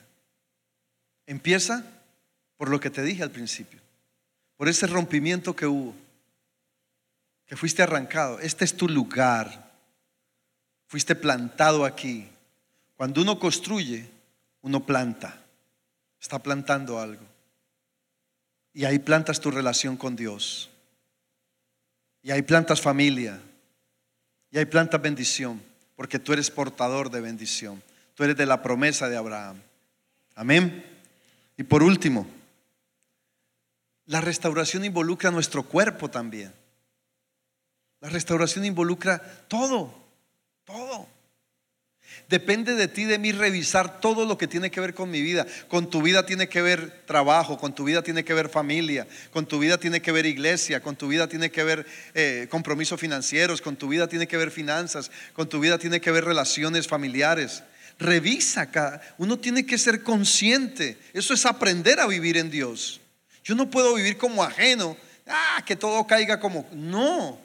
Empieza 1.25 1.83
por 2.57 2.69
lo 2.69 2.79
que 2.79 2.89
te 2.89 3.03
dije 3.03 3.23
al 3.23 3.31
principio, 3.31 3.79
por 4.57 4.67
ese 4.67 4.87
rompimiento 4.87 5.55
que 5.55 5.67
hubo, 5.67 5.93
que 7.45 7.55
fuiste 7.55 7.83
arrancado. 7.83 8.39
Este 8.39 8.65
es 8.65 8.75
tu 8.75 8.87
lugar, 8.87 9.71
fuiste 10.87 11.15
plantado 11.15 11.85
aquí. 11.85 12.27
Cuando 12.95 13.21
uno 13.21 13.37
construye, 13.37 14.09
uno 14.61 14.85
planta, 14.85 15.43
está 16.19 16.39
plantando 16.39 16.99
algo. 16.99 17.25
Y 18.73 18.85
ahí 18.85 18.97
plantas 18.97 19.39
tu 19.39 19.51
relación 19.51 19.97
con 19.97 20.15
Dios. 20.15 20.69
Y 22.23 22.31
hay 22.31 22.41
plantas 22.41 22.81
familia. 22.81 23.39
Y 24.49 24.57
hay 24.57 24.65
plantas 24.65 25.01
bendición. 25.01 25.61
Porque 25.95 26.17
tú 26.17 26.33
eres 26.33 26.49
portador 26.49 27.11
de 27.11 27.21
bendición. 27.21 27.83
Tú 28.15 28.23
eres 28.23 28.37
de 28.37 28.45
la 28.45 28.63
promesa 28.63 29.09
de 29.09 29.17
Abraham. 29.17 29.61
Amén. 30.35 30.83
Y 31.57 31.63
por 31.63 31.83
último, 31.83 32.25
la 34.05 34.21
restauración 34.21 34.85
involucra 34.85 35.29
nuestro 35.29 35.63
cuerpo 35.63 36.09
también. 36.09 36.53
La 37.99 38.09
restauración 38.09 38.65
involucra 38.65 39.19
todo, 39.47 39.93
todo. 40.65 41.07
Depende 42.33 42.73
de 42.73 42.87
ti, 42.87 43.03
de 43.03 43.19
mí, 43.19 43.31
revisar 43.31 44.01
todo 44.01 44.25
lo 44.25 44.39
que 44.39 44.47
tiene 44.47 44.71
que 44.71 44.81
ver 44.81 44.95
con 44.95 45.11
mi 45.11 45.21
vida. 45.21 45.45
Con 45.67 45.91
tu 45.91 46.01
vida 46.01 46.25
tiene 46.25 46.49
que 46.49 46.63
ver 46.63 47.03
trabajo, 47.05 47.59
con 47.59 47.75
tu 47.75 47.83
vida 47.83 48.01
tiene 48.01 48.25
que 48.25 48.33
ver 48.33 48.49
familia, 48.49 49.05
con 49.31 49.45
tu 49.45 49.59
vida 49.59 49.77
tiene 49.77 50.01
que 50.01 50.11
ver 50.11 50.25
iglesia, 50.25 50.81
con 50.81 50.95
tu 50.95 51.07
vida 51.07 51.27
tiene 51.27 51.51
que 51.51 51.63
ver 51.63 51.85
eh, 52.15 52.47
compromisos 52.49 52.99
financieros, 52.99 53.61
con 53.61 53.75
tu 53.75 53.87
vida 53.87 54.07
tiene 54.07 54.27
que 54.27 54.35
ver 54.35 54.49
finanzas, 54.49 55.11
con 55.33 55.47
tu 55.47 55.59
vida 55.59 55.77
tiene 55.77 56.01
que 56.01 56.09
ver 56.09 56.25
relaciones 56.25 56.87
familiares. 56.87 57.61
Revisa 57.99 58.61
acá. 58.61 58.99
Uno 59.19 59.37
tiene 59.37 59.67
que 59.67 59.77
ser 59.77 60.01
consciente. 60.01 60.97
Eso 61.13 61.35
es 61.35 61.45
aprender 61.45 61.99
a 61.99 62.07
vivir 62.07 62.37
en 62.37 62.49
Dios. 62.49 62.99
Yo 63.43 63.53
no 63.53 63.69
puedo 63.69 63.93
vivir 63.93 64.17
como 64.17 64.43
ajeno. 64.43 64.97
Ah, 65.27 65.63
que 65.67 65.75
todo 65.75 66.07
caiga 66.07 66.39
como. 66.39 66.67
No. 66.71 67.39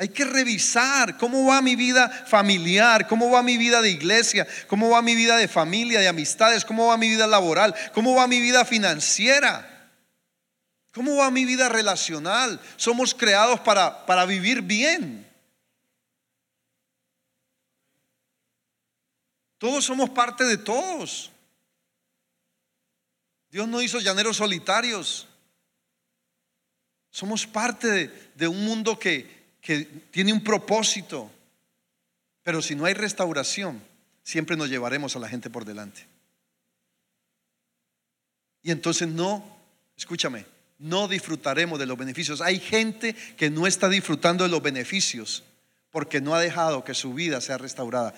Hay 0.00 0.08
que 0.08 0.24
revisar 0.24 1.18
cómo 1.18 1.44
va 1.44 1.60
mi 1.60 1.76
vida 1.76 2.08
familiar, 2.08 3.06
cómo 3.06 3.30
va 3.30 3.42
mi 3.42 3.58
vida 3.58 3.82
de 3.82 3.90
iglesia, 3.90 4.46
cómo 4.66 4.88
va 4.88 5.02
mi 5.02 5.14
vida 5.14 5.36
de 5.36 5.46
familia, 5.46 6.00
de 6.00 6.08
amistades, 6.08 6.64
cómo 6.64 6.86
va 6.86 6.96
mi 6.96 7.10
vida 7.10 7.26
laboral, 7.26 7.74
cómo 7.92 8.14
va 8.14 8.26
mi 8.26 8.40
vida 8.40 8.64
financiera. 8.64 9.92
¿Cómo 10.94 11.16
va 11.16 11.30
mi 11.30 11.44
vida 11.44 11.68
relacional? 11.68 12.58
Somos 12.76 13.14
creados 13.14 13.60
para, 13.60 14.06
para 14.06 14.24
vivir 14.24 14.62
bien. 14.62 15.30
Todos 19.58 19.84
somos 19.84 20.08
parte 20.08 20.44
de 20.44 20.56
todos. 20.56 21.30
Dios 23.50 23.68
no 23.68 23.82
hizo 23.82 24.00
llaneros 24.00 24.38
solitarios. 24.38 25.28
Somos 27.10 27.46
parte 27.46 27.86
de, 27.86 28.30
de 28.34 28.48
un 28.48 28.64
mundo 28.64 28.98
que, 28.98 29.39
que 29.60 29.84
tiene 30.10 30.32
un 30.32 30.42
propósito. 30.42 31.30
Pero 32.42 32.62
si 32.62 32.74
no 32.74 32.84
hay 32.84 32.94
restauración, 32.94 33.82
siempre 34.22 34.56
nos 34.56 34.70
llevaremos 34.70 35.16
a 35.16 35.18
la 35.18 35.28
gente 35.28 35.50
por 35.50 35.64
delante. 35.64 36.06
Y 38.62 38.70
entonces 38.70 39.08
no, 39.08 39.44
escúchame, 39.96 40.44
no 40.78 41.08
disfrutaremos 41.08 41.78
de 41.78 41.86
los 41.86 41.98
beneficios. 41.98 42.40
Hay 42.40 42.58
gente 42.58 43.14
que 43.36 43.50
no 43.50 43.66
está 43.66 43.88
disfrutando 43.88 44.44
de 44.44 44.50
los 44.50 44.62
beneficios 44.62 45.44
porque 45.90 46.20
no 46.20 46.34
ha 46.34 46.40
dejado 46.40 46.84
que 46.84 46.94
su 46.94 47.14
vida 47.14 47.40
sea 47.40 47.58
restaurada. 47.58 48.14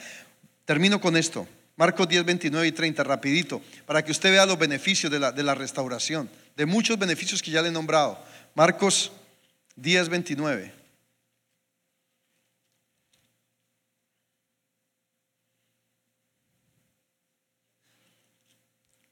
Termino 0.64 1.00
con 1.00 1.16
esto. 1.16 1.46
Marcos 1.76 2.08
10, 2.08 2.24
29 2.24 2.66
y 2.66 2.72
30, 2.72 3.02
rapidito, 3.02 3.62
para 3.86 4.04
que 4.04 4.12
usted 4.12 4.30
vea 4.30 4.44
los 4.44 4.58
beneficios 4.58 5.10
de 5.10 5.18
la, 5.18 5.32
de 5.32 5.42
la 5.42 5.54
restauración, 5.54 6.28
de 6.54 6.66
muchos 6.66 6.98
beneficios 6.98 7.42
que 7.42 7.50
ya 7.50 7.62
le 7.62 7.68
he 7.68 7.72
nombrado. 7.72 8.22
Marcos 8.54 9.10
10, 9.76 10.10
29. 10.10 10.81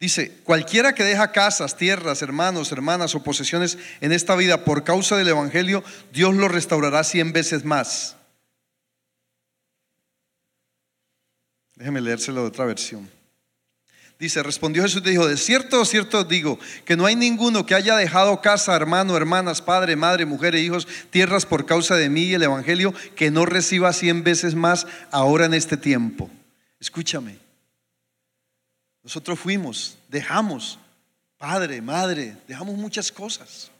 Dice, 0.00 0.32
cualquiera 0.44 0.94
que 0.94 1.04
deja 1.04 1.30
casas, 1.30 1.76
tierras, 1.76 2.22
hermanos, 2.22 2.72
hermanas 2.72 3.14
o 3.14 3.22
posesiones 3.22 3.76
en 4.00 4.12
esta 4.12 4.34
vida 4.34 4.64
por 4.64 4.82
causa 4.82 5.14
del 5.18 5.28
Evangelio, 5.28 5.84
Dios 6.10 6.34
lo 6.34 6.48
restaurará 6.48 7.04
cien 7.04 7.34
veces 7.34 7.66
más. 7.66 8.16
Déjeme 11.76 12.00
leérselo 12.00 12.40
de 12.40 12.48
otra 12.48 12.64
versión. 12.64 13.10
Dice, 14.18 14.42
respondió 14.42 14.82
Jesús 14.82 15.02
y 15.04 15.10
dijo, 15.10 15.28
de 15.28 15.36
cierto, 15.36 15.84
cierto 15.84 16.24
digo, 16.24 16.58
que 16.86 16.96
no 16.96 17.04
hay 17.04 17.14
ninguno 17.14 17.66
que 17.66 17.74
haya 17.74 17.96
dejado 17.96 18.40
casa, 18.40 18.74
hermano, 18.74 19.16
hermanas, 19.18 19.60
padre, 19.60 19.96
madre, 19.96 20.24
mujer 20.24 20.54
e 20.54 20.60
hijos, 20.60 20.88
tierras 21.10 21.44
por 21.44 21.66
causa 21.66 21.96
de 21.96 22.08
mí 22.08 22.22
y 22.22 22.34
el 22.34 22.42
Evangelio, 22.42 22.94
que 23.16 23.30
no 23.30 23.44
reciba 23.44 23.92
cien 23.92 24.24
veces 24.24 24.54
más 24.54 24.86
ahora 25.10 25.44
en 25.44 25.52
este 25.52 25.76
tiempo. 25.76 26.30
Escúchame. 26.80 27.49
Nosotros 29.02 29.38
fuimos, 29.38 29.96
dejamos, 30.08 30.78
padre, 31.38 31.80
madre, 31.80 32.36
dejamos 32.46 32.76
muchas 32.76 33.10
cosas. 33.10 33.70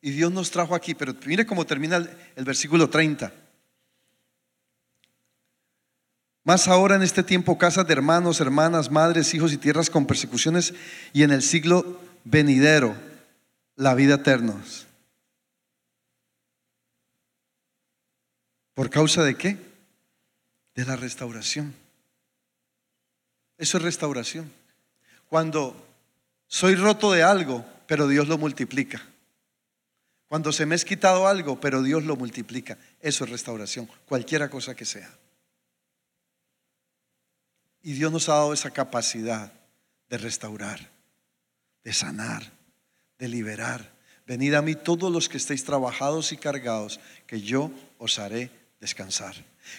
Y 0.00 0.10
Dios 0.10 0.32
nos 0.32 0.50
trajo 0.50 0.74
aquí, 0.74 0.94
pero 0.94 1.14
mire 1.26 1.46
cómo 1.46 1.64
termina 1.64 1.96
el, 1.96 2.44
versículo 2.44 2.90
30. 2.90 3.32
Más 6.44 6.66
ahora 6.66 6.96
en 6.96 7.02
este 7.02 7.22
tiempo 7.22 7.56
casas 7.56 7.86
de 7.86 7.92
hermanos, 7.92 8.40
hermanas, 8.40 8.90
madres, 8.90 9.32
hijos 9.32 9.52
y 9.52 9.58
tierras 9.58 9.90
con 9.90 10.06
persecuciones 10.06 10.74
y 11.12 11.22
en 11.22 11.30
el 11.30 11.42
siglo 11.42 12.00
venidero 12.24 12.96
la 13.76 13.94
vida 13.94 14.14
eterna. 14.14 14.60
¿Por 18.74 18.90
causa 18.90 19.22
de 19.22 19.36
qué? 19.36 19.56
De 20.74 20.84
la 20.84 20.96
restauración. 20.96 21.81
Eso 23.58 23.78
es 23.78 23.82
restauración. 23.82 24.52
Cuando 25.28 25.76
soy 26.46 26.74
roto 26.74 27.12
de 27.12 27.22
algo, 27.22 27.64
pero 27.86 28.08
Dios 28.08 28.28
lo 28.28 28.38
multiplica. 28.38 29.02
Cuando 30.28 30.50
se 30.52 30.64
me 30.64 30.74
es 30.74 30.84
quitado 30.84 31.28
algo, 31.28 31.60
pero 31.60 31.82
Dios 31.82 32.04
lo 32.04 32.16
multiplica. 32.16 32.78
Eso 33.00 33.24
es 33.24 33.30
restauración, 33.30 33.88
cualquiera 34.06 34.48
cosa 34.48 34.74
que 34.74 34.84
sea. 34.84 35.10
Y 37.82 37.92
Dios 37.92 38.10
nos 38.10 38.28
ha 38.28 38.34
dado 38.34 38.52
esa 38.52 38.70
capacidad 38.70 39.52
de 40.08 40.18
restaurar, 40.18 40.90
de 41.84 41.92
sanar, 41.92 42.50
de 43.18 43.28
liberar. 43.28 43.92
Venid 44.26 44.54
a 44.54 44.62
mí 44.62 44.74
todos 44.74 45.12
los 45.12 45.28
que 45.28 45.36
estéis 45.36 45.64
trabajados 45.64 46.32
y 46.32 46.36
cargados, 46.36 47.00
que 47.26 47.40
yo 47.40 47.70
os 47.98 48.18
haré 48.18 48.50
descansar. 48.80 49.34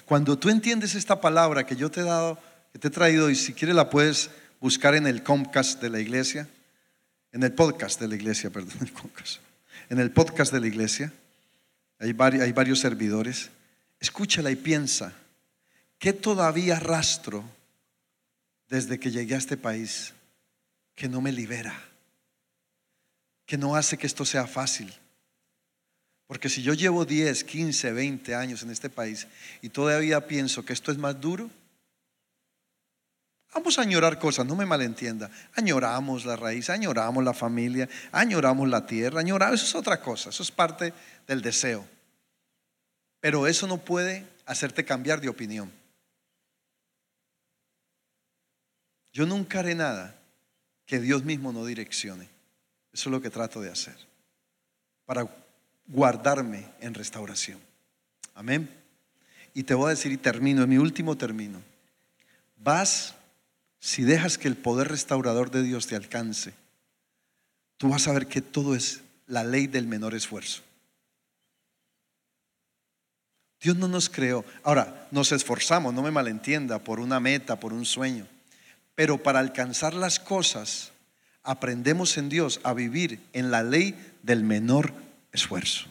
Cuando 0.06 0.38
tú 0.38 0.50
entiendes 0.50 0.96
esta 0.96 1.20
palabra 1.22 1.66
que 1.66 1.76
yo 1.76 1.90
te 1.90 2.02
he 2.02 2.04
dado, 2.04 2.38
que 2.74 2.80
te 2.80 2.88
he 2.88 2.92
traído 2.92 3.30
y 3.30 3.36
si 3.36 3.54
quieres 3.54 3.76
la 3.76 3.92
puedes 3.92 4.32
buscar 4.60 4.96
en 4.96 5.06
el 5.06 5.22
Comcast 5.22 5.80
de 5.80 5.92
la 5.92 6.00
iglesia, 6.00 6.50
en 7.32 7.44
el 7.44 7.54
podcast 7.54 8.02
de 8.02 8.08
la 8.08 8.16
iglesia, 8.16 8.50
perdón, 8.50 8.76
el 8.82 8.92
Comcast, 8.92 9.42
en 9.90 10.00
el 10.00 10.12
podcast 10.12 10.52
de 10.52 10.60
la 10.60 10.68
iglesia. 10.68 11.14
Hay, 12.00 12.16
hay 12.20 12.52
varios 12.52 12.80
servidores. 12.80 13.52
Escúchala 14.00 14.50
y 14.50 14.56
piensa, 14.56 15.14
¿qué 16.00 16.14
todavía 16.14 16.80
rastro 16.80 17.44
desde 18.70 19.00
que 19.00 19.12
llegué 19.12 19.36
a 19.36 19.38
este 19.38 19.56
país 19.56 20.14
que 20.96 21.08
no 21.08 21.22
me 21.22 21.32
libera? 21.32 21.80
Que 23.46 23.56
no 23.56 23.76
hace 23.76 24.00
que 24.00 24.08
esto 24.08 24.26
sea 24.26 24.48
fácil. 24.48 24.92
Porque 26.26 26.50
si 26.50 26.64
yo 26.64 26.74
llevo 26.74 27.06
10, 27.06 27.44
15, 27.44 27.92
20 27.92 28.34
años 28.34 28.64
en 28.64 28.72
este 28.72 28.90
país 28.90 29.28
y 29.62 29.70
todavía 29.70 30.26
pienso 30.26 30.66
que 30.66 30.74
esto 30.74 30.92
es 30.92 30.98
más 30.98 31.22
duro, 31.22 31.52
Vamos 33.54 33.78
a 33.78 33.84
añorar 33.84 34.18
cosas, 34.18 34.46
no 34.46 34.56
me 34.56 34.66
malentienda. 34.66 35.30
Añoramos 35.54 36.26
la 36.26 36.36
raíz, 36.36 36.70
añoramos 36.70 37.24
la 37.24 37.34
familia, 37.34 37.88
añoramos 38.12 38.68
la 38.68 38.86
tierra, 38.86 39.20
añoramos, 39.20 39.62
eso 39.62 39.66
es 39.66 39.76
otra 39.76 40.02
cosa, 40.02 40.30
eso 40.30 40.42
es 40.42 40.52
parte 40.52 40.94
del 41.28 41.42
deseo. 41.42 41.88
Pero 43.20 43.48
eso 43.48 43.68
no 43.68 43.78
puede 43.78 44.28
hacerte 44.46 44.84
cambiar 44.84 45.22
de 45.22 45.30
opinión. 45.30 45.72
Yo 49.14 49.28
nunca 49.28 49.60
haré 49.60 49.76
nada 49.76 50.16
que 50.86 51.00
Dios 51.00 51.24
mismo 51.24 51.54
no 51.54 51.66
direccione. 51.66 52.28
Eso 52.92 53.10
es 53.10 53.12
lo 53.12 53.22
que 53.22 53.30
trato 53.30 53.62
de 53.62 53.70
hacer. 53.70 53.96
Para 55.06 55.28
guardarme 55.88 56.68
en 56.80 56.94
restauración. 56.94 57.60
Amén. 58.34 58.70
Y 59.54 59.64
te 59.64 59.76
voy 59.76 59.88
a 59.88 59.90
decir 59.90 60.12
y 60.12 60.18
termino, 60.18 60.64
en 60.64 60.70
mi 60.70 60.78
último 60.78 61.16
término. 61.16 61.62
Vas 62.58 63.16
si 63.84 64.04
dejas 64.04 64.38
que 64.38 64.48
el 64.48 64.56
poder 64.56 64.88
restaurador 64.88 65.52
de 65.52 65.62
Dios 65.62 65.88
te 65.88 65.98
alcance, 65.98 66.54
tú 67.76 67.90
vas 67.90 68.08
a 68.08 68.14
ver 68.14 68.28
que 68.28 68.42
todo 68.42 68.76
es 68.76 69.02
la 69.28 69.44
ley 69.44 69.68
del 69.68 69.88
menor 69.88 70.16
esfuerzo. 70.16 70.62
Dios 73.60 73.76
no 73.76 73.90
nos 73.90 74.10
creó. 74.10 74.46
Ahora, 74.64 75.10
nos 75.12 75.34
esforzamos, 75.34 75.94
no 75.94 76.02
me 76.02 76.12
malentienda, 76.12 76.80
por 76.80 77.02
una 77.02 77.20
meta, 77.20 77.60
por 77.60 77.74
un 77.74 77.84
sueño. 77.84 78.26
Pero 78.96 79.22
para 79.22 79.40
alcanzar 79.40 79.94
las 79.94 80.18
cosas, 80.18 80.94
aprendemos 81.44 82.18
en 82.18 82.30
Dios 82.30 82.62
a 82.64 82.74
vivir 82.74 83.20
en 83.34 83.52
la 83.52 83.64
ley 83.64 84.00
del 84.22 84.46
menor 84.46 84.94
esfuerzo. 85.34 85.88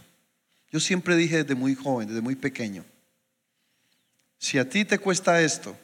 Yo 0.71 0.81
siempre 0.81 1.15
dije 1.15 1.43
desde 1.43 1.55
muy 1.55 1.75
joven, 1.75 2.09
desde 2.09 2.23
muy 2.23 2.37
pequeño, 2.37 2.87
si 4.39 4.57
a 4.57 4.67
ti 4.67 4.87
te 4.87 4.99
cuesta 4.99 5.43
esto, 5.43 5.77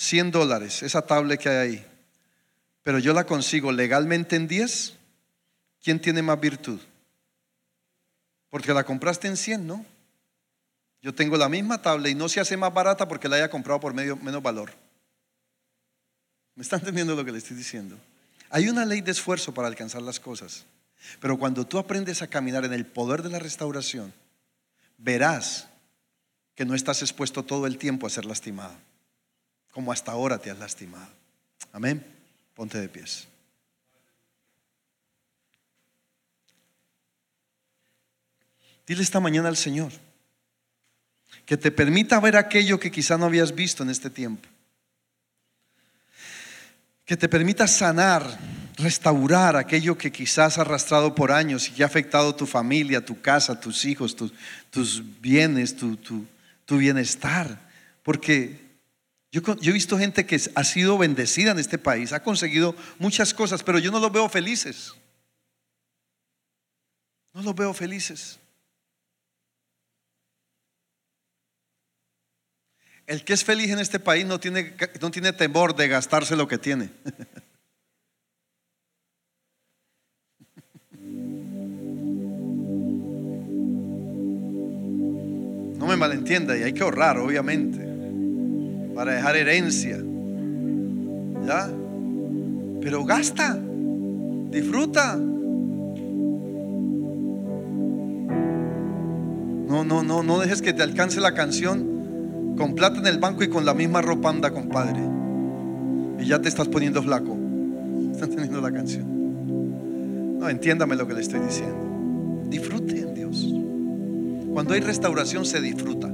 100 0.00 0.30
dólares, 0.30 0.82
esa 0.82 1.02
tablet 1.02 1.38
que 1.38 1.50
hay 1.50 1.56
ahí, 1.56 1.86
pero 2.82 2.98
yo 2.98 3.12
la 3.12 3.26
consigo 3.26 3.70
legalmente 3.70 4.34
en 4.34 4.48
10, 4.48 4.94
¿quién 5.82 6.00
tiene 6.00 6.22
más 6.22 6.40
virtud? 6.40 6.80
Porque 8.48 8.72
la 8.72 8.82
compraste 8.82 9.28
en 9.28 9.36
100, 9.36 9.66
¿no? 9.66 9.84
Yo 11.02 11.14
tengo 11.14 11.36
la 11.36 11.50
misma 11.50 11.82
tablet 11.82 12.12
y 12.12 12.14
no 12.14 12.30
se 12.30 12.40
hace 12.40 12.56
más 12.56 12.72
barata 12.72 13.06
porque 13.06 13.28
la 13.28 13.36
haya 13.36 13.50
comprado 13.50 13.78
por 13.78 13.92
medio, 13.92 14.16
menos 14.16 14.42
valor. 14.42 14.72
¿Me 16.54 16.62
están 16.62 16.78
entendiendo 16.80 17.14
lo 17.14 17.22
que 17.22 17.32
le 17.32 17.38
estoy 17.38 17.58
diciendo? 17.58 17.98
Hay 18.48 18.70
una 18.70 18.86
ley 18.86 19.02
de 19.02 19.10
esfuerzo 19.10 19.52
para 19.52 19.68
alcanzar 19.68 20.00
las 20.00 20.18
cosas, 20.18 20.64
pero 21.20 21.38
cuando 21.38 21.66
tú 21.66 21.78
aprendes 21.78 22.22
a 22.22 22.26
caminar 22.26 22.64
en 22.64 22.72
el 22.72 22.86
poder 22.86 23.22
de 23.22 23.28
la 23.28 23.38
restauración, 23.38 24.14
verás 24.96 25.68
que 26.54 26.64
no 26.64 26.74
estás 26.74 27.02
expuesto 27.02 27.42
todo 27.42 27.66
el 27.66 27.76
tiempo 27.76 28.06
a 28.06 28.10
ser 28.10 28.24
lastimado 28.24 28.74
como 29.70 29.92
hasta 29.92 30.12
ahora 30.12 30.38
te 30.38 30.50
has 30.50 30.58
lastimado. 30.58 31.08
Amén. 31.72 32.04
Ponte 32.54 32.78
de 32.78 32.88
pies. 32.88 33.26
Dile 38.86 39.02
esta 39.02 39.20
mañana 39.20 39.48
al 39.48 39.56
Señor 39.56 39.92
que 41.46 41.56
te 41.56 41.70
permita 41.70 42.18
ver 42.20 42.36
aquello 42.36 42.78
que 42.80 42.90
quizá 42.90 43.16
no 43.16 43.26
habías 43.26 43.54
visto 43.54 43.82
en 43.82 43.90
este 43.90 44.10
tiempo. 44.10 44.48
Que 47.04 47.16
te 47.16 47.28
permita 47.28 47.66
sanar 47.66 48.38
restaurar 48.76 49.56
aquello 49.56 49.98
que 49.98 50.10
quizás 50.10 50.58
ha 50.58 50.62
arrastrado 50.62 51.14
por 51.14 51.32
años 51.32 51.68
y 51.68 51.72
que 51.72 51.82
ha 51.82 51.86
afectado 51.86 52.34
tu 52.34 52.46
familia, 52.46 53.04
tu 53.04 53.20
casa, 53.20 53.60
tus 53.60 53.84
hijos, 53.84 54.16
tus, 54.16 55.02
bienes, 55.20 55.76
tu 55.76 56.78
bienestar. 56.78 57.70
Porque 58.02 58.69
yo, 59.32 59.42
he 59.62 59.72
visto 59.72 59.96
gente 59.96 60.26
que 60.26 60.40
ha 60.54 60.64
sido 60.64 60.98
bendecida 60.98 61.52
en 61.52 61.58
este 61.60 61.78
país, 61.78 62.12
ha 62.12 62.22
conseguido 62.22 62.74
muchas 62.98 63.32
cosas, 63.32 63.62
pero 63.62 63.78
yo 63.78 63.92
no 63.92 64.00
los 64.00 64.10
veo 64.10 64.28
felices. 64.28 64.92
No 67.32 67.42
los 67.42 67.54
veo 67.54 67.72
felices. 67.72 68.40
El 73.06 73.24
que 73.24 73.32
es 73.32 73.44
feliz 73.44 73.70
en 73.70 73.78
este 73.78 74.00
país 74.00 74.26
no 74.26 74.40
tiene, 74.40 74.76
no 75.00 75.10
tiene 75.12 75.32
temor 75.32 75.76
de 75.76 75.88
gastarse 75.88 76.34
lo 76.34 76.48
que 76.48 76.58
tiene. 76.58 76.90
No 85.80 85.86
me 85.86 85.96
malentienda, 85.96 86.58
y 86.58 86.62
hay 86.62 86.74
que 86.74 86.82
ahorrar, 86.82 87.16
obviamente, 87.16 87.89
para 89.00 89.14
dejar 89.14 89.34
herencia. 89.34 89.96
¿Ya? 91.46 91.70
Pero 92.82 93.02
gasta, 93.06 93.58
disfruta. 94.50 95.16
No, 99.66 99.84
no, 99.84 100.02
no, 100.02 100.22
no 100.22 100.38
dejes 100.38 100.60
que 100.60 100.74
te 100.74 100.82
alcance 100.82 101.18
la 101.18 101.32
canción 101.32 102.54
con 102.58 102.74
plata 102.74 102.98
en 102.98 103.06
el 103.06 103.16
banco 103.16 103.42
y 103.42 103.48
con 103.48 103.64
la 103.64 103.72
misma 103.72 104.02
ropa 104.02 104.28
anda, 104.28 104.50
compadre. 104.50 105.00
Y 106.18 106.26
ya 106.26 106.42
te 106.42 106.50
estás 106.50 106.68
poniendo 106.68 107.02
flaco. 107.02 107.38
Están 108.12 108.28
teniendo 108.28 108.60
la 108.60 108.70
canción. 108.70 110.38
No, 110.38 110.46
entiéndame 110.46 110.94
lo 110.94 111.08
que 111.08 111.14
le 111.14 111.22
estoy 111.22 111.40
diciendo. 111.40 112.44
Disfrute 112.50 113.00
en 113.00 113.14
Dios. 113.14 113.48
Cuando 114.52 114.74
hay 114.74 114.80
restauración 114.80 115.46
se 115.46 115.62
disfruta. 115.62 116.10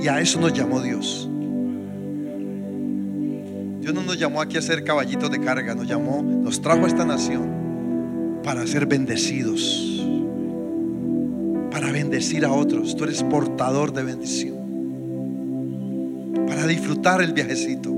Y 0.00 0.06
a 0.06 0.20
eso 0.20 0.40
nos 0.40 0.52
llamó 0.52 0.80
Dios. 0.80 1.28
Dios 3.80 3.94
no 3.94 4.02
nos 4.02 4.18
llamó 4.18 4.40
aquí 4.40 4.56
a 4.56 4.62
ser 4.62 4.84
caballitos 4.84 5.30
de 5.30 5.40
carga, 5.40 5.74
nos 5.74 5.88
llamó, 5.88 6.22
nos 6.22 6.60
trajo 6.60 6.84
a 6.84 6.88
esta 6.88 7.04
nación 7.04 8.38
para 8.44 8.66
ser 8.66 8.86
bendecidos, 8.86 10.04
para 11.70 11.90
bendecir 11.90 12.44
a 12.44 12.52
otros. 12.52 12.94
Tú 12.96 13.04
eres 13.04 13.22
portador 13.24 13.92
de 13.92 14.04
bendición 14.04 14.56
para 16.46 16.66
disfrutar 16.66 17.20
el 17.20 17.32
viajecito, 17.32 17.92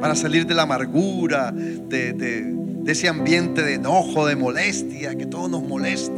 para 0.00 0.14
salir 0.14 0.46
de 0.46 0.54
la 0.54 0.62
amargura, 0.62 1.50
de, 1.52 2.54
ese 2.86 3.08
ambiente 3.08 3.62
de 3.62 3.74
enojo, 3.74 4.26
de 4.26 4.36
molestia, 4.36 5.14
que 5.16 5.26
todo 5.26 5.48
nos 5.48 5.62
molesta. 5.62 6.12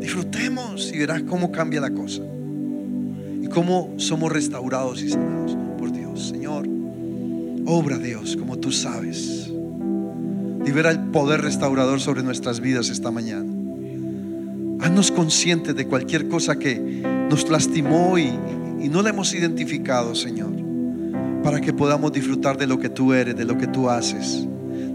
Disfrutemos 0.00 0.92
y 0.92 0.98
verás 0.98 1.22
cómo 1.22 1.52
cambia 1.52 1.80
la 1.80 1.90
cosa 1.90 2.22
y 3.46 3.48
cómo 3.48 3.94
somos 3.96 4.32
restaurados 4.32 5.02
y 5.02 5.08
sanados 5.08 5.56
por 5.78 5.92
Dios. 5.92 6.28
Señor, 6.28 6.66
obra 7.64 7.96
Dios 7.96 8.36
como 8.36 8.58
tú 8.58 8.72
sabes. 8.72 9.48
Libera 10.64 10.90
el 10.90 10.98
poder 11.10 11.42
restaurador 11.42 12.00
sobre 12.00 12.24
nuestras 12.24 12.58
vidas 12.58 12.90
esta 12.90 13.12
mañana. 13.12 13.52
Haznos 14.80 15.12
conscientes 15.12 15.76
de 15.76 15.86
cualquier 15.86 16.28
cosa 16.28 16.58
que 16.58 16.76
nos 17.30 17.48
lastimó 17.48 18.18
y, 18.18 18.32
y 18.80 18.88
no 18.88 19.00
la 19.02 19.10
hemos 19.10 19.32
identificado, 19.32 20.16
Señor, 20.16 20.50
para 21.44 21.60
que 21.60 21.72
podamos 21.72 22.12
disfrutar 22.12 22.58
de 22.58 22.66
lo 22.66 22.80
que 22.80 22.88
tú 22.88 23.12
eres, 23.12 23.36
de 23.36 23.44
lo 23.44 23.56
que 23.56 23.68
tú 23.68 23.88
haces, 23.88 24.44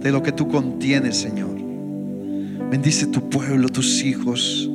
de 0.02 0.12
lo 0.12 0.22
que 0.22 0.34
tú 0.34 0.49
contienes, 0.49 1.16
Señor. 1.16 1.56
Bendice 2.70 3.08
tu 3.08 3.30
pueblo, 3.30 3.70
tus 3.70 4.04
hijos. 4.04 4.70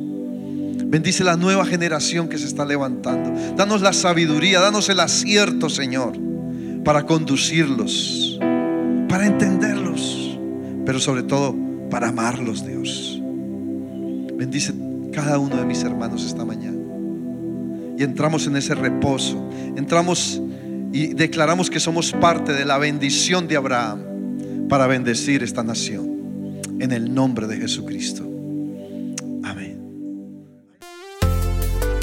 Bendice 0.89 1.23
la 1.23 1.35
nueva 1.35 1.65
generación 1.65 2.29
que 2.29 2.37
se 2.37 2.47
está 2.47 2.65
levantando. 2.65 3.33
Danos 3.55 3.81
la 3.81 3.91
sabiduría, 3.93 4.59
danos 4.61 4.87
el 4.89 4.99
acierto, 4.99 5.69
Señor, 5.69 6.13
para 6.83 7.05
conducirlos, 7.05 8.39
para 9.09 9.25
entenderlos, 9.25 10.39
pero 10.85 10.99
sobre 10.99 11.23
todo 11.23 11.55
para 11.89 12.09
amarlos, 12.09 12.65
Dios. 12.65 13.21
Bendice 14.35 14.73
cada 15.11 15.39
uno 15.39 15.57
de 15.57 15.65
mis 15.65 15.83
hermanos 15.83 16.25
esta 16.25 16.45
mañana 16.45 16.77
y 17.97 18.03
entramos 18.03 18.45
en 18.47 18.55
ese 18.55 18.75
reposo. 18.75 19.49
Entramos 19.75 20.41
y 20.93 21.07
declaramos 21.07 21.69
que 21.69 21.79
somos 21.79 22.13
parte 22.13 22.53
de 22.53 22.63
la 22.63 22.77
bendición 22.77 23.47
de 23.47 23.57
Abraham 23.57 24.67
para 24.69 24.87
bendecir 24.87 25.43
esta 25.43 25.63
nación. 25.63 26.15
En 26.79 26.91
el 26.91 27.13
nombre 27.13 27.47
de 27.47 27.57
Jesucristo. 27.57 28.36